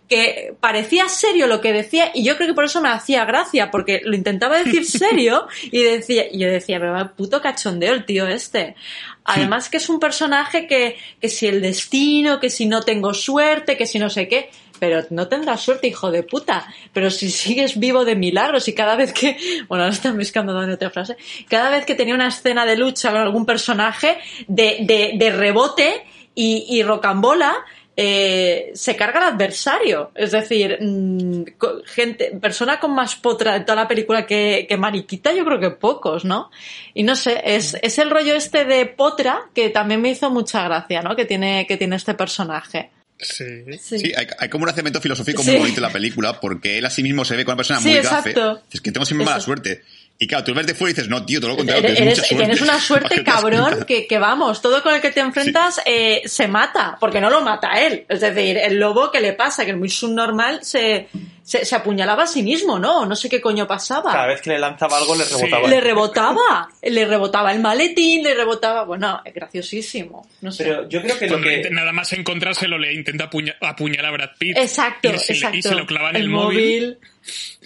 [0.09, 3.71] que parecía serio lo que decía y yo creo que por eso me hacía gracia
[3.71, 8.03] porque lo intentaba decir serio y decía y yo decía pero va, puto cachondeo el
[8.03, 8.75] tío este
[9.23, 13.77] además que es un personaje que, que si el destino que si no tengo suerte
[13.77, 14.49] que si no sé qué
[14.81, 16.65] pero no tendrás suerte, hijo de puta.
[16.91, 20.73] Pero si sigues vivo de milagros y cada vez que, bueno, ahora están buscando dando
[20.73, 21.17] otra frase,
[21.47, 24.17] cada vez que tenía una escena de lucha con algún personaje
[24.47, 26.03] de, de, de rebote
[26.33, 27.63] y, y rocambola,
[27.95, 30.09] eh, se carga el adversario.
[30.15, 31.43] Es decir, mm,
[31.85, 35.69] gente, persona con más potra de toda la película que, que Mariquita, yo creo que
[35.69, 36.49] pocos, ¿no?
[36.95, 40.63] Y no sé, es, es el rollo este de potra que también me hizo mucha
[40.63, 41.15] gracia, ¿no?
[41.15, 42.89] Que tiene, que tiene este personaje.
[43.21, 43.45] Sí.
[43.81, 43.99] Sí.
[43.99, 45.51] Sí, hay, hay como un argumento filosófico Sí.
[45.51, 47.79] muy bonito en la película, porque él a sí mismo se ve con una persona
[47.79, 48.53] Sí, muy exacto.
[48.53, 48.61] gafe.
[48.71, 49.45] Es que tengo siempre mala Eso.
[49.45, 49.83] suerte.
[50.19, 52.17] Y claro, tú ves de fuera y dices, no, tío, todo lo contrario, Eres, tienes
[52.19, 52.45] mucha suerte.
[52.45, 56.47] tienes una suerte cabrón que, que vamos, todo con el que te enfrentas eh, se
[56.47, 58.05] mata, porque no lo mata él.
[58.07, 61.07] Es decir, el lobo que le pasa, que es muy subnormal, se,
[61.41, 63.03] se, se apuñalaba a sí mismo, ¿no?
[63.07, 64.11] No sé qué coño pasaba.
[64.11, 65.67] Cada vez que le lanzaba algo le rebotaba.
[65.67, 70.27] Le rebotaba, le rebotaba el maletín, le rebotaba, bueno, es graciosísimo.
[70.41, 70.65] No sé.
[70.65, 71.67] Pero yo creo que lo que...
[71.71, 74.55] nada más encontrárselo le intenta apuña- apuñalar a Brad Pitt.
[74.55, 75.57] Exacto, y se, le- exacto.
[75.57, 76.99] y se lo clava en el, móvil.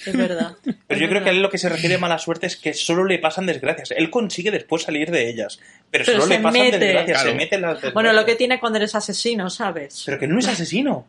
[0.05, 0.55] Es verdad.
[0.88, 2.74] Pero yo creo que a él lo que se refiere a mala suerte es que
[2.74, 3.91] solo le pasan desgracias.
[3.91, 5.59] Él consigue después salir de ellas.
[5.91, 6.80] Pero, Pero solo se le pasan mete.
[6.80, 7.18] desgracias.
[7.18, 7.30] Claro.
[7.32, 7.93] Se mete en las desgracias.
[7.93, 10.03] Bueno, lo que tiene cuando eres asesino, ¿sabes?
[10.05, 11.07] Pero que no es asesino.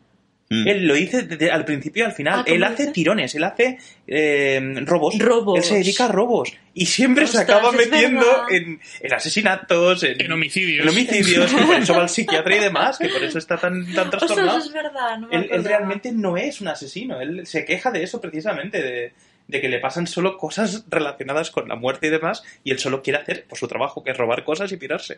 [0.49, 0.67] Mm.
[0.67, 2.39] Él lo dice desde al principio y al final.
[2.39, 2.93] Ah, ¿cómo él hace dices?
[2.93, 3.77] tirones, él hace
[4.07, 5.17] eh, robos.
[5.19, 5.57] Robos.
[5.57, 6.53] Él se dedica a robos.
[6.73, 10.83] Y siempre se Ostras, acaba es metiendo en, en asesinatos, en, En homicidios.
[10.83, 13.93] en homicidios, que por eso va al psiquiatra y demás, que por eso está tan,
[13.93, 14.57] tan trastornado.
[14.57, 15.17] Ostras, es verdad.
[15.17, 17.19] No me él, él realmente no es un asesino.
[17.19, 19.13] Él se queja de eso precisamente, de,
[19.47, 23.01] de que le pasan solo cosas relacionadas con la muerte y demás, y él solo
[23.01, 25.17] quiere hacer por su trabajo, que es robar cosas y pirarse.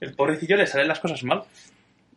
[0.00, 1.42] El pobrecillo le salen las cosas mal.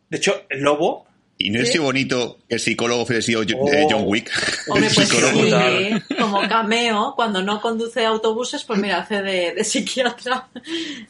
[0.08, 1.06] De hecho, el lobo
[1.42, 3.72] Y no es sido bonito que el psicólogo sido Oh.
[3.72, 4.30] eh, John Wick.
[4.68, 5.42] Hombre, El pues psicólogo.
[5.42, 10.48] sí, como cameo, cuando no conduce autobuses, pues mira, hace de, de psiquiatra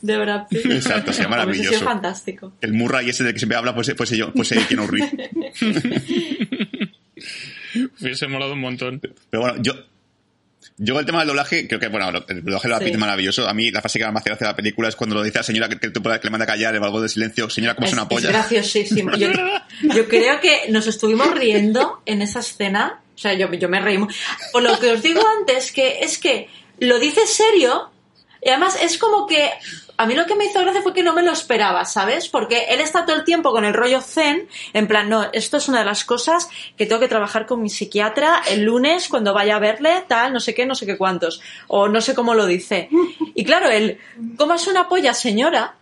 [0.00, 0.66] de Brad Pitt.
[0.66, 1.68] Exacto, sería Hubiese maravilloso.
[1.70, 2.52] sido fantástico.
[2.60, 5.12] El Murray ese del que siempre habla, pues, pues, yo, pues eh, Keanu Reeves.
[8.00, 9.00] Hubiese molado un montón.
[9.30, 9.72] Pero bueno, yo.
[10.82, 12.86] Yo el tema del doblaje, creo que, bueno, el doblaje de la Sí.
[12.86, 13.46] Es maravilloso.
[13.46, 15.42] A mí la frase que más me hace la película es cuando lo dice la
[15.42, 17.50] señora que, que, que le manda a callar, el valgo de silencio.
[17.50, 18.30] Señora, ¿cómo es, una polla?
[18.30, 19.14] graciosísimo.
[19.16, 19.28] Yo,
[19.82, 23.02] yo creo que nos estuvimos riendo en esa escena.
[23.14, 23.98] O sea, yo, yo me reí.
[24.52, 27.90] Por lo que os digo antes, que es que lo dice serio
[28.42, 29.50] y además es como que
[30.00, 32.30] a mí lo que me hizo gracia fue que no me lo esperaba, ¿sabes?
[32.30, 35.68] Porque él está todo el tiempo con el rollo zen, en plan, no, esto es
[35.68, 36.48] una de las cosas
[36.78, 40.40] que tengo que trabajar con mi psiquiatra el lunes cuando vaya a verle, tal, no
[40.40, 42.88] sé qué, no sé qué cuántos, o no sé cómo lo dice.
[43.34, 43.98] Y claro, él,
[44.38, 45.74] ¿cómo es una polla, señora?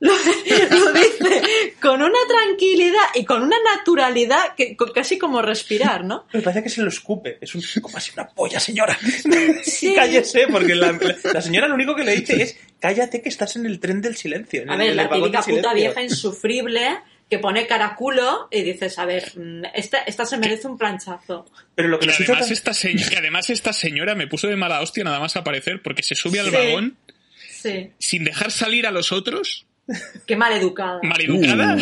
[0.00, 1.42] Lo, lo dice
[1.80, 6.26] con una tranquilidad y con una naturalidad que casi como respirar, ¿no?
[6.32, 7.38] Me parece que se lo escupe.
[7.40, 8.98] Es un como así una polla, señora.
[9.62, 9.94] Sí.
[9.96, 13.80] Cállese, porque la señora lo único que le dice es cállate que estás en el
[13.80, 14.62] tren del silencio.
[14.62, 16.98] en A el- ver, en la típica puta vieja insufrible
[17.28, 21.44] que pone caraculo y dices, a ver, mm, esta, esta se merece un planchazo.
[21.74, 24.26] Pero lo que Que nos hizo además, tan- esta señora, que además esta señora me
[24.28, 26.52] puso de mala hostia nada más aparecer porque se sube al Sí.
[26.52, 26.96] vagón
[27.50, 29.66] Sí, sin dejar salir a los otros,
[30.26, 31.00] qué maleducada.
[31.02, 31.74] maleducada.
[31.76, 31.80] Uh.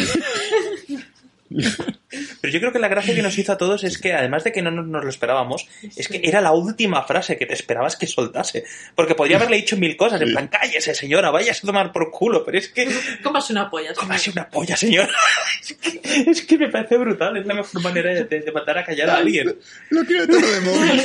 [2.41, 4.53] Pero yo creo que la gracia que nos hizo a todos es que, además de
[4.53, 8.07] que no nos, lo esperábamos, es que era la última frase que te esperabas que
[8.07, 8.65] soltase.
[8.95, 12.45] Porque podría haberle dicho mil cosas, en plan, cállese, señora, vayas a tomar por culo,
[12.45, 12.89] pero es que...
[13.23, 13.95] ¿Cómo es una polla?
[13.95, 14.17] ¿Cómo señor?
[14.17, 15.13] así una polla, señora?
[15.65, 16.01] Es que,
[16.31, 19.09] es que me parece brutal, es la mejor manera de, de- de mandar a callar
[19.11, 19.57] a alguien.
[19.91, 21.03] Lo quiero todo de móvil.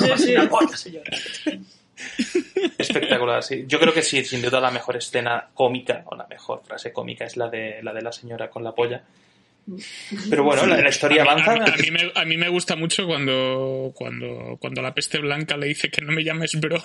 [0.00, 1.10] ¿Cómo así una polla, señora?
[2.78, 3.64] Espectacular, sí.
[3.66, 7.24] Yo creo que sí, sin duda la mejor escena cómica, o la mejor frase cómica
[7.24, 9.02] es la de la, de la señora con la polla.
[10.28, 11.52] Pero bueno, la, la historia avanza.
[11.52, 15.18] A, mí- a mí me, a mí me gusta mucho cuando, cuando, cuando la peste
[15.18, 16.82] blanca le dice que no me llames bro.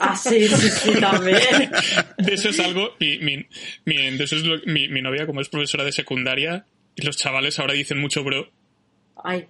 [0.00, 1.70] Ah, sí, sí, sí, también.
[2.18, 2.94] De eso es algo.
[2.98, 3.46] Mi, mi,
[3.84, 7.16] mi- de eso es lo- mi, mi novia, como es profesora de secundaria, y los
[7.16, 8.50] chavales ahora dicen mucho bro,
[9.22, 9.46] Ay,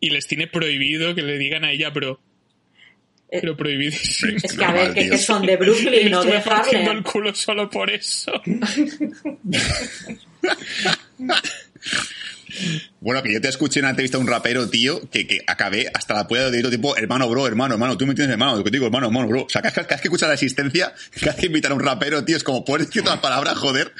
[0.00, 2.20] y les tiene prohibido que le digan a ella bro.
[3.40, 4.36] Pero prohibidísimo.
[4.42, 6.96] Es que a ver, que, que son de Me Brooklyn o estuve de Harlem.
[6.98, 8.32] el culo solo por eso.
[13.00, 15.90] Bueno, que yo te escuché en una entrevista de un rapero, tío, que, que acabé
[15.92, 18.64] hasta la polla de oído tipo, hermano, bro, hermano, hermano, tú me entiendes, hermano, lo
[18.64, 19.42] que te digo, hermano, hermano, bro.
[19.44, 21.80] O sea, cada, cada vez que escuchas la existencia, cada vez que invitan a un
[21.80, 23.92] rapero, tío, es como, puedes decir todas las palabras, joder.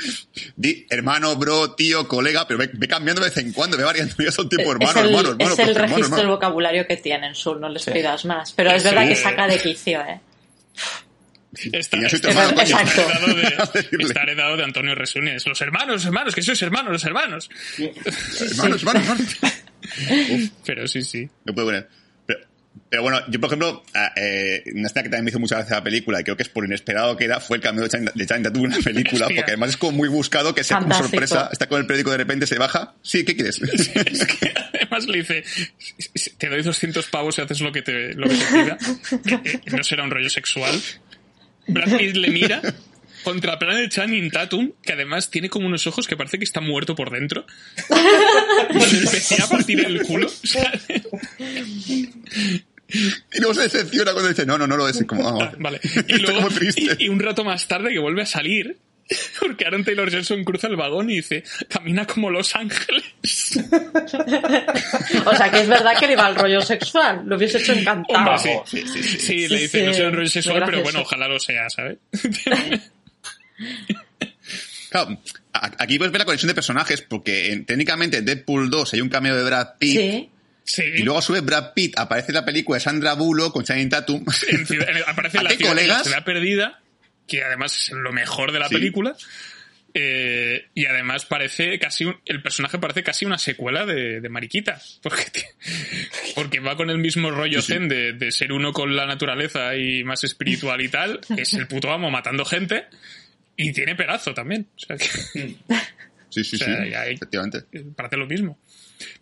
[0.57, 4.15] Di, hermano, bro, tío, colega, pero ve, ve cambiando de vez en cuando, ve variando,
[4.19, 7.61] ya son tipo, hermano, el, hermano, hermano, es el registro del vocabulario que tienen, Sul,
[7.61, 8.53] no les pidas más.
[8.53, 8.89] Pero es Sí.
[8.89, 10.21] verdad que saca de quicio, ¿eh?
[11.73, 12.79] Está, Y ya soy tu está- hermano, coño.
[12.81, 13.43] está heredado de,
[13.83, 14.05] decirle.
[14.05, 15.47] está heredado de Antonio Resunes.
[15.47, 17.51] Los hermanos, los hermanos, que sois hermanos, los hermanos.
[18.41, 19.25] Hermano, hermano, hermano.
[20.65, 21.29] Pero sí, sí.
[21.45, 21.89] No puedo poner.
[22.27, 22.41] Pero,
[22.89, 25.73] pero bueno, yo por ejemplo, ah, eh, una escena que también me hizo muchas veces
[25.73, 28.11] la película, y creo que es por inesperado que era, fue el cameo de Channing
[28.15, 29.37] de Channing Tatum en la película, Hostia.
[29.37, 32.17] porque además es como muy buscado, que sea como sorpresa, está con el periódico de
[32.19, 32.95] repente, se baja.
[33.03, 33.61] Sí, ¿qué quieres?
[34.07, 35.45] Es que además le dice,
[36.39, 38.79] te doy 200 pavos y haces lo que te, lo que te pida.
[39.27, 40.81] Que, eh, no será un rollo sexual.
[41.67, 42.61] Brad Pitt le mira
[43.25, 46.61] contra plano de Channing Tatum, que además tiene como unos ojos que parece que está
[46.61, 47.47] muerto por dentro.
[48.71, 50.29] Le empecé a partir el culo.
[50.29, 50.73] Sea,
[53.33, 55.03] y luego se decepciona cuando dice, no, no, no lo es.
[55.07, 55.81] Como, ah, vale.
[56.09, 56.49] Y, luego,
[56.99, 58.77] y un rato más tarde que vuelve a salir,
[59.41, 63.05] porque Aaron Taylor Johnson cruza el vagón y dice, camina como Los Ángeles.
[65.25, 67.23] O sea, que es verdad que le iba al rollo sexual.
[67.27, 68.19] Lo hubiese hecho encantado.
[68.19, 71.01] Hombre, sí, sí, sí, sí, le dice, sí, no será un rollo sexual, pero bueno,
[71.01, 71.99] ojalá lo sea, ¿sabes?
[74.91, 75.19] Claro,
[75.55, 79.01] a- aquí puedes ver la conexión de personajes, porque en- técnicamente en Deadpool 2 hay
[79.01, 80.29] un cameo de Brad Pitt, Sí.
[80.65, 80.83] Sí.
[80.97, 83.65] y luego a su vez Brad Pitt aparece en la película de Sandra Bullock con
[83.65, 84.25] Channing Tatum.
[84.49, 86.03] En ciudad- en- aparece ¿A en la, qué ciudad, la colegas?
[86.05, 86.81] ciudad perdida,
[87.27, 88.75] que además es lo mejor de la Sí.
[88.75, 89.15] película.
[89.95, 94.81] eh, y además parece casi un- el personaje parece casi una secuela de, de Mariquita
[95.03, 95.45] porque,
[96.35, 97.73] porque va con el mismo rollo Sí, sí.
[97.75, 101.67] zen de, de ser uno con la naturaleza y más espiritual y tal es el
[101.69, 102.87] puto amo matando gente
[103.55, 105.05] y tiene pedazo también o sea que
[106.31, 107.67] Sí, sí, O sea, sí, efectivamente.
[107.95, 108.59] parece lo mismo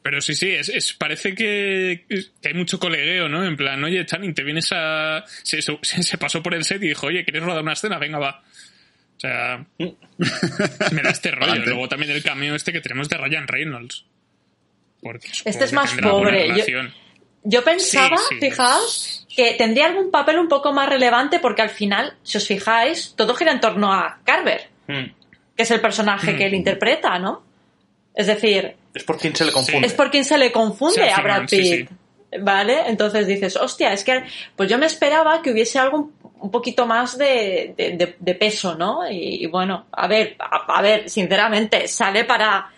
[0.02, 3.44] pero sí, sí, es, es- parece que, que hay mucho colegueo, ¿no?
[3.44, 5.24] En plan, oye, Channing, te vienes a...
[5.42, 7.98] Se, se- se pasó por el set y dijo, oye, ¿quieres rodar una escena?
[7.98, 8.42] Venga, va.
[9.16, 11.64] O sea, me da este rollo.
[11.64, 14.04] Luego también el cameo este que tenemos de Ryan Reynolds.
[15.02, 16.48] Porque Este es más pobre.
[16.48, 16.64] Yo-.
[17.42, 18.40] Yo pensaba, Sí, sí.
[18.50, 23.14] fijaos, que tendría algún papel un poco más relevante porque al final, si os fijáis,
[23.16, 25.04] todo gira en torno a Carver, Mm.
[25.56, 26.36] que es el personaje Mm.
[26.36, 27.46] que él interpreta, ¿no?
[28.20, 29.86] Es decir, Es por quien se le confunde.
[29.86, 31.56] es por quien se le confunde Sí, a Brad sí,
[31.86, 31.90] Pitt.
[32.42, 32.82] ¿Vale?
[32.86, 34.22] Entonces dices, hostia, es que
[34.54, 36.10] pues yo me esperaba que hubiese algo
[36.40, 39.10] un- poquito más de, de- de- de peso, ¿no?
[39.10, 42.70] Y, y bueno, a ver, a, a ver, sinceramente, sale para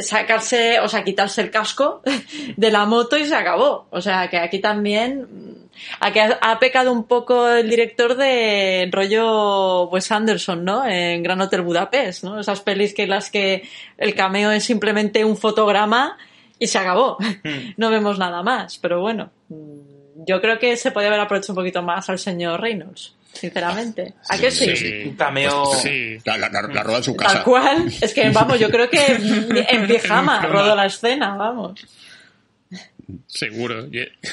[0.00, 2.02] sacarse, o sea, quitarse el casco
[2.56, 3.86] de la moto y se acabó.
[3.90, 5.68] O sea, que aquí también, mm,
[6.00, 10.86] aquí ha, pecado un poco el director de rollo Wes Anderson, ¿no?
[10.86, 12.40] En Gran Hotel Budapest, ¿no?
[12.40, 13.62] Esas pelis que las que
[13.98, 16.18] el cameo es simplemente un fotograma
[16.58, 17.18] y se acabó.
[17.76, 21.64] No vemos nada más, pero bueno, mm, yo creo que se puede haber aprovechado un
[21.64, 24.14] poquito más al señor Reynolds, sinceramente.
[24.28, 24.76] ¿A qué sí?
[24.76, 24.92] Sí.
[25.06, 25.66] Un cameo.
[25.74, 26.18] Sí.
[26.24, 27.34] La, la, la- roda en su casa.
[27.34, 27.92] Tal cual.
[28.00, 29.04] Es que, vamos, yo creo que
[29.68, 31.80] en pijama rodó la escena, vamos.
[33.26, 33.88] Seguro.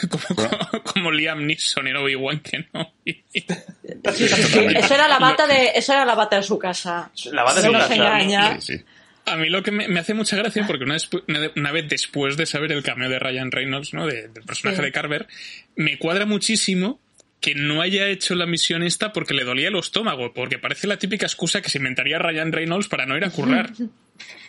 [0.09, 2.93] Como, como, como Liam Neeson en Obi-Wan que no.
[3.05, 7.11] Sí, sí, eso era la bata de, eso era la bata de su casa.
[7.31, 7.95] La bata de No su casa.
[7.95, 8.61] engaña.
[8.61, 8.83] Sí, sí.
[9.25, 10.97] A mí lo que me, me hace mucha gracia, porque una,
[11.27, 14.05] una- una vez después de saber el cameo de Ryan Reynolds, ¿no?
[14.07, 14.83] De- del personaje Sí.
[14.83, 15.27] de Carver,
[15.75, 16.99] me cuadra muchísimo
[17.39, 20.97] que no haya hecho la misión esta porque le dolía el estómago, porque parece la
[20.97, 23.71] típica excusa que se inventaría Ryan Reynolds para no ir a currar.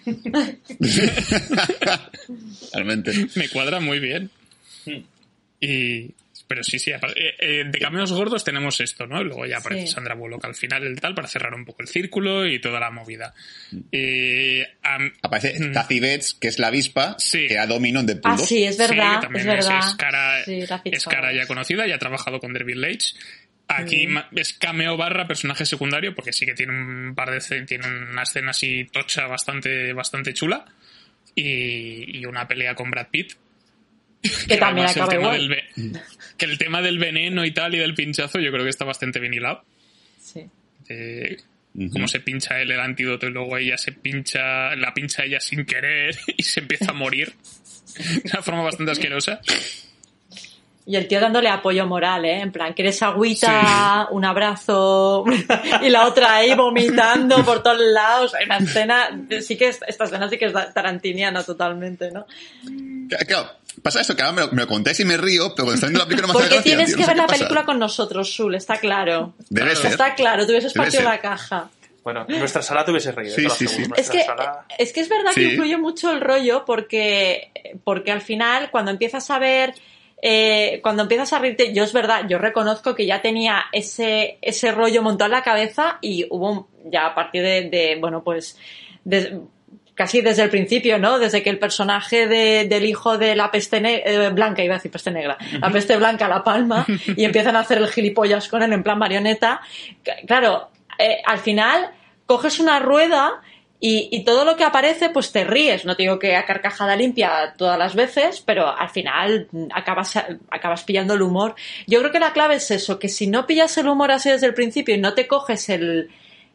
[2.72, 3.28] Realmente.
[3.36, 4.30] me cuadra muy bien.
[5.60, 6.10] Y,
[6.50, 6.98] pero sí, sí, eh,
[7.38, 9.22] eh, de cameos gordos tenemos esto, ¿no?
[9.22, 9.92] Luego ya aparece Sí.
[9.92, 12.90] Sandra Bullock al final, el tal, para cerrar un poco el círculo y toda la
[12.90, 13.32] movida.
[13.92, 15.72] Eh, am- Aparece Mm.
[15.72, 17.46] Kathy Bates, que es la avispa, Sí.
[17.46, 18.48] que Domino en Deadpool Ah, 2.
[18.48, 19.78] sí, es verdad, también es verdad.
[19.88, 20.40] Es, cara,
[20.84, 23.14] es cara ya conocida, ya ha trabajado con David Leitch.
[23.68, 24.18] Aquí Mm.
[24.36, 28.50] es cameo barra personaje secundario, porque sí que tiene un par de tiene una escena
[28.50, 30.64] así tocha bastante, bastante chula.
[31.36, 33.34] Y, y una pelea con Brad Pitt.
[34.48, 35.38] Que también el acaba tema igual.
[35.38, 36.00] del ve-
[36.40, 39.20] que el tema del veneno y tal y del pinchazo yo creo que está bastante
[39.20, 39.62] bien hilado.
[40.20, 40.46] Sí.
[40.88, 41.36] Eh.
[41.92, 45.64] Cómo se pincha él el antídoto y luego ella se pincha, la pincha ella sin
[45.64, 47.32] querer y se empieza a morir.
[48.24, 49.40] De una forma bastante asquerosa.
[50.86, 52.40] Y el tío dándole apoyo moral, ¿eh?
[52.40, 54.08] En plan, ¿quieres agüita?
[54.10, 55.24] Un abrazo.
[55.82, 58.32] y la otra ahí vomitando por todos lados.
[58.44, 62.26] Una escena, sí que es- esta escena sí que es tarantiniana totalmente, ¿no?
[63.08, 63.50] Claro,
[63.82, 65.86] Pasa eso, que ahora me lo, me lo contáis y me río, pero cuando está
[65.86, 67.26] viendo la película no me hace Porque gracia, tienes tío, que no sé ver la
[67.26, 67.38] pasa.
[67.38, 69.34] película con nosotros, Sul, está claro.
[69.48, 69.92] Debe ser.
[69.92, 71.70] Está claro, tú hubieses partido la caja.
[72.02, 73.34] Bueno, en nuestra sala te hubiese reído.
[73.34, 73.94] Sí, sí, aseguro.
[73.96, 74.00] sí.
[74.02, 77.50] Es que, sala- es que es verdad que influye mucho el rollo porque,
[77.84, 79.74] porque al final cuando empiezas a ver,
[80.22, 84.72] eh, cuando empiezas a reírte, yo es verdad, yo reconozco que ya tenía ese, ese
[84.72, 88.56] rollo montado en la cabeza y hubo un- ya a partir de, de, bueno, pues
[90.00, 91.18] casi desde el principio, ¿no?
[91.18, 94.90] Desde que el personaje de- del hijo de la peste eh, blanca, iba a decir
[94.90, 96.86] peste negra, la peste blanca la palma
[97.18, 99.60] y empiezan a hacer el gilipollas con él en plan marioneta.
[100.26, 101.90] Claro, eh, al final
[102.24, 103.42] coges una rueda
[103.78, 105.84] y, y todo lo que aparece, pues te ríes.
[105.84, 110.16] No te digo que a carcajada limpia todas las veces, pero al final acabas,
[110.50, 111.54] acabas pillando el humor.
[111.86, 114.46] Yo creo que la clave es eso, que si no pillas el humor así desde
[114.46, 116.08] el principio y no te coges el,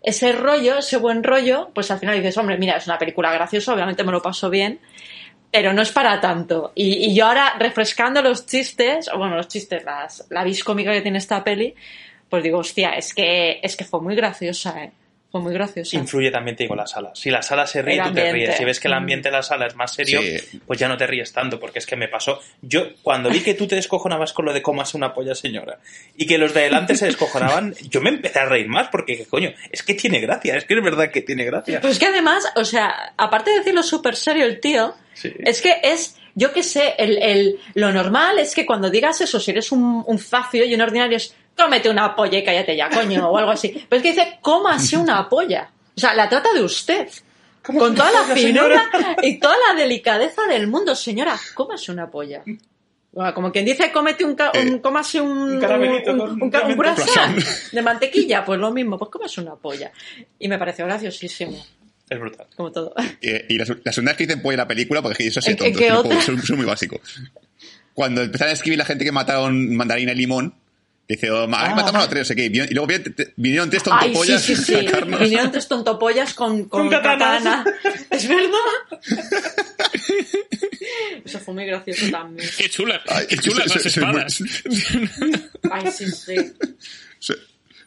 [0.06, 3.74] ese rollo, ese buen rollo, pues al final dices, hombre, mira, es una película graciosa,
[3.74, 4.80] obviamente me lo paso bien,
[5.51, 6.72] pero no es para tanto.
[6.76, 11.01] Y, yo ahora, refrescando los chistes, o bueno, los chistes, las, la vis cómica que
[11.01, 11.74] tiene esta peli,
[12.30, 14.91] pues digo, hostia, es que, es que fue muy graciosa, ¿eh?
[15.36, 15.98] Fue muy graciosa.
[15.98, 17.12] Influye también, te digo, la sala.
[17.14, 18.56] Si la sala se ríe, El tú te ríes.
[18.56, 18.98] Si ves que el Mm.
[18.98, 20.62] ambiente de la sala es más serio, Sí.
[20.66, 22.40] pues ya no te ríes tanto, porque es que me pasó.
[22.62, 25.80] Yo, cuando vi que tú te descojonabas con lo de comas una polla, señora,
[26.16, 29.52] y que los de adelante se descojonaban, yo me empecé a reír más, porque, coño,
[29.72, 31.82] es que tiene gracia, es que es verdad que tiene gracia.
[31.82, 35.34] Pues que además, o sea, aparte de decirlo súper serio el tío, Sí.
[35.40, 39.38] es que es, yo qué sé, el, el- lo normal es que cuando digas eso,
[39.42, 42.89] si eres un, un zafio y un ordinario, es cómete una polla y cállate ya,
[42.89, 43.70] coño, o algo así.
[43.89, 45.70] Pero es que dice, cómase una polla.
[45.95, 47.08] O sea, la trata de usted.
[47.64, 48.89] Con toda la finura
[49.24, 52.43] y toda la delicadeza del mundo, señora, cómase una polla.
[53.12, 56.51] Bueno, como quien dice, cómete un, ca- un- cómase un, un caramelito un, un un
[56.51, 57.36] croissant
[57.72, 59.91] de mantequilla, pues lo mismo, pues cómase una polla.
[60.38, 61.58] Y me pareció graciosísimo,
[62.10, 62.45] Es brutal.
[62.56, 62.93] como todo.
[63.22, 65.64] Eh, y las, las unidades que dicen polla en la película, porque eso sí, ¿En-
[65.66, 66.99] en tonto, es muy básico.
[67.93, 70.53] Cuando empezaron a escribir la gente que mataron mandarina y limón,
[71.08, 71.47] dice, oh, Ah.
[71.47, 72.88] matamos a tres, no sé qué, y luego
[73.36, 74.76] vinieron, tres Ay, sí, tontopollas sí, sí.
[75.20, 77.64] Vinieron tres tontopollas con, con, Con katana.
[78.10, 79.01] Es verdad.
[81.26, 82.47] Eso fue muy gracioso también.
[82.58, 84.39] Qué chulas, Ay, qué chulas las espadas.
[85.72, 86.36] Ay, sí, sí.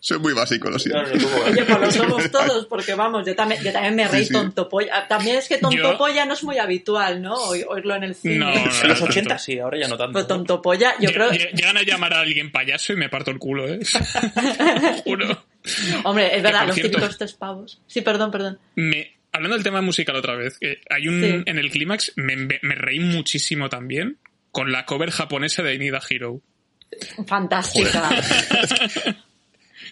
[0.00, 1.02] Soy, muy básico, lo siento.
[1.02, 4.20] No, no, Oye, pues lo somos todos, porque vamos, yo también, yo también me reí
[4.22, 4.32] Sí, sí.
[4.32, 5.06] tontopolla.
[5.08, 7.34] También es que tontopolla no es muy habitual, ¿no?
[7.34, 8.38] Oí- Oírlo en el cine.
[8.38, 9.42] No, no, En los no, 80 tanto.
[9.44, 10.12] sí, ahora ya no tanto.
[10.14, 11.30] Pero tontopolla, yo Lle- creo...
[11.30, 13.78] lle- Llegan a llamar a alguien payaso y me parto el culo, ¿eh?
[15.04, 15.44] Juro.
[16.04, 17.80] Hombre, es verdad, los cierto- típicos tres pavos.
[17.86, 18.58] Sí, perdón, perdón.
[18.76, 20.58] Me, hablando del tema musical otra vez,
[20.90, 21.42] hay un Sí.
[21.46, 24.18] en el clímax me, me- reí muchísimo también
[24.52, 26.40] con la cover japonesa de I Need a Hero.
[27.26, 28.08] Fantástica.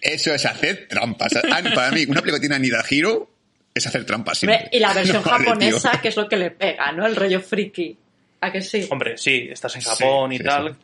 [0.01, 1.33] Eso es hacer trampas.
[1.35, 3.29] Ah, Para mí, una película que tiene a Nida Hero
[3.73, 4.69] es hacer trampas siempre.
[4.71, 5.49] Y la versión No vale, tío.
[5.53, 7.05] japonesa, que es lo que le pega, ¿no?
[7.05, 7.97] El rollo friki.
[8.41, 8.87] ¿A que sí?
[8.91, 10.75] Hombre, sí, estás en Japón y sí, tal.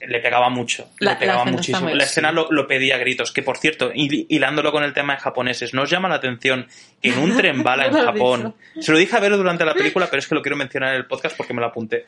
[0.00, 0.90] Le pegaba mucho.
[1.00, 1.80] La- le pegaba la muchísimo.
[1.88, 3.32] muy La escena lo, lo pedía a gritos.
[3.32, 6.68] Que por cierto, hil- hilándolo con el tema de japoneses, ¿no os llama la atención
[7.02, 8.54] que en un tren bala en Japón.
[8.80, 10.96] Se lo dije a ver durante la película, pero es que lo quiero mencionar en
[10.96, 12.06] el podcast porque me lo apunté.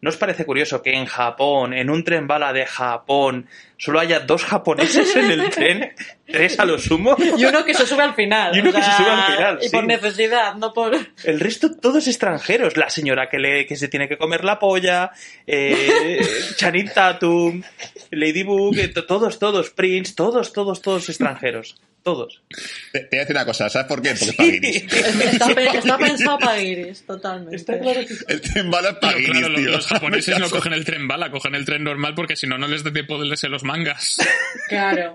[0.00, 4.20] ¿No os parece curioso que en Japón, en un tren bala de Japón, solo haya
[4.20, 5.92] dos japoneses en el tren?
[6.24, 7.16] Tres a lo sumo.
[7.36, 8.52] Y uno que se sube al final.
[8.56, 9.70] Y uno o que se sube al final, Y sí.
[9.72, 10.96] por necesidad, no por...
[11.24, 12.76] El resto, todos extranjeros.
[12.76, 15.10] La señora que, le, que se tiene que comer la polla,
[15.48, 16.20] eh,
[16.56, 17.62] Channing Tatum,
[18.12, 21.74] Ladybug, eh, to- todos, todos, Prince, todos, todos, todos extranjeros.
[22.02, 22.40] Todos.
[22.92, 24.10] Te, te voy a decir una cosa, ¿sabes por qué?
[24.14, 24.92] Porque es para guiris.
[25.32, 27.56] Está, pe- está pensado para Iris, totalmente.
[27.56, 28.24] Está claro que sí.
[28.28, 29.70] El tren bala es para Pero guiris, claro, los, tío.
[29.72, 32.66] los japoneses no cogen el tren bala, cogen el tren normal porque si no, no
[32.68, 34.16] les da tiempo de leerse los mangas.
[34.68, 35.14] Claro.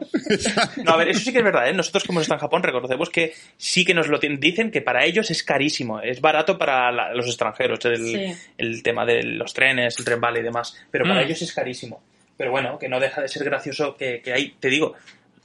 [0.83, 1.73] No, a ver, eso sí que es verdad, ¿eh?
[1.73, 4.39] Nosotros que hemos estado en Japón reconocemos que sí que nos lo tienen.
[4.39, 8.33] Dicen que para ellos es carísimo, es barato para la- los extranjeros, el, Sí.
[8.57, 10.75] el tema de los trenes, el tren bala y demás.
[10.91, 11.25] Pero para Mm.
[11.25, 12.01] ellos es carísimo.
[12.35, 14.95] Pero bueno, que no deja de ser gracioso que, que hay, te digo,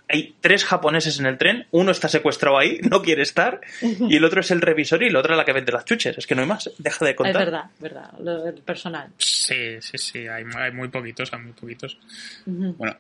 [0.09, 4.25] hay tres japoneses en el tren, uno está secuestrado ahí, no quiere estar, y el
[4.25, 6.17] otro es el revisor y la otra es la que vende las chuches.
[6.19, 7.45] Es que no hay más, deja de Es contar.
[7.45, 8.11] verdad, verdad.
[8.21, 9.09] Lo del personal.
[9.19, 11.99] Sí, sí, sí, hay, hay muy poquitos, hay muy poquitos.
[12.47, 12.97] Bueno,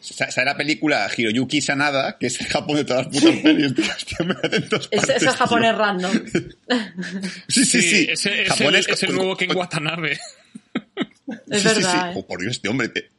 [0.00, 3.74] sa- sale la película Hiroyuki Sanada, que es el Japón de todas las putas pelis.
[3.74, 5.78] tío, me hacen Es, es el japonés tío.
[5.78, 6.12] random.
[7.48, 8.06] Sí, sí, sí.
[8.10, 10.12] Ese es, Japonés el, es el nuevo Ken Watanabe.
[11.50, 11.74] Es Sí, sí, sí.
[11.74, 12.10] verdad.
[12.12, 12.14] ¿eh?
[12.16, 12.88] Oh, por Dios, este hombre.
[12.88, 13.10] te-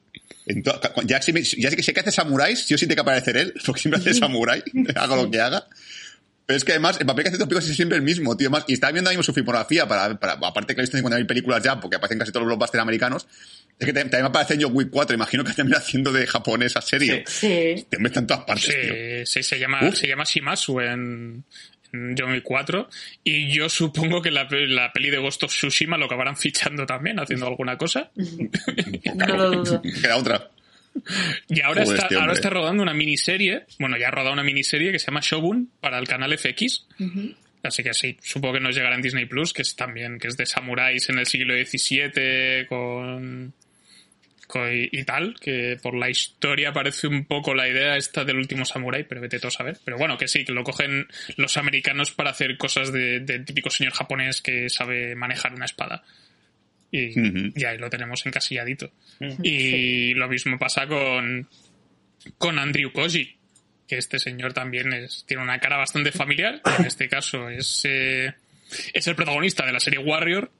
[1.05, 3.01] ya, si me- ya sé que sé que hace samuráis, sí o sí tiene que
[3.01, 4.63] aparecer él, porque siempre hace samurái,
[4.95, 5.67] haga lo que haga.
[6.45, 8.49] Pero es que además, el papel que hace Topicos es siempre el mismo, tío.
[8.49, 11.15] Más, y estaba viendo ahora mismo su filmografía, para, para, aparte que he visto cuando
[11.17, 13.27] hay películas ya, porque aparecen casi todos los blockbusters americanos.
[13.77, 17.17] Es que también aparece en John Wick 4, imagino que también haciendo de japonesa serio.
[17.27, 17.75] Sí.
[17.77, 17.85] Sí.
[17.87, 18.93] Te meten en todas partes, tío.
[18.93, 19.95] Sí, sí, se llama, Uf.
[19.95, 21.43] se llama Shimasu en,
[21.91, 22.89] John Wick 4.
[23.23, 27.19] Y yo supongo que la, la peli de Ghost of Tsushima lo acabarán fichando también,
[27.19, 28.11] haciendo alguna cosa.
[29.15, 29.81] No lo dudo.
[29.81, 30.49] Queda otra.
[31.47, 34.43] Y ahora, Joder, está, este ahora está rodando una miniserie, bueno, ya ha rodado una
[34.43, 36.87] miniserie que se llama Shogun para el canal FX.
[37.63, 40.37] Así que sí, supongo que nos llegará en Disney Plus, que es también, que es
[40.37, 43.53] de samuráis en el siglo XVII con,
[44.91, 49.03] y tal, que por la historia parece un poco la idea esta del último samurái,
[49.03, 49.77] pero vete todo a saber.
[49.85, 53.69] Pero bueno, que sí, que lo cogen los americanos para hacer cosas de, de típico
[53.69, 56.03] señor japonés que sabe manejar una espada.
[56.91, 58.91] Y, ahí lo tenemos encasilladito.
[59.43, 61.47] Y lo mismo pasa con,
[62.37, 63.37] con Andrew Koji,
[63.87, 66.61] que este señor también es, tiene una cara bastante familiar.
[66.79, 68.33] en este caso es, eh,
[68.93, 70.51] es el protagonista de la serie Warrior,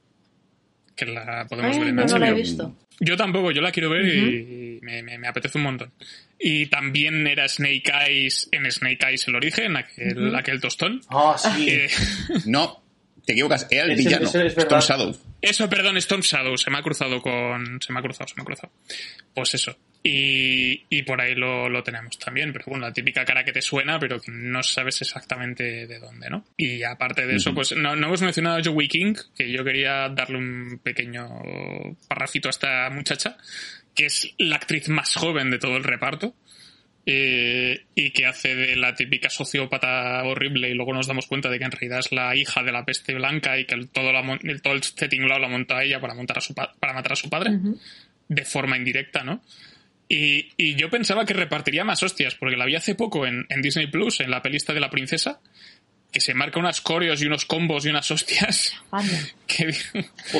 [0.99, 2.75] que la podemos Ay, ver en no, no la he visto.
[2.99, 5.91] Yo tampoco, yo la quiero ver y me, me- me apetece un montón.
[6.37, 11.01] Y también era Snake Eyes en Snake Eyes el origen, aquel, aquel tostón.
[11.09, 11.69] Ah, sí.
[11.69, 11.89] Eh,
[12.45, 12.83] No,
[13.25, 13.67] te equivocas.
[13.71, 14.25] Era el villano.
[14.27, 14.81] es Storm.
[14.81, 15.17] Shadow.
[15.41, 17.81] Eso, perdón, Storm Shadow, se me ha cruzado con...
[17.81, 18.73] Se me ha cruzado, se me ha cruzado.
[19.33, 19.77] Pues eso.
[20.01, 23.61] Y, y por ahí lo, lo tenemos también, pero bueno, la típica cara que te
[23.61, 26.45] suena, pero que no sabes exactamente de dónde, ¿no?
[26.55, 30.07] Y aparte de eso, pues no, no hemos mencionado a Joey King, que yo quería
[30.09, 31.27] darle un pequeño
[32.07, 33.35] parrafito a esta muchacha,
[33.93, 36.33] que es la actriz más joven de todo el reparto.
[37.05, 41.57] eh, y que hace de la típica sociópata horrible y luego nos damos cuenta de
[41.57, 44.21] que en realidad es la hija de la peste blanca y que el- todo, la
[44.43, 47.13] el, todo el setting lo ha montado ella para, montar a su pa- para matar
[47.13, 47.51] a su padre
[48.27, 49.41] de forma indirecta, ¿no?
[50.12, 53.62] Y, y yo pensaba que repartiría más hostias, porque la vi hace poco en, en
[53.62, 55.39] Disney Plus, en la pelista de la princesa,
[56.12, 58.74] que se marca unas coreos y unos combos y unas hostias
[59.47, 59.72] que,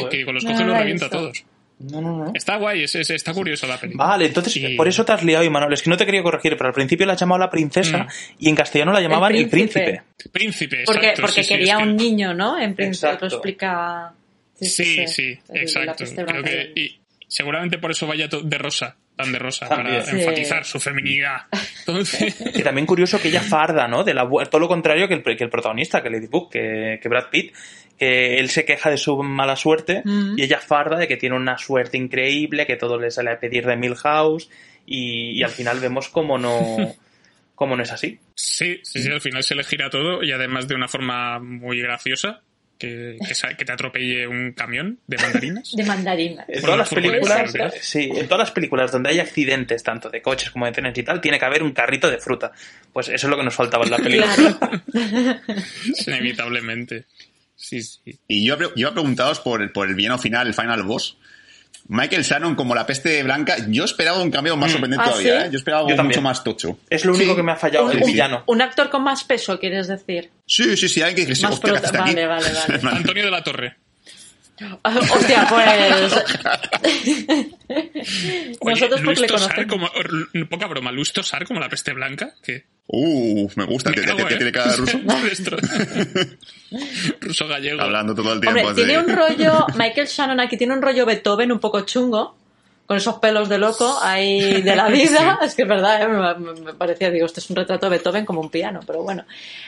[0.10, 1.44] que digo, los No, coge y los revienta a todos.
[1.82, 2.32] No, no, no.
[2.36, 4.06] Está guay, es, es- está curiosa la película.
[4.08, 5.72] Vale, entonces Y- por eso te has liado, Imanol.
[5.72, 8.08] Es que no te quería corregir, pero al principio la has llamado la princesa Mm.
[8.40, 9.80] y en castellano la llamaban el príncipe.
[9.86, 10.30] príncipe.
[10.32, 12.60] Príncipe, Porque, exacto, porque sí, sí, quería que- un niño, ¿no?
[12.60, 13.28] En principio Exacto.
[13.28, 14.14] lo explica.
[14.60, 16.04] Sí, sí, exacto.
[16.26, 19.98] Creo que, y seguramente por eso vaya de rosa, tan de rosa, También.
[20.00, 20.20] para Sí.
[20.20, 21.42] enfatizar su feminidad.
[21.80, 24.04] Entonces, Que también curioso que ella farda, ¿no?
[24.04, 27.10] De la, todo lo contrario que el, que el protagonista, que Lady Book, que, que
[27.10, 27.54] Brad Pitt,
[27.98, 30.40] que él se queja de su mala suerte Mm.
[30.40, 33.66] y ella farda de que tiene una suerte increíble, que todo le sale a pedir
[33.66, 34.50] de Milhouse
[34.86, 36.78] y, y al final vemos cómo no,
[37.56, 38.18] cómo no es así.
[38.36, 41.82] sí, sí, sí, al final se le gira todo y además de una forma muy
[41.82, 42.42] graciosa,
[42.80, 43.18] que,
[43.58, 45.72] que, te atropelle un camión de mandarinas.
[45.76, 46.46] De mandarina.
[46.48, 50.50] En todas las películas, sí, en todas las películas donde hay accidentes, tanto de coches
[50.50, 52.54] como de trenes y tal, tiene que haber un carrito de fruta.
[52.94, 54.34] Pues eso es lo que nos faltaba en la película.
[54.34, 54.82] Claro.
[56.08, 57.06] Inevitablemente.
[57.56, 58.18] Sí, sí.
[58.30, 61.18] Y yo, yo iba a preguntaros por el, por el villano final, el final boss.
[61.88, 65.48] Michael Shannon como la peste blanca, yo esperaba un cambio más sorprendente ¿Ah, todavía, sí?
[65.48, 65.50] ¿eh?
[65.52, 66.78] Yo esperaba algo Yo mucho más tocho.
[66.90, 67.36] Es lo único Sí.
[67.38, 68.44] que me ha fallado Un- el villano.
[68.46, 70.30] Un actor con más peso, quieres decir.
[70.46, 72.16] Sí, sí, sí, alguien que dijese, Más hostia, ¿qué prota- haces aquí?
[72.16, 72.98] vale, vale, vale.
[72.98, 73.78] Antonio de la Torre.
[74.84, 76.14] Hostia, pues.
[78.60, 79.66] Oye, Nosotros porque le conocemos.
[79.68, 79.90] como,
[80.50, 84.72] poca broma, Luis Tosar como la peste blanca, que Uh, me gusta, que, tiene cara
[84.72, 84.98] de ruso.
[85.04, 85.58] Nuestro-
[87.22, 87.82] ruso gallego.
[87.82, 88.60] Hablando todo el tiempo.
[88.60, 88.84] Hombre, así.
[88.88, 89.68] tiene un rollo.
[89.76, 92.36] Michael Shannon aquí tiene un rollo Beethoven un poco chungo.
[92.88, 95.38] Con esos pelos de loco ahí de la vida.
[95.44, 96.08] Es que es verdad, ¿eh?
[96.64, 99.26] me parecía, digo, este es un retrato de Beethoven como un piano, pero bueno.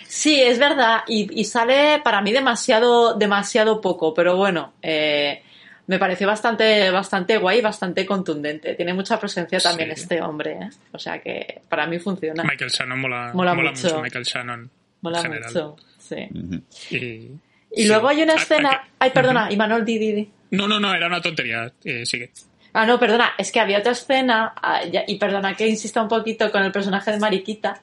[0.08, 1.02] Sí, es verdad.
[1.08, 4.74] Y, y sale para mí demasiado, demasiado poco, pero bueno.
[4.82, 5.44] eh,
[5.92, 8.76] me pareció bastante, bastante guay y bastante contundente.
[8.76, 10.04] Tiene mucha presencia también Sí.
[10.04, 10.70] este hombre, ¿eh?
[10.94, 12.44] O sea que para mí funciona.
[12.44, 13.88] Michael Shannon mola, Mola mola mucho.
[13.90, 14.02] mucho.
[14.02, 14.70] Michael Shannon.
[15.02, 15.48] Mola en general.
[15.54, 15.76] mucho.
[16.00, 16.28] Sí.
[16.34, 16.62] Ujú.
[16.92, 17.88] Y, Y sí.
[17.90, 18.70] luego hay una Ah, escena.
[18.74, 20.32] ah, que- Ay, perdona, Imanol, di, di, di.
[20.52, 21.72] No, no, no, era una tontería.
[21.84, 22.32] Eh, sigue.
[22.74, 26.50] Ah, no, perdona, es que había otra escena, ah, y perdona que insista un poquito
[26.52, 27.80] con el personaje de Mariquita,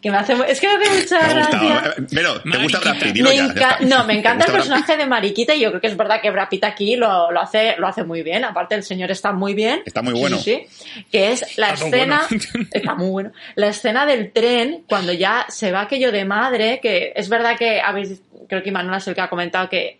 [0.00, 1.58] que me hace, es que me hace mucha Me gusta.
[1.58, 1.94] gracia.
[1.98, 3.20] eh, Pero, ¿te gusta Brad Pitt?
[3.22, 5.86] Me ya, ya no, me ¿Te encanta el personaje de Mariquita y yo creo que
[5.88, 8.44] es verdad que Brad Pitt aquí lo, lo hace, lo hace muy bien.
[8.44, 9.82] Aparte, el señor está muy bien.
[9.84, 10.38] Está muy bueno.
[10.38, 11.04] Sí, sí.
[11.12, 12.26] Que es la Está muy escena.
[12.30, 12.66] bueno.
[12.72, 13.32] Está muy bueno.
[13.56, 17.80] La escena del tren, cuando ya se va aquello de madre, que es verdad que
[17.80, 19.98] habéis, creo que Manuel es el que ha comentado que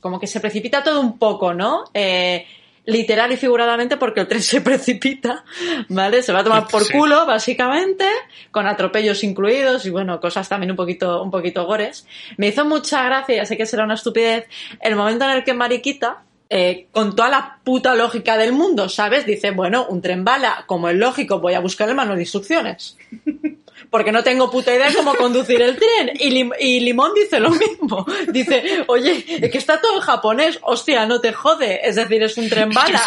[0.00, 1.84] como que se precipita todo un poco, ¿no?
[1.92, 2.46] Eh,
[2.86, 5.44] literal y figuradamente porque el tren se precipita,
[5.88, 6.22] ¿vale?
[6.22, 6.92] Se va a tomar por Sí.
[6.92, 8.04] culo, básicamente,
[8.50, 12.06] con atropellos incluidos y bueno, cosas también un poquito, un poquito gores.
[12.36, 14.46] Me hizo mucha gracia, ya sé que será una estupidez,
[14.80, 19.24] el momento en el que Mariquita, eh, con toda la puta lógica del mundo, ¿sabes?
[19.24, 22.96] Dice, bueno, un tren bala, como es lógico, voy a buscar el manual de instrucciones.
[23.88, 26.10] porque no tengo puta idea de cómo conducir el tren.
[26.14, 28.04] Y, Lim- y Limón dice lo mismo.
[28.28, 31.80] Dice, oye, es que está todo en japonés, hostia, no te jode.
[31.88, 33.02] Es decir, es un tren bala.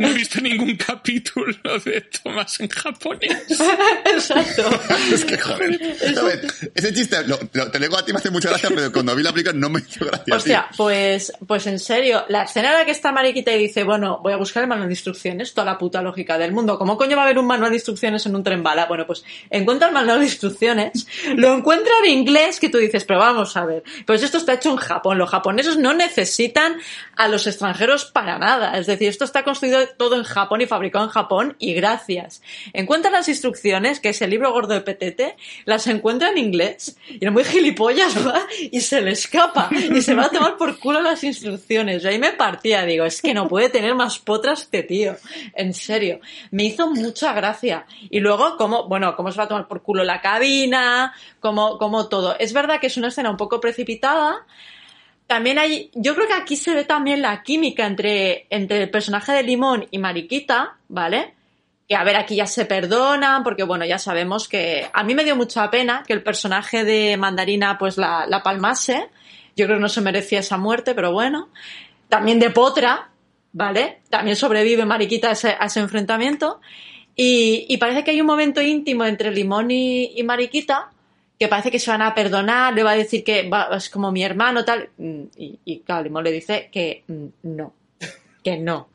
[0.00, 1.54] No he visto ningún capítulo
[1.84, 3.46] de Tomás en japonés.
[4.04, 4.70] Exacto.
[5.12, 5.80] Es que joder.
[6.18, 8.70] A ver, ese chiste, lo- lo- te lo digo a ti, me hace mucha gracia,
[8.74, 10.34] pero cuando vi la película no me hizo gracia.
[10.36, 10.76] Hostia, tío.
[10.76, 14.32] pues, pues en serio, la escena en la que está Mariquita y dice, bueno, voy
[14.32, 16.78] a buscar el manual de instrucciones, toda la puta lógica del mundo.
[16.78, 18.86] ¿Cómo coño va a haber un manual de instrucciones en un tren bala?
[18.86, 21.06] Bueno, pues encuentra el manual de instrucciones,
[21.36, 24.70] lo encuentra en inglés, que tú dices, pero vamos a ver, pues esto está hecho
[24.70, 25.18] en Japón.
[25.18, 26.76] Los japoneses no necesitan
[27.16, 28.78] a los extranjeros para nada.
[28.78, 32.42] Es decir, esto está construido todo en Japón y fabricado en Japón y gracias.
[32.72, 37.24] Encuentra las instrucciones, que es el libro gordo de Petete, las encuentra en inglés y
[37.24, 41.00] el muy gilipollas va y se le escapa y se va a tomar por culo
[41.00, 42.04] las instrucciones.
[42.04, 45.16] Y ahí me partía, digo, es que no puede tener más potras este tío.
[45.54, 46.20] En serio.
[46.50, 47.86] Me hizo mucha gracia.
[48.10, 52.08] Y luego, cómo, bueno, cómo se va a tomar por culo la cabina, como, como
[52.08, 52.38] todo.
[52.38, 54.46] Es verdad que es una escena un poco precipitada,
[55.32, 59.32] también hay, yo creo que aquí se ve también la química entre, entre el personaje
[59.32, 61.32] de Limón y Mariquita, ¿vale?
[61.88, 65.24] Que a ver, aquí ya se perdonan, porque bueno, ya sabemos que a mí me
[65.24, 69.08] dio mucha pena que el personaje de Mandarina pues la, la palmase.
[69.56, 71.48] Yo creo que no se merecía esa muerte, pero bueno.
[72.10, 73.08] También de Potra,
[73.52, 74.02] ¿vale?
[74.10, 76.60] También sobrevive Mariquita a ese, a ese enfrentamiento.
[77.16, 80.90] Y, y parece que hay un momento íntimo entre Limón y, y Mariquita
[81.38, 84.12] que parece que se van a perdonar, le va a decir que va- es como
[84.12, 84.88] mi hermano, tal.
[85.36, 87.74] Y, y claro, Limón le dice que mm, no,
[88.44, 88.88] que no.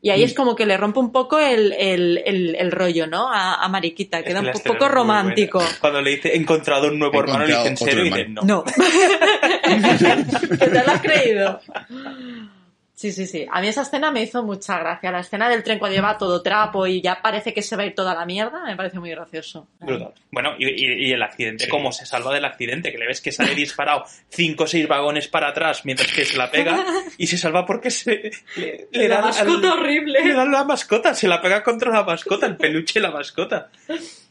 [0.00, 3.26] Y ahí es como que le rompe un poco el, el, el, el rollo, ¿no?
[3.32, 4.88] A, a Mariquita, queda un poco buena.
[4.88, 5.60] romántico.
[5.80, 8.04] Cuando le dice, he encontrado un nuevo He hermano, le dice, ¿en encontrado serio?
[8.06, 8.42] Y dice, no.
[8.42, 8.64] No.
[10.58, 11.60] ¿Que te lo has creído?
[12.98, 13.46] Sí, sí, sí.
[13.48, 15.12] A mí esa escena me hizo mucha gracia.
[15.12, 17.86] La escena del tren cuando lleva todo trapo y ya parece que se va a
[17.86, 19.68] ir toda la mierda, me parece muy gracioso.
[19.78, 20.12] Brutal.
[20.32, 21.70] Bueno, y, y- y el accidente, Sí.
[21.70, 25.28] cómo se salva del accidente, que le ves que sale disparado cinco o seis vagones
[25.28, 26.84] para atrás mientras que se la pega
[27.16, 30.18] y se salva porque se le, le La da mascota horrible.
[30.24, 33.70] Le da la mascota, se la pega contra la mascota, el peluche de la mascota.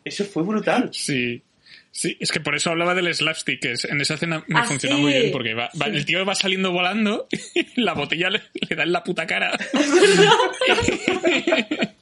[0.04, 0.90] Eso fue brutal.
[0.92, 1.42] Sí.
[1.92, 4.68] Sí, es que por eso hablaba del slapstick, que es- en esa escena me Ah,
[4.98, 8.84] muy bien, porque va- el tío va saliendo volando y la botella le, le da
[8.84, 9.58] en la puta cara.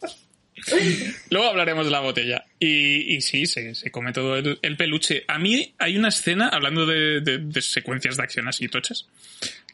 [1.30, 2.45] Luego hablaremos de la botella.
[2.59, 5.24] Y, y sí, se, se come todo el, el peluche.
[5.28, 9.07] A mí hay una escena, hablando de, de- de secuencias de acción así tochas,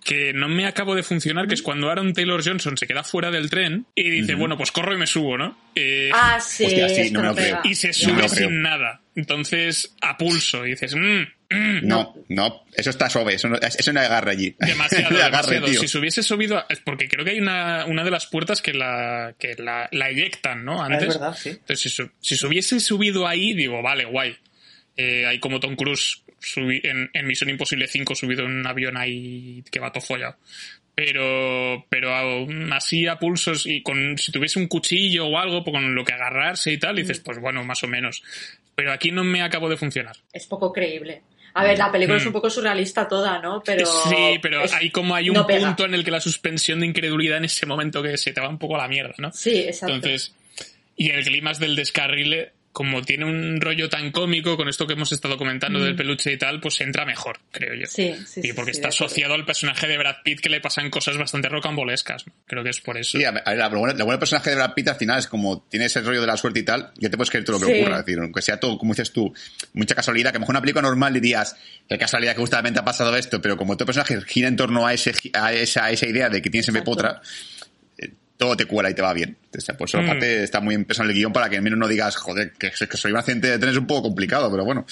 [0.03, 3.29] que no me acabo de funcionar, que es cuando Aaron Taylor Johnson se queda fuera
[3.31, 5.57] del tren y dice, bueno, pues corro y me subo, ¿no?
[5.75, 6.65] Eh, Ah, sí.
[6.65, 7.61] Hostia, sí, esto no me lo pega.
[7.61, 7.71] creo.
[7.71, 9.01] y se No sube sin nada.
[9.15, 13.93] Entonces, a pulso, y dices, mmm, mmm, No, no, eso está suave, eso no, eso
[13.93, 14.55] no agarra allí.
[14.59, 15.65] demasiado, No demasiado.
[15.67, 15.79] tío.
[15.81, 18.73] Si se hubiese subido, es porque creo que hay una, una de las puertas que
[18.73, 20.81] la, que la, la eyectan, ¿no?
[20.81, 21.09] Ah, Antes.
[21.09, 21.49] es verdad, sí.
[21.49, 24.35] Entonces, si se hubiese subido ahí, digo, vale, guay.
[24.97, 26.20] Eh, hay como Tom Cruise
[26.55, 30.35] en, en Misión Imposible 5 subido en un avión ahí que va todo follado.
[30.93, 35.73] Pero, pero aún así a pulsos y con, si tuviese un cuchillo o algo pues
[35.73, 37.23] con lo que agarrarse y tal, dices, Mm.
[37.23, 38.21] pues bueno, más o menos.
[38.75, 40.15] Pero aquí no me acabo de funcionar.
[40.33, 41.21] Es poco creíble.
[41.53, 42.27] A ver, la película es Mm.
[42.27, 43.61] un poco surrealista toda, ¿no?
[43.65, 43.85] Pero.
[43.85, 46.85] sí, pero es- hay como hay un no punto en el que la suspensión de
[46.87, 49.31] incredulidad en ese momento que se te va un poco a la mierda, ¿no?
[49.31, 49.95] Sí, exacto.
[49.95, 50.33] Entonces,
[50.97, 55.11] y el clima del descarrile, como tiene un rollo tan cómico con esto que hemos
[55.11, 57.83] estado comentando del peluche y tal, pues entra mejor, creo yo.
[57.83, 57.87] Mm.
[57.87, 60.61] Sí, sí, y sí, porque sí, está asociado al personaje de Brad Pitt que le
[60.61, 62.23] pasan cosas bastante rocambolescas.
[62.47, 63.17] Creo que es por eso.
[63.17, 64.95] Sí, a ver, a ver, lo bueno, lo bueno del personaje de Brad Pitt al
[64.95, 67.43] final es como tiene ese rollo de la suerte y tal, ya te puedes creer
[67.45, 67.81] todo lo que Sí.
[67.81, 67.99] ocurra.
[67.99, 69.33] Es decir, aunque sea todo, como dices tú,
[69.73, 71.55] mucha casualidad, que a lo mejor una película normal dirías,
[71.89, 74.93] qué casualidad que justamente ha pasado esto, pero como tu personaje gira en torno a,
[74.93, 77.21] ese, a, esa, a esa idea de que tienes siempre potra,
[78.41, 79.37] todo te cuela y te va bien.
[79.45, 80.05] Entonces, por eso Mm.
[80.05, 82.71] aparte está muy empezado en el guion para que al menos no digas, joder, que,
[82.71, 84.83] que soy un accidente de tren es un poco complicado, pero bueno.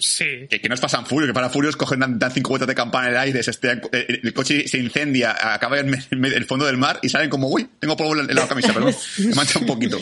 [0.00, 0.46] Sí.
[0.50, 2.74] Que, que no es pasan furios, que para furios cogen, dan, dan cinco vueltas de
[2.74, 6.44] campana en el aire, se estea- el, el coche se incendia, acaba en, en el
[6.44, 9.60] fondo del mar y salen como, uy, tengo polvo en la camisa, perdón, me mancha
[9.60, 9.98] un poquito.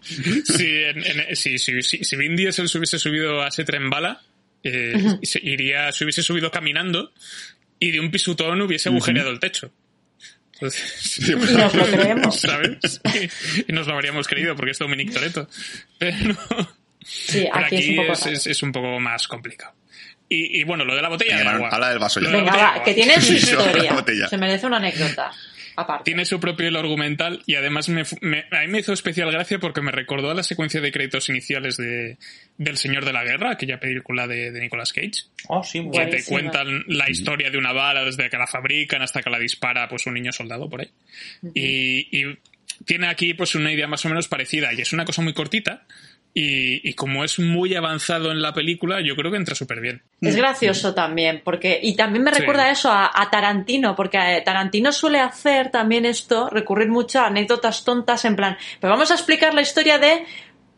[0.00, 3.90] Sí, en- en- sí, sí, sí, si Vin Diesel se hubiese subido a ese tren
[3.90, 4.20] bala,
[4.62, 7.12] eh, se iría, se hubiese subido caminando
[7.80, 9.72] y de un pisotón hubiese agujereado el techo.
[10.60, 12.40] Entonces, Y nos lo creemos.
[12.40, 13.00] ¿sabes?
[13.14, 15.48] Y, y nos lo habríamos creído porque es Dominic Toretto.
[15.98, 16.36] Pero,
[17.04, 19.72] Sí, pero aquí, aquí, es un poco es, es- es un poco más complicado.
[20.28, 21.68] Y, y bueno, lo de la botella Venga, de agua.
[21.72, 22.28] habla del vaso ya.
[22.28, 23.94] Venga, va, que tiene su historia.
[23.94, 24.28] botella.
[24.28, 25.32] Se merece una anécdota.
[25.80, 26.02] Aparte.
[26.06, 29.80] Tiene su propio hilo argumental y además me, a mí me hizo especial gracia porque
[29.80, 32.18] me recordó a la secuencia de créditos iniciales de
[32.56, 36.06] del Señor de la Guerra, aquella película de, de Nicolas Cage, Oh, sí, muy que
[36.06, 39.88] te cuentan la historia de una bala desde que la fabrican hasta que la dispara
[39.88, 40.90] pues un niño soldado por ahí.
[41.54, 42.38] y, y
[42.84, 45.84] tiene aquí pues una idea más o menos parecida y es una cosa muy cortita,
[46.34, 50.02] Y, y como es muy avanzado en la película, yo creo que entra súper bien.
[50.20, 51.80] Es gracioso también, porque.
[51.82, 52.40] Y también me Sí.
[52.40, 57.26] recuerda eso a, a Tarantino, porque eh, Tarantino suele hacer también esto, recurrir mucho a
[57.26, 58.56] anécdotas tontas en plan.
[58.80, 60.24] Pero vamos a explicar la historia de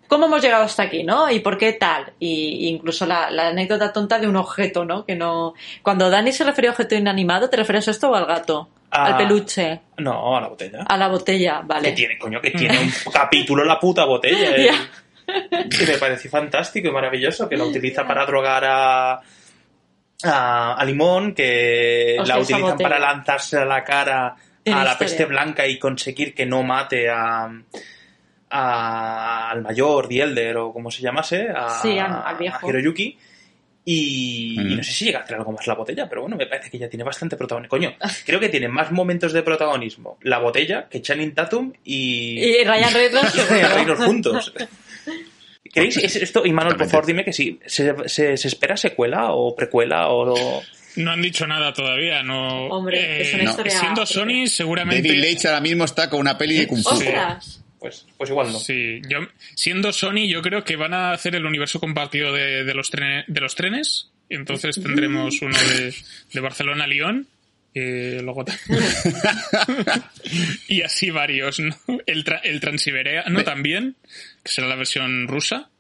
[0.09, 1.31] cómo hemos llegado hasta aquí, ¿no?
[1.31, 2.13] Y por qué tal.
[2.19, 5.05] Y y incluso la, la anécdota tonta de un objeto, ¿no?
[5.05, 5.53] Que no.
[5.83, 8.71] Cuando Dani se refería a objeto inanimado, ¿te refieres a esto o al gato?
[8.93, 9.81] Al peluche.
[9.99, 10.83] No, a la botella.
[10.89, 11.93] A la botella, Que vale.
[11.93, 14.57] tiene, coño, que tiene un capítulo la puta botella.
[14.57, 14.71] eh.
[15.51, 19.13] Que me pareció fantástico y maravilloso, que la utiliza para drogar a,
[20.25, 24.37] a, a Limón, que Hostia, la utilizan para lanzarse a la cara
[24.67, 27.51] a la peste blanca y conseguir que no mate a,
[28.51, 32.67] a- al mayor Dielder o como se llamase, a, Sí, al- al viejo.
[32.67, 33.19] a Hiroyuki.
[33.83, 34.71] Y, Mm.
[34.73, 36.71] y no sé si llega a hacer algo más la botella, pero bueno, me parece
[36.71, 37.71] que ya tiene bastante protagonismo.
[37.71, 37.95] Coño,
[38.27, 42.93] creo que tiene más momentos de protagonismo la botella que Channing Tatum y, Y Ryan
[42.93, 43.35] Reynolds.
[43.35, 44.53] y Ryan Reynolds juntos.
[45.73, 46.45] ¿Creéis es esto?
[46.45, 47.59] Y Manuel, por favor, dime que sí.
[47.67, 50.63] ¿Se, se, se espera secuela o precuela o...?
[50.97, 52.67] No han dicho nada todavía, no.
[52.67, 53.51] Hombre, es una no.
[53.51, 53.79] historia.
[53.79, 55.07] Siendo Sony, seguramente.
[55.09, 56.91] David Leitch ahora mismo está con una peli de Kung Fu.
[56.91, 57.63] ¡Ostras!
[57.79, 58.59] Pues, pues igual no.
[58.59, 59.21] Sí, yo,
[59.55, 63.25] siendo Sony, yo creo que van a hacer el universo compartido de, de los, trene-
[63.29, 64.11] de los trenes.
[64.29, 65.95] Entonces tendremos uno de,
[66.33, 67.27] de Barcelona a Lyon.
[67.75, 68.45] eh, luego
[70.69, 71.77] y así varios, ¿no?
[72.07, 73.97] El, tra- el Transiberiano Ve- también,
[74.43, 75.71] que será la versión rusa.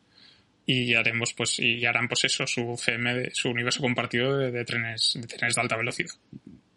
[0.67, 4.65] Y haremos, pues, y harán, pues eso, su FM, de- su universo compartido de, de
[4.65, 6.13] trenes, de trenes de alta velocidad.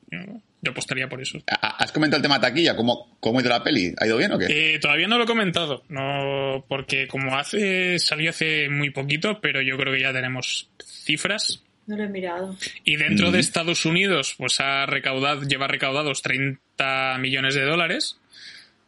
[0.10, 1.40] Yo, apostaría por eso.
[1.48, 2.76] ¿Has comentado el tema taquilla?
[2.76, 3.94] ¿Cómo, cómo ha ido la peli?
[4.00, 4.76] ¿Ha ido bien o qué?
[4.76, 9.62] Eh, todavía no lo he comentado, no, porque como hace salió hace muy poquito, pero
[9.62, 11.64] yo creo que ya tenemos cifras.
[11.86, 12.56] No lo he mirado.
[12.86, 18.18] Y dentro de Estados Unidos, pues ha recaudado, lleva recaudados 30 millones de dólares.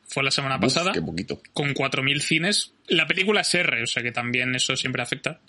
[0.08, 1.42] Fue la semana Uf, pasada, qué poquito.
[1.54, 2.74] con 4.000 cines.
[2.88, 5.40] La película es R, o sea que también eso siempre afecta.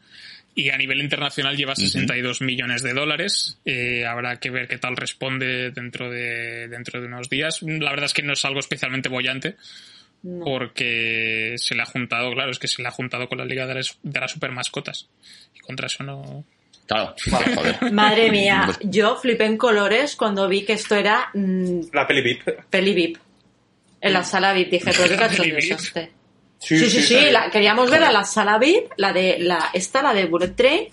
[0.55, 3.59] Y a nivel internacional lleva 62 millones de dólares.
[3.67, 7.61] Eh, habrá que ver qué tal responde dentro de, dentro de unos días.
[7.63, 9.57] La verdad es que no es algo especialmente bollante
[10.23, 10.45] No.
[10.47, 13.67] porque se le ha juntado, claro, es que se le ha juntado con la Liga
[13.67, 15.09] de las, de las Super Mascotas.
[15.55, 16.45] Y contra eso no.
[16.87, 17.15] Claro,
[17.55, 17.93] joder.
[17.93, 22.49] Madre mía, yo flipé en colores cuando vi que esto era mm, La peli VIP.
[22.71, 23.19] peli VIP.
[24.01, 26.13] En la sala VIP dije, pero qué cachondeo es este.
[26.59, 30.15] Sí, sí, sí, la- queríamos ver a la sala VIP, la de la esta, la
[30.15, 30.89] de Bullet Train,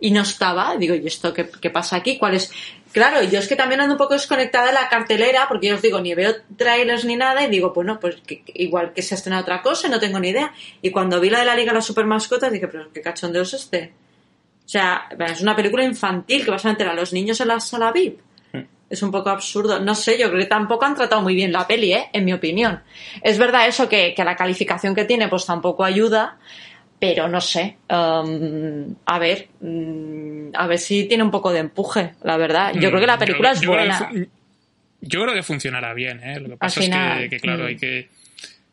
[0.00, 0.76] y no estaba.
[0.76, 2.18] Digo, ¿y esto qué, qué pasa aquí?
[2.18, 2.50] ¿Cuál es?
[2.92, 5.82] Claro, yo es que también ando un poco desconectada de la cartelera, porque yo os
[5.82, 9.14] digo, ni veo trailers ni nada, y digo, bueno, pues que- que igual que se
[9.14, 10.52] ha estrenado otra cosa, no tengo ni idea.
[10.82, 13.42] Y cuando vi la de la Liga de las Super Mascotas, dije, pero qué cachondeo
[13.42, 13.92] es este.
[14.64, 17.60] O sea, es una película infantil que vas a meter a los niños en la
[17.60, 18.18] sala VIP.
[18.88, 19.80] Es un poco absurdo.
[19.80, 22.06] No sé, yo creo que tampoco han tratado muy bien la peli, ¿eh?
[22.12, 22.82] en mi opinión.
[23.22, 26.38] Es verdad eso que, que la calificación que tiene pues tampoco ayuda,
[27.00, 27.76] pero no sé.
[27.90, 32.72] um, a ver, mm, a ver si tiene un poco de empuje, la verdad.
[32.74, 34.28] Yo creo que la película es Mm, Yo- yo creo buena.
[35.00, 36.40] yo creo que funcionará bien, ¿eh?
[36.40, 37.66] Lo que pasa final, es que, que, claro, mm.
[37.66, 38.08] hay que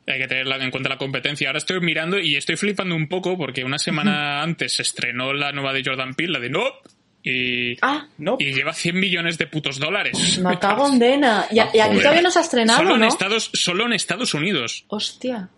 [0.05, 1.47] hay que tener en cuenta la competencia.
[1.47, 5.51] Ahora estoy mirando y estoy flipando un poco porque una semana antes se estrenó la
[5.53, 6.89] nueva de Jordan Peele, la de Nope,
[7.23, 8.35] y, Ah, No.
[8.39, 10.39] y lleva 100 millones de putos dólares.
[10.43, 11.47] me cago en Dena.
[11.51, 13.07] Y, y aquí todavía no se ha estrenado, Solo en, ¿no?
[13.07, 14.85] Estados, solo en Estados Unidos.
[14.87, 15.49] Hostia.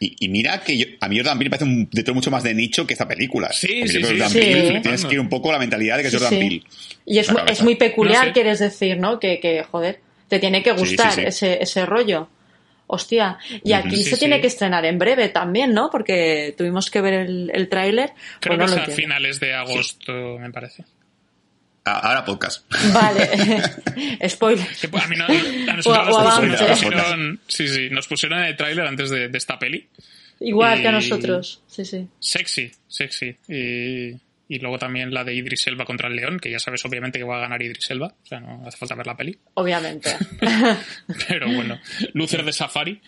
[0.00, 2.42] Y, y mira que yo- a mí Jordan Peele me parece un director mucho más
[2.42, 3.52] de nicho que esta película.
[3.52, 4.38] Sí, sí, sí, Jordan sí.
[4.40, 4.82] Peele Sí.
[4.82, 6.38] tienes que ir un poco a la mentalidad de que es Sí, Jordan sí.
[6.48, 6.62] Peele.
[7.06, 8.32] Y es, es muy peculiar, No sé.
[8.32, 9.20] quieres decir, ¿no?
[9.20, 11.20] Que, que, joder, te tiene que Sí, sí, gustar sí.
[11.24, 12.28] Ese, ese rollo.
[12.88, 13.38] Hostia.
[13.64, 14.18] Y aquí Sí, se sí.
[14.18, 15.88] tiene que estrenar en breve también, ¿no?
[15.90, 18.10] Porque tuvimos que ver el, el tráiler.
[18.40, 20.84] Creo Pues no que es a finales de agosto, me parece.
[21.84, 22.64] Ah, Ahora podcast.
[22.92, 23.28] Vale.
[24.28, 24.66] Spoiler.
[24.90, 28.44] Pues, a mí no, a nosotros O- o nos, pusieron, sí, sí, nos pusieron en
[28.46, 29.88] el tráiler antes de, de esta peli.
[30.40, 31.62] Igual que a nosotros.
[31.68, 32.06] Sí, sí.
[32.20, 33.36] Sexy, sexy.
[33.48, 34.10] Y,
[34.48, 37.24] y luego también la de Idris Elba contra el León, que ya sabes obviamente que
[37.24, 38.08] va a ganar Idris Elba.
[38.22, 39.36] O sea, no hace falta ver la peli.
[39.54, 40.16] Obviamente.
[41.28, 41.80] Pero bueno,
[42.14, 43.00] luces de Safari.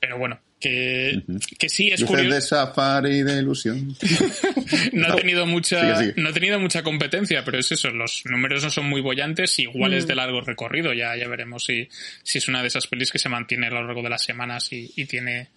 [0.00, 1.22] Pero bueno, que,
[1.58, 2.46] que sí es Luces de curioso.
[2.48, 3.94] safari de ilusión.
[4.92, 6.22] No ha tenido mucha, Sigue, sigue.
[6.22, 9.92] no ha tenido mucha competencia, pero es eso, los números no son muy bollantes, igual
[9.94, 11.88] es de largo recorrido, ya, ya veremos si,
[12.22, 14.72] si es una de esas pelis que se mantiene a lo largo de las semanas
[14.72, 15.48] y, y tiene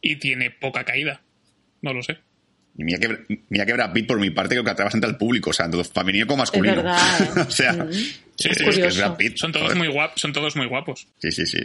[0.00, 1.20] y tiene poca caída.
[1.82, 2.18] No lo sé.
[2.78, 5.16] Y mira que, mira que Brad Pitt, por mi parte, creo que atrae bastante al
[5.16, 6.76] público, o sea, tanto femenino como masculino.
[6.76, 7.40] verdad, ¿eh?
[7.48, 7.92] o sea, Mm.
[7.92, 8.98] sí, Es sí, es que es curioso.
[8.98, 9.36] Brad Pitt.
[9.36, 9.78] Son todos joder.
[9.78, 11.06] muy guapos, son todos muy guapos.
[11.18, 11.58] Sí, sí, sí.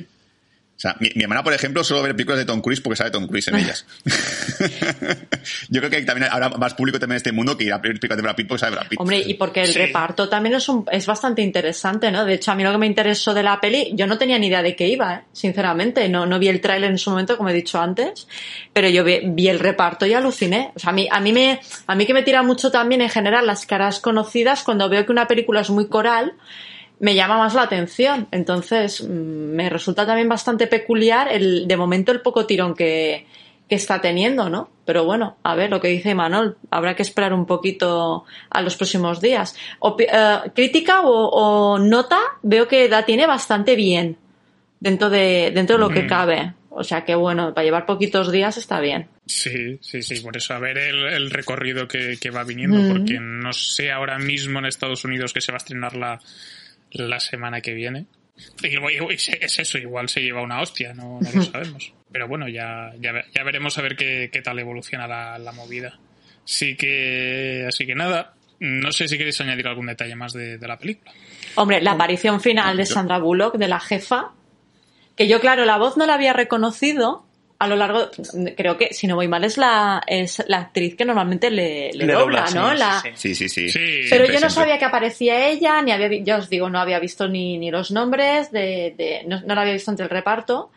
[0.82, 3.12] O sea, mi, mi hermana, por ejemplo, solo ve películas de Tom Cruise porque sabe
[3.12, 3.86] Tom Cruise en ellas.
[5.70, 7.92] Yo creo que también habrá más público también en este mundo que irá a ver
[8.00, 9.00] películas de Brad Pitt porque sabe Brad Pitt.
[9.00, 9.78] Hombre, y porque el Sí.
[9.78, 12.26] reparto también es, un, es bastante interesante, ¿no?
[12.26, 14.48] De hecho, a mí lo que me interesó de la peli, yo no tenía ni
[14.48, 15.22] idea de qué iba, ¿eh?
[15.32, 16.10] sinceramente.
[16.10, 18.28] No, no vi el tráiler en su momento, como he dicho antes,
[18.74, 20.72] pero yo vi, vi el reparto y aluciné.
[20.76, 23.10] O sea, a mí, a, mí me, a mí que me tira mucho también en
[23.10, 26.34] general las caras conocidas, cuando veo que una película es muy coral,
[27.02, 28.28] me llama más la atención.
[28.32, 33.26] Entonces, mm, me resulta también bastante peculiar el, de momento el poco tirón que,
[33.68, 34.70] que está teniendo, ¿no?
[34.86, 38.76] Pero bueno, a ver lo que dice Manol, habrá que esperar un poquito a los
[38.76, 39.56] próximos días.
[39.80, 44.18] Opi- eh, crítica o, o nota, veo que la tiene bastante bien
[44.80, 46.08] dentro de, dentro de lo que Mm.
[46.08, 46.54] cabe.
[46.74, 49.08] O sea que bueno, para llevar poquitos días está bien.
[49.26, 52.88] Sí, sí, sí, por eso a ver el, el recorrido que, que va viniendo, Mm.
[52.90, 56.20] porque no sé ahora mismo en Estados Unidos que se va a estrenar la,
[56.92, 58.06] la semana que viene.
[58.64, 61.94] Es eso, igual se lleva una hostia, no, no lo sabemos.
[62.12, 66.00] Pero bueno, ya, ya, ya veremos a ver qué, qué tal evoluciona la, la movida.
[66.44, 70.68] Así que, así que nada, no sé si queréis añadir algún detalle más de, de
[70.68, 71.12] la película.
[71.56, 74.32] Hombre, la aparición final de Sandra Bullock, de la jefa,
[75.16, 77.26] que yo, claro, la voz no la había reconocido
[77.62, 78.10] a lo largo,
[78.58, 82.06] creo que, si no voy mal, es la, es la actriz que normalmente le, le
[82.08, 82.72] Le dobla, dobla, ¿no?
[82.72, 83.36] sí, la, sí, sí.
[83.36, 83.70] Sí, sí, sí.
[83.72, 83.80] Sí.
[83.80, 84.50] Pero Siempre, yo no siempre.
[84.50, 87.92] sabía que aparecía ella, ni había, ya os digo, no había visto ni, ni los
[87.92, 90.72] nombres, de, de- no, no la había visto entre el reparto.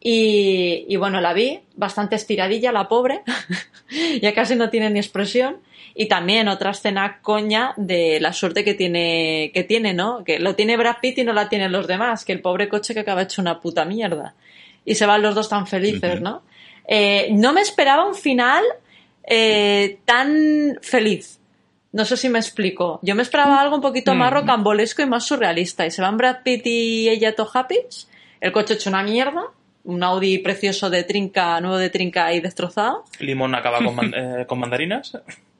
[0.00, 3.22] Y, y bueno, la vi, bastante estiradilla, la pobre,
[4.22, 5.56] ya casi no tiene ni expresión.
[5.94, 10.22] Y también otra escena coña de la suerte que tiene, que tiene, ¿no?
[10.22, 12.94] Que lo tiene Brad Pitt y no la tienen los demás, que el pobre coche
[12.94, 14.34] que acaba hecho una puta mierda.
[14.90, 16.20] Y se van los dos tan felices.
[16.20, 16.42] ¿no?
[16.86, 18.64] Eh, no me esperaba un final
[19.24, 21.38] eh, tan feliz.
[21.92, 22.98] No sé si me explico.
[23.02, 25.86] Yo me esperaba algo un poquito más rocambolesco y más surrealista.
[25.86, 27.78] Y se van Brad Pitt y ella to happy.
[28.40, 29.42] El coche hecho una mierda.
[29.84, 33.04] Un Audi precioso de trinca, nuevo de trinca y destrozado.
[33.20, 35.16] Limón acaba con, man- eh, con mandarinas.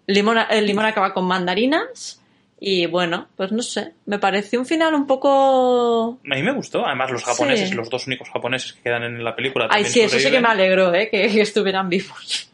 [0.07, 2.21] Limón, el limón acaba con mandarinas.
[2.61, 3.93] Y bueno, pues no sé.
[4.07, 6.19] Me pareció un final un poco.
[6.29, 6.85] A mí me gustó.
[6.85, 7.75] Además, los japoneses, Sí.
[7.77, 9.67] los dos únicos japoneses que quedan en la película.
[9.71, 11.09] Ay, también sí, eso sí que me alegró, ¿eh?
[11.09, 12.51] Que, que estuvieran vivos.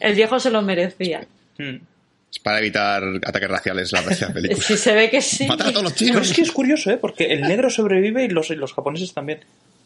[0.00, 1.24] El viejo se lo merecía.
[1.58, 1.76] Mm.
[2.32, 4.62] Es para evitar ataques raciales la la película.
[4.62, 5.46] Sí, se ve que sí.
[5.46, 6.30] Matar a todos los Pero chinos.
[6.30, 6.96] es que es curioso, ¿eh?
[6.96, 9.40] Porque el negro sobrevive y los, y los japoneses también.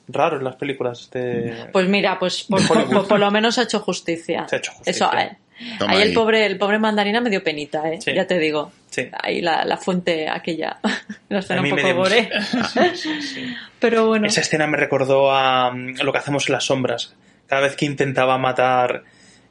[0.09, 1.67] Raro en las películas de...
[1.73, 4.47] Pues mira, pues por lo menos ha hecho justicia.
[4.49, 4.93] Se ha hecho justicia.
[5.07, 5.37] Eso, eh,
[5.79, 7.99] Toma ahí el pobre, el pobre mandarina me dio penita, eh.
[8.01, 8.13] Sí.
[8.15, 8.73] Ya te digo.
[8.91, 9.09] Sí.
[9.13, 10.79] Ahí la, la fuente aquella.
[11.29, 12.31] La escena A un poco dio gore.
[12.95, 13.55] Sí, sí.
[13.81, 14.27] Pero bueno.
[14.27, 17.15] Esa escena me recordó a mm, lo que hacemos en las sombras.
[17.47, 19.03] Cada vez que intentaba matar...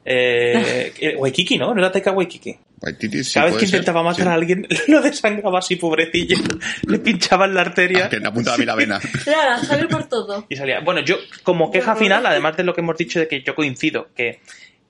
[0.04, 1.74] Eh, eh, Waikiki, ¿no?
[1.74, 2.56] ¿No era Taika Waikiki?
[2.80, 4.28] Waititi, sí, Cada vez que ser, intentaba matar sí.
[4.28, 6.36] a alguien, lo desangraba así, pobrecillo.
[6.86, 8.06] Le pinchaban la arteria.
[8.06, 9.00] Ah, que me apuntaba a mí la vena.
[9.24, 10.46] Claro, sale por todo.
[10.48, 10.80] Y salía.
[10.80, 14.08] Bueno, yo, como queja final, además de lo que hemos dicho de que yo coincido,
[14.14, 14.40] que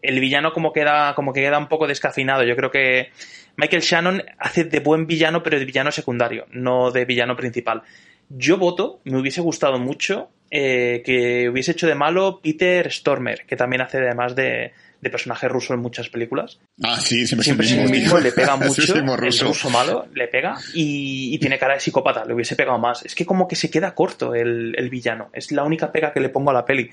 [0.06, 2.44] el villano como queda, como que queda un poco descafinado.
[2.44, 3.10] Yo creo que
[3.56, 7.82] Michael Shannon hace de buen villano, pero de villano secundario, no de villano principal.
[8.28, 13.56] Yo voto, me hubiese gustado mucho eh, que hubiese hecho de malo Peter Stormer, que
[13.56, 16.58] también hace además de, de personaje ruso en muchas películas.
[16.82, 18.94] Ah, sí, siempre, Siempre es es el mismo, le pega Es mucho.
[18.96, 19.46] El ruso.
[19.46, 23.04] ruso malo le pega y, y tiene cara de psicópata, le hubiese pegado más.
[23.04, 25.30] Es que como que se queda corto el, el villano.
[25.32, 26.90] Es la única pega que le pongo a la peli.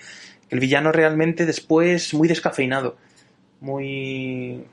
[0.50, 2.98] El villano realmente después muy descafeinado.
[3.62, 4.64] Muy.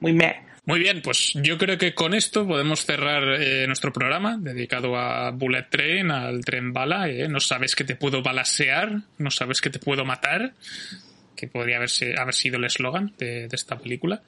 [0.00, 0.42] Muy meh.
[0.64, 5.30] Muy bien, pues yo creo que con esto podemos cerrar eh, nuestro programa dedicado a
[5.30, 7.08] Bullet Train, al tren bala.
[7.08, 7.28] eh.
[7.28, 10.54] No sabes que te puedo balasear, no sabes que te puedo matar,
[11.36, 14.22] que podría haber, si- haber sido el eslogan de, de esta película.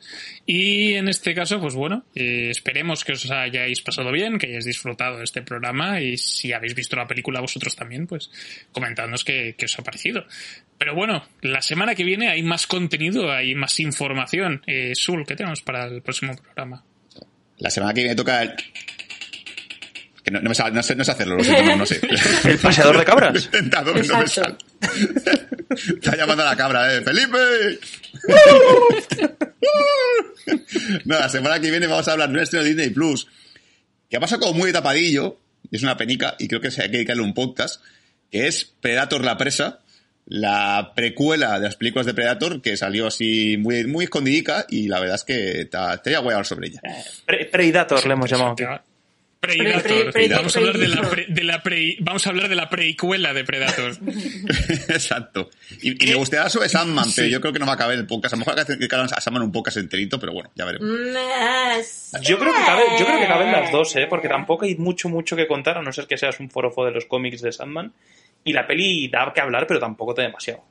[0.47, 4.67] Y en este caso, pues bueno, eh, esperemos que os hayáis pasado bien, que hayáis
[4.67, 8.31] disfrutado de este programa y si habéis visto la película vosotros también, pues
[8.71, 10.25] comentadnos qué, qué os ha parecido.
[10.79, 14.63] Pero bueno, la semana que viene hay más contenido, hay más información.
[14.67, 16.85] Eh, Sul, ¿qué tenemos para el próximo programa?
[17.59, 18.55] La semana que viene toca el...
[20.23, 22.01] Que no, no me sale- no sé, no sé hacerlo, lo siento, no, no sé.
[22.45, 23.45] El paseador de cabras.
[23.47, 24.57] intentado, no me sale.
[25.71, 27.01] Está llamando a la cabra, ¿eh?
[27.03, 27.39] ¡Felipe!
[31.05, 33.27] no, la semana que viene vamos a hablar de un estreno de Disney Plus
[34.09, 35.39] que ha pasado como muy tapadillo,
[35.71, 37.83] es una penica, y creo que se hay que dedicarle un podcast,
[38.31, 39.81] que es Predator la presa,
[40.31, 45.01] la precuela de las películas de Predator, que salió así muy, muy escondidica, y la
[45.01, 46.81] verdad es que te, te voy a hablar sobre ella.
[47.25, 48.53] Pre- Predator le hemos llamado.
[48.53, 48.65] aquí.
[49.41, 49.83] Predator.
[50.11, 52.57] Pre- pre- vamos a hablar de la, pre- de la pre- vamos a hablar de
[52.57, 53.93] la precuela de Predator.
[54.89, 55.49] Exacto.
[55.81, 58.07] Y, y me gustaría sobre Sandman, pero yo creo que no va a caber el
[58.07, 58.35] podcast.
[58.35, 60.89] A lo mejor hay que a Sandman un podcast enterito, pero bueno, ya veremos.
[62.23, 64.07] Yo creo que cabe, yo creo que caben las dos, ¿eh?
[64.09, 66.91] Porque tampoco hay mucho, mucho que contar, a no ser que seas un forofo de
[66.91, 67.93] los cómics de Sandman.
[68.45, 70.65] Y la peli da que hablar, pero tampoco te demasiado.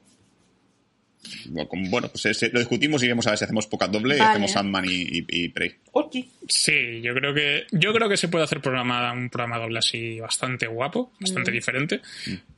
[1.50, 4.32] Bueno, pues ese- lo discutimos y vemos a ver si hacemos poca doble y Vale.
[4.32, 5.76] hacemos Sandman y, y, y Prey.
[5.92, 6.16] Ok.
[6.48, 10.20] Sí, yo creo que yo creo que se puede hacer programa, un programa doble así
[10.22, 12.02] bastante guapo, bastante diferente.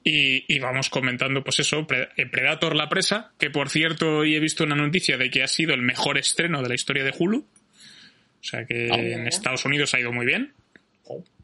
[0.03, 4.39] Y, y vamos comentando, pues eso, eh, Predator la presa, que por cierto hoy he
[4.39, 7.39] visto una noticia de que ha sido el mejor estreno de la historia de Hulu.
[7.39, 8.95] O sea que Ah.
[8.97, 10.53] en Estados Unidos ha ido muy bien.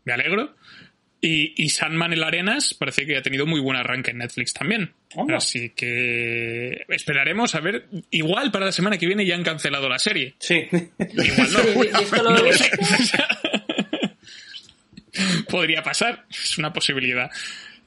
[0.04, 0.56] Me alegro.
[1.28, 4.92] Y, y Sandman en Arenas parece que ha tenido muy buen arranque en Netflix también.
[5.36, 7.88] Así que esperaremos a ver.
[8.12, 10.36] Igual para la semana que viene ya han cancelado la serie.
[10.40, 10.68] Sí.
[10.70, 11.60] Igual no.
[11.60, 12.70] Sí, sí, esto lo- No lo sé.
[15.50, 17.30] Podría pasar, es una posibilidad.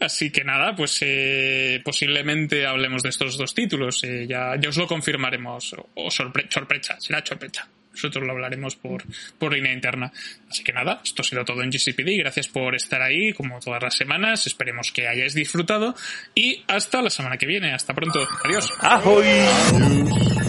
[0.01, 4.03] Así que nada, pues eh, posiblemente hablemos de estos dos títulos.
[4.05, 5.75] eh, ya, ya os lo confirmaremos.
[5.95, 7.69] O sorpre- sorpresa, será sorpresa.
[7.99, 9.03] Nosotros lo hablaremos por,
[9.39, 10.13] por línea interna.
[10.49, 12.19] Así que nada, esto ha sido todo en GCPD.
[12.19, 14.47] Gracias por estar ahí, como todas las semanas.
[14.47, 15.95] Esperemos que hayáis disfrutado.
[16.35, 17.73] Y hasta la semana que viene.
[17.73, 18.27] Hasta pronto.
[18.45, 18.73] Adiós.
[18.81, 20.47] ¡Ahoy!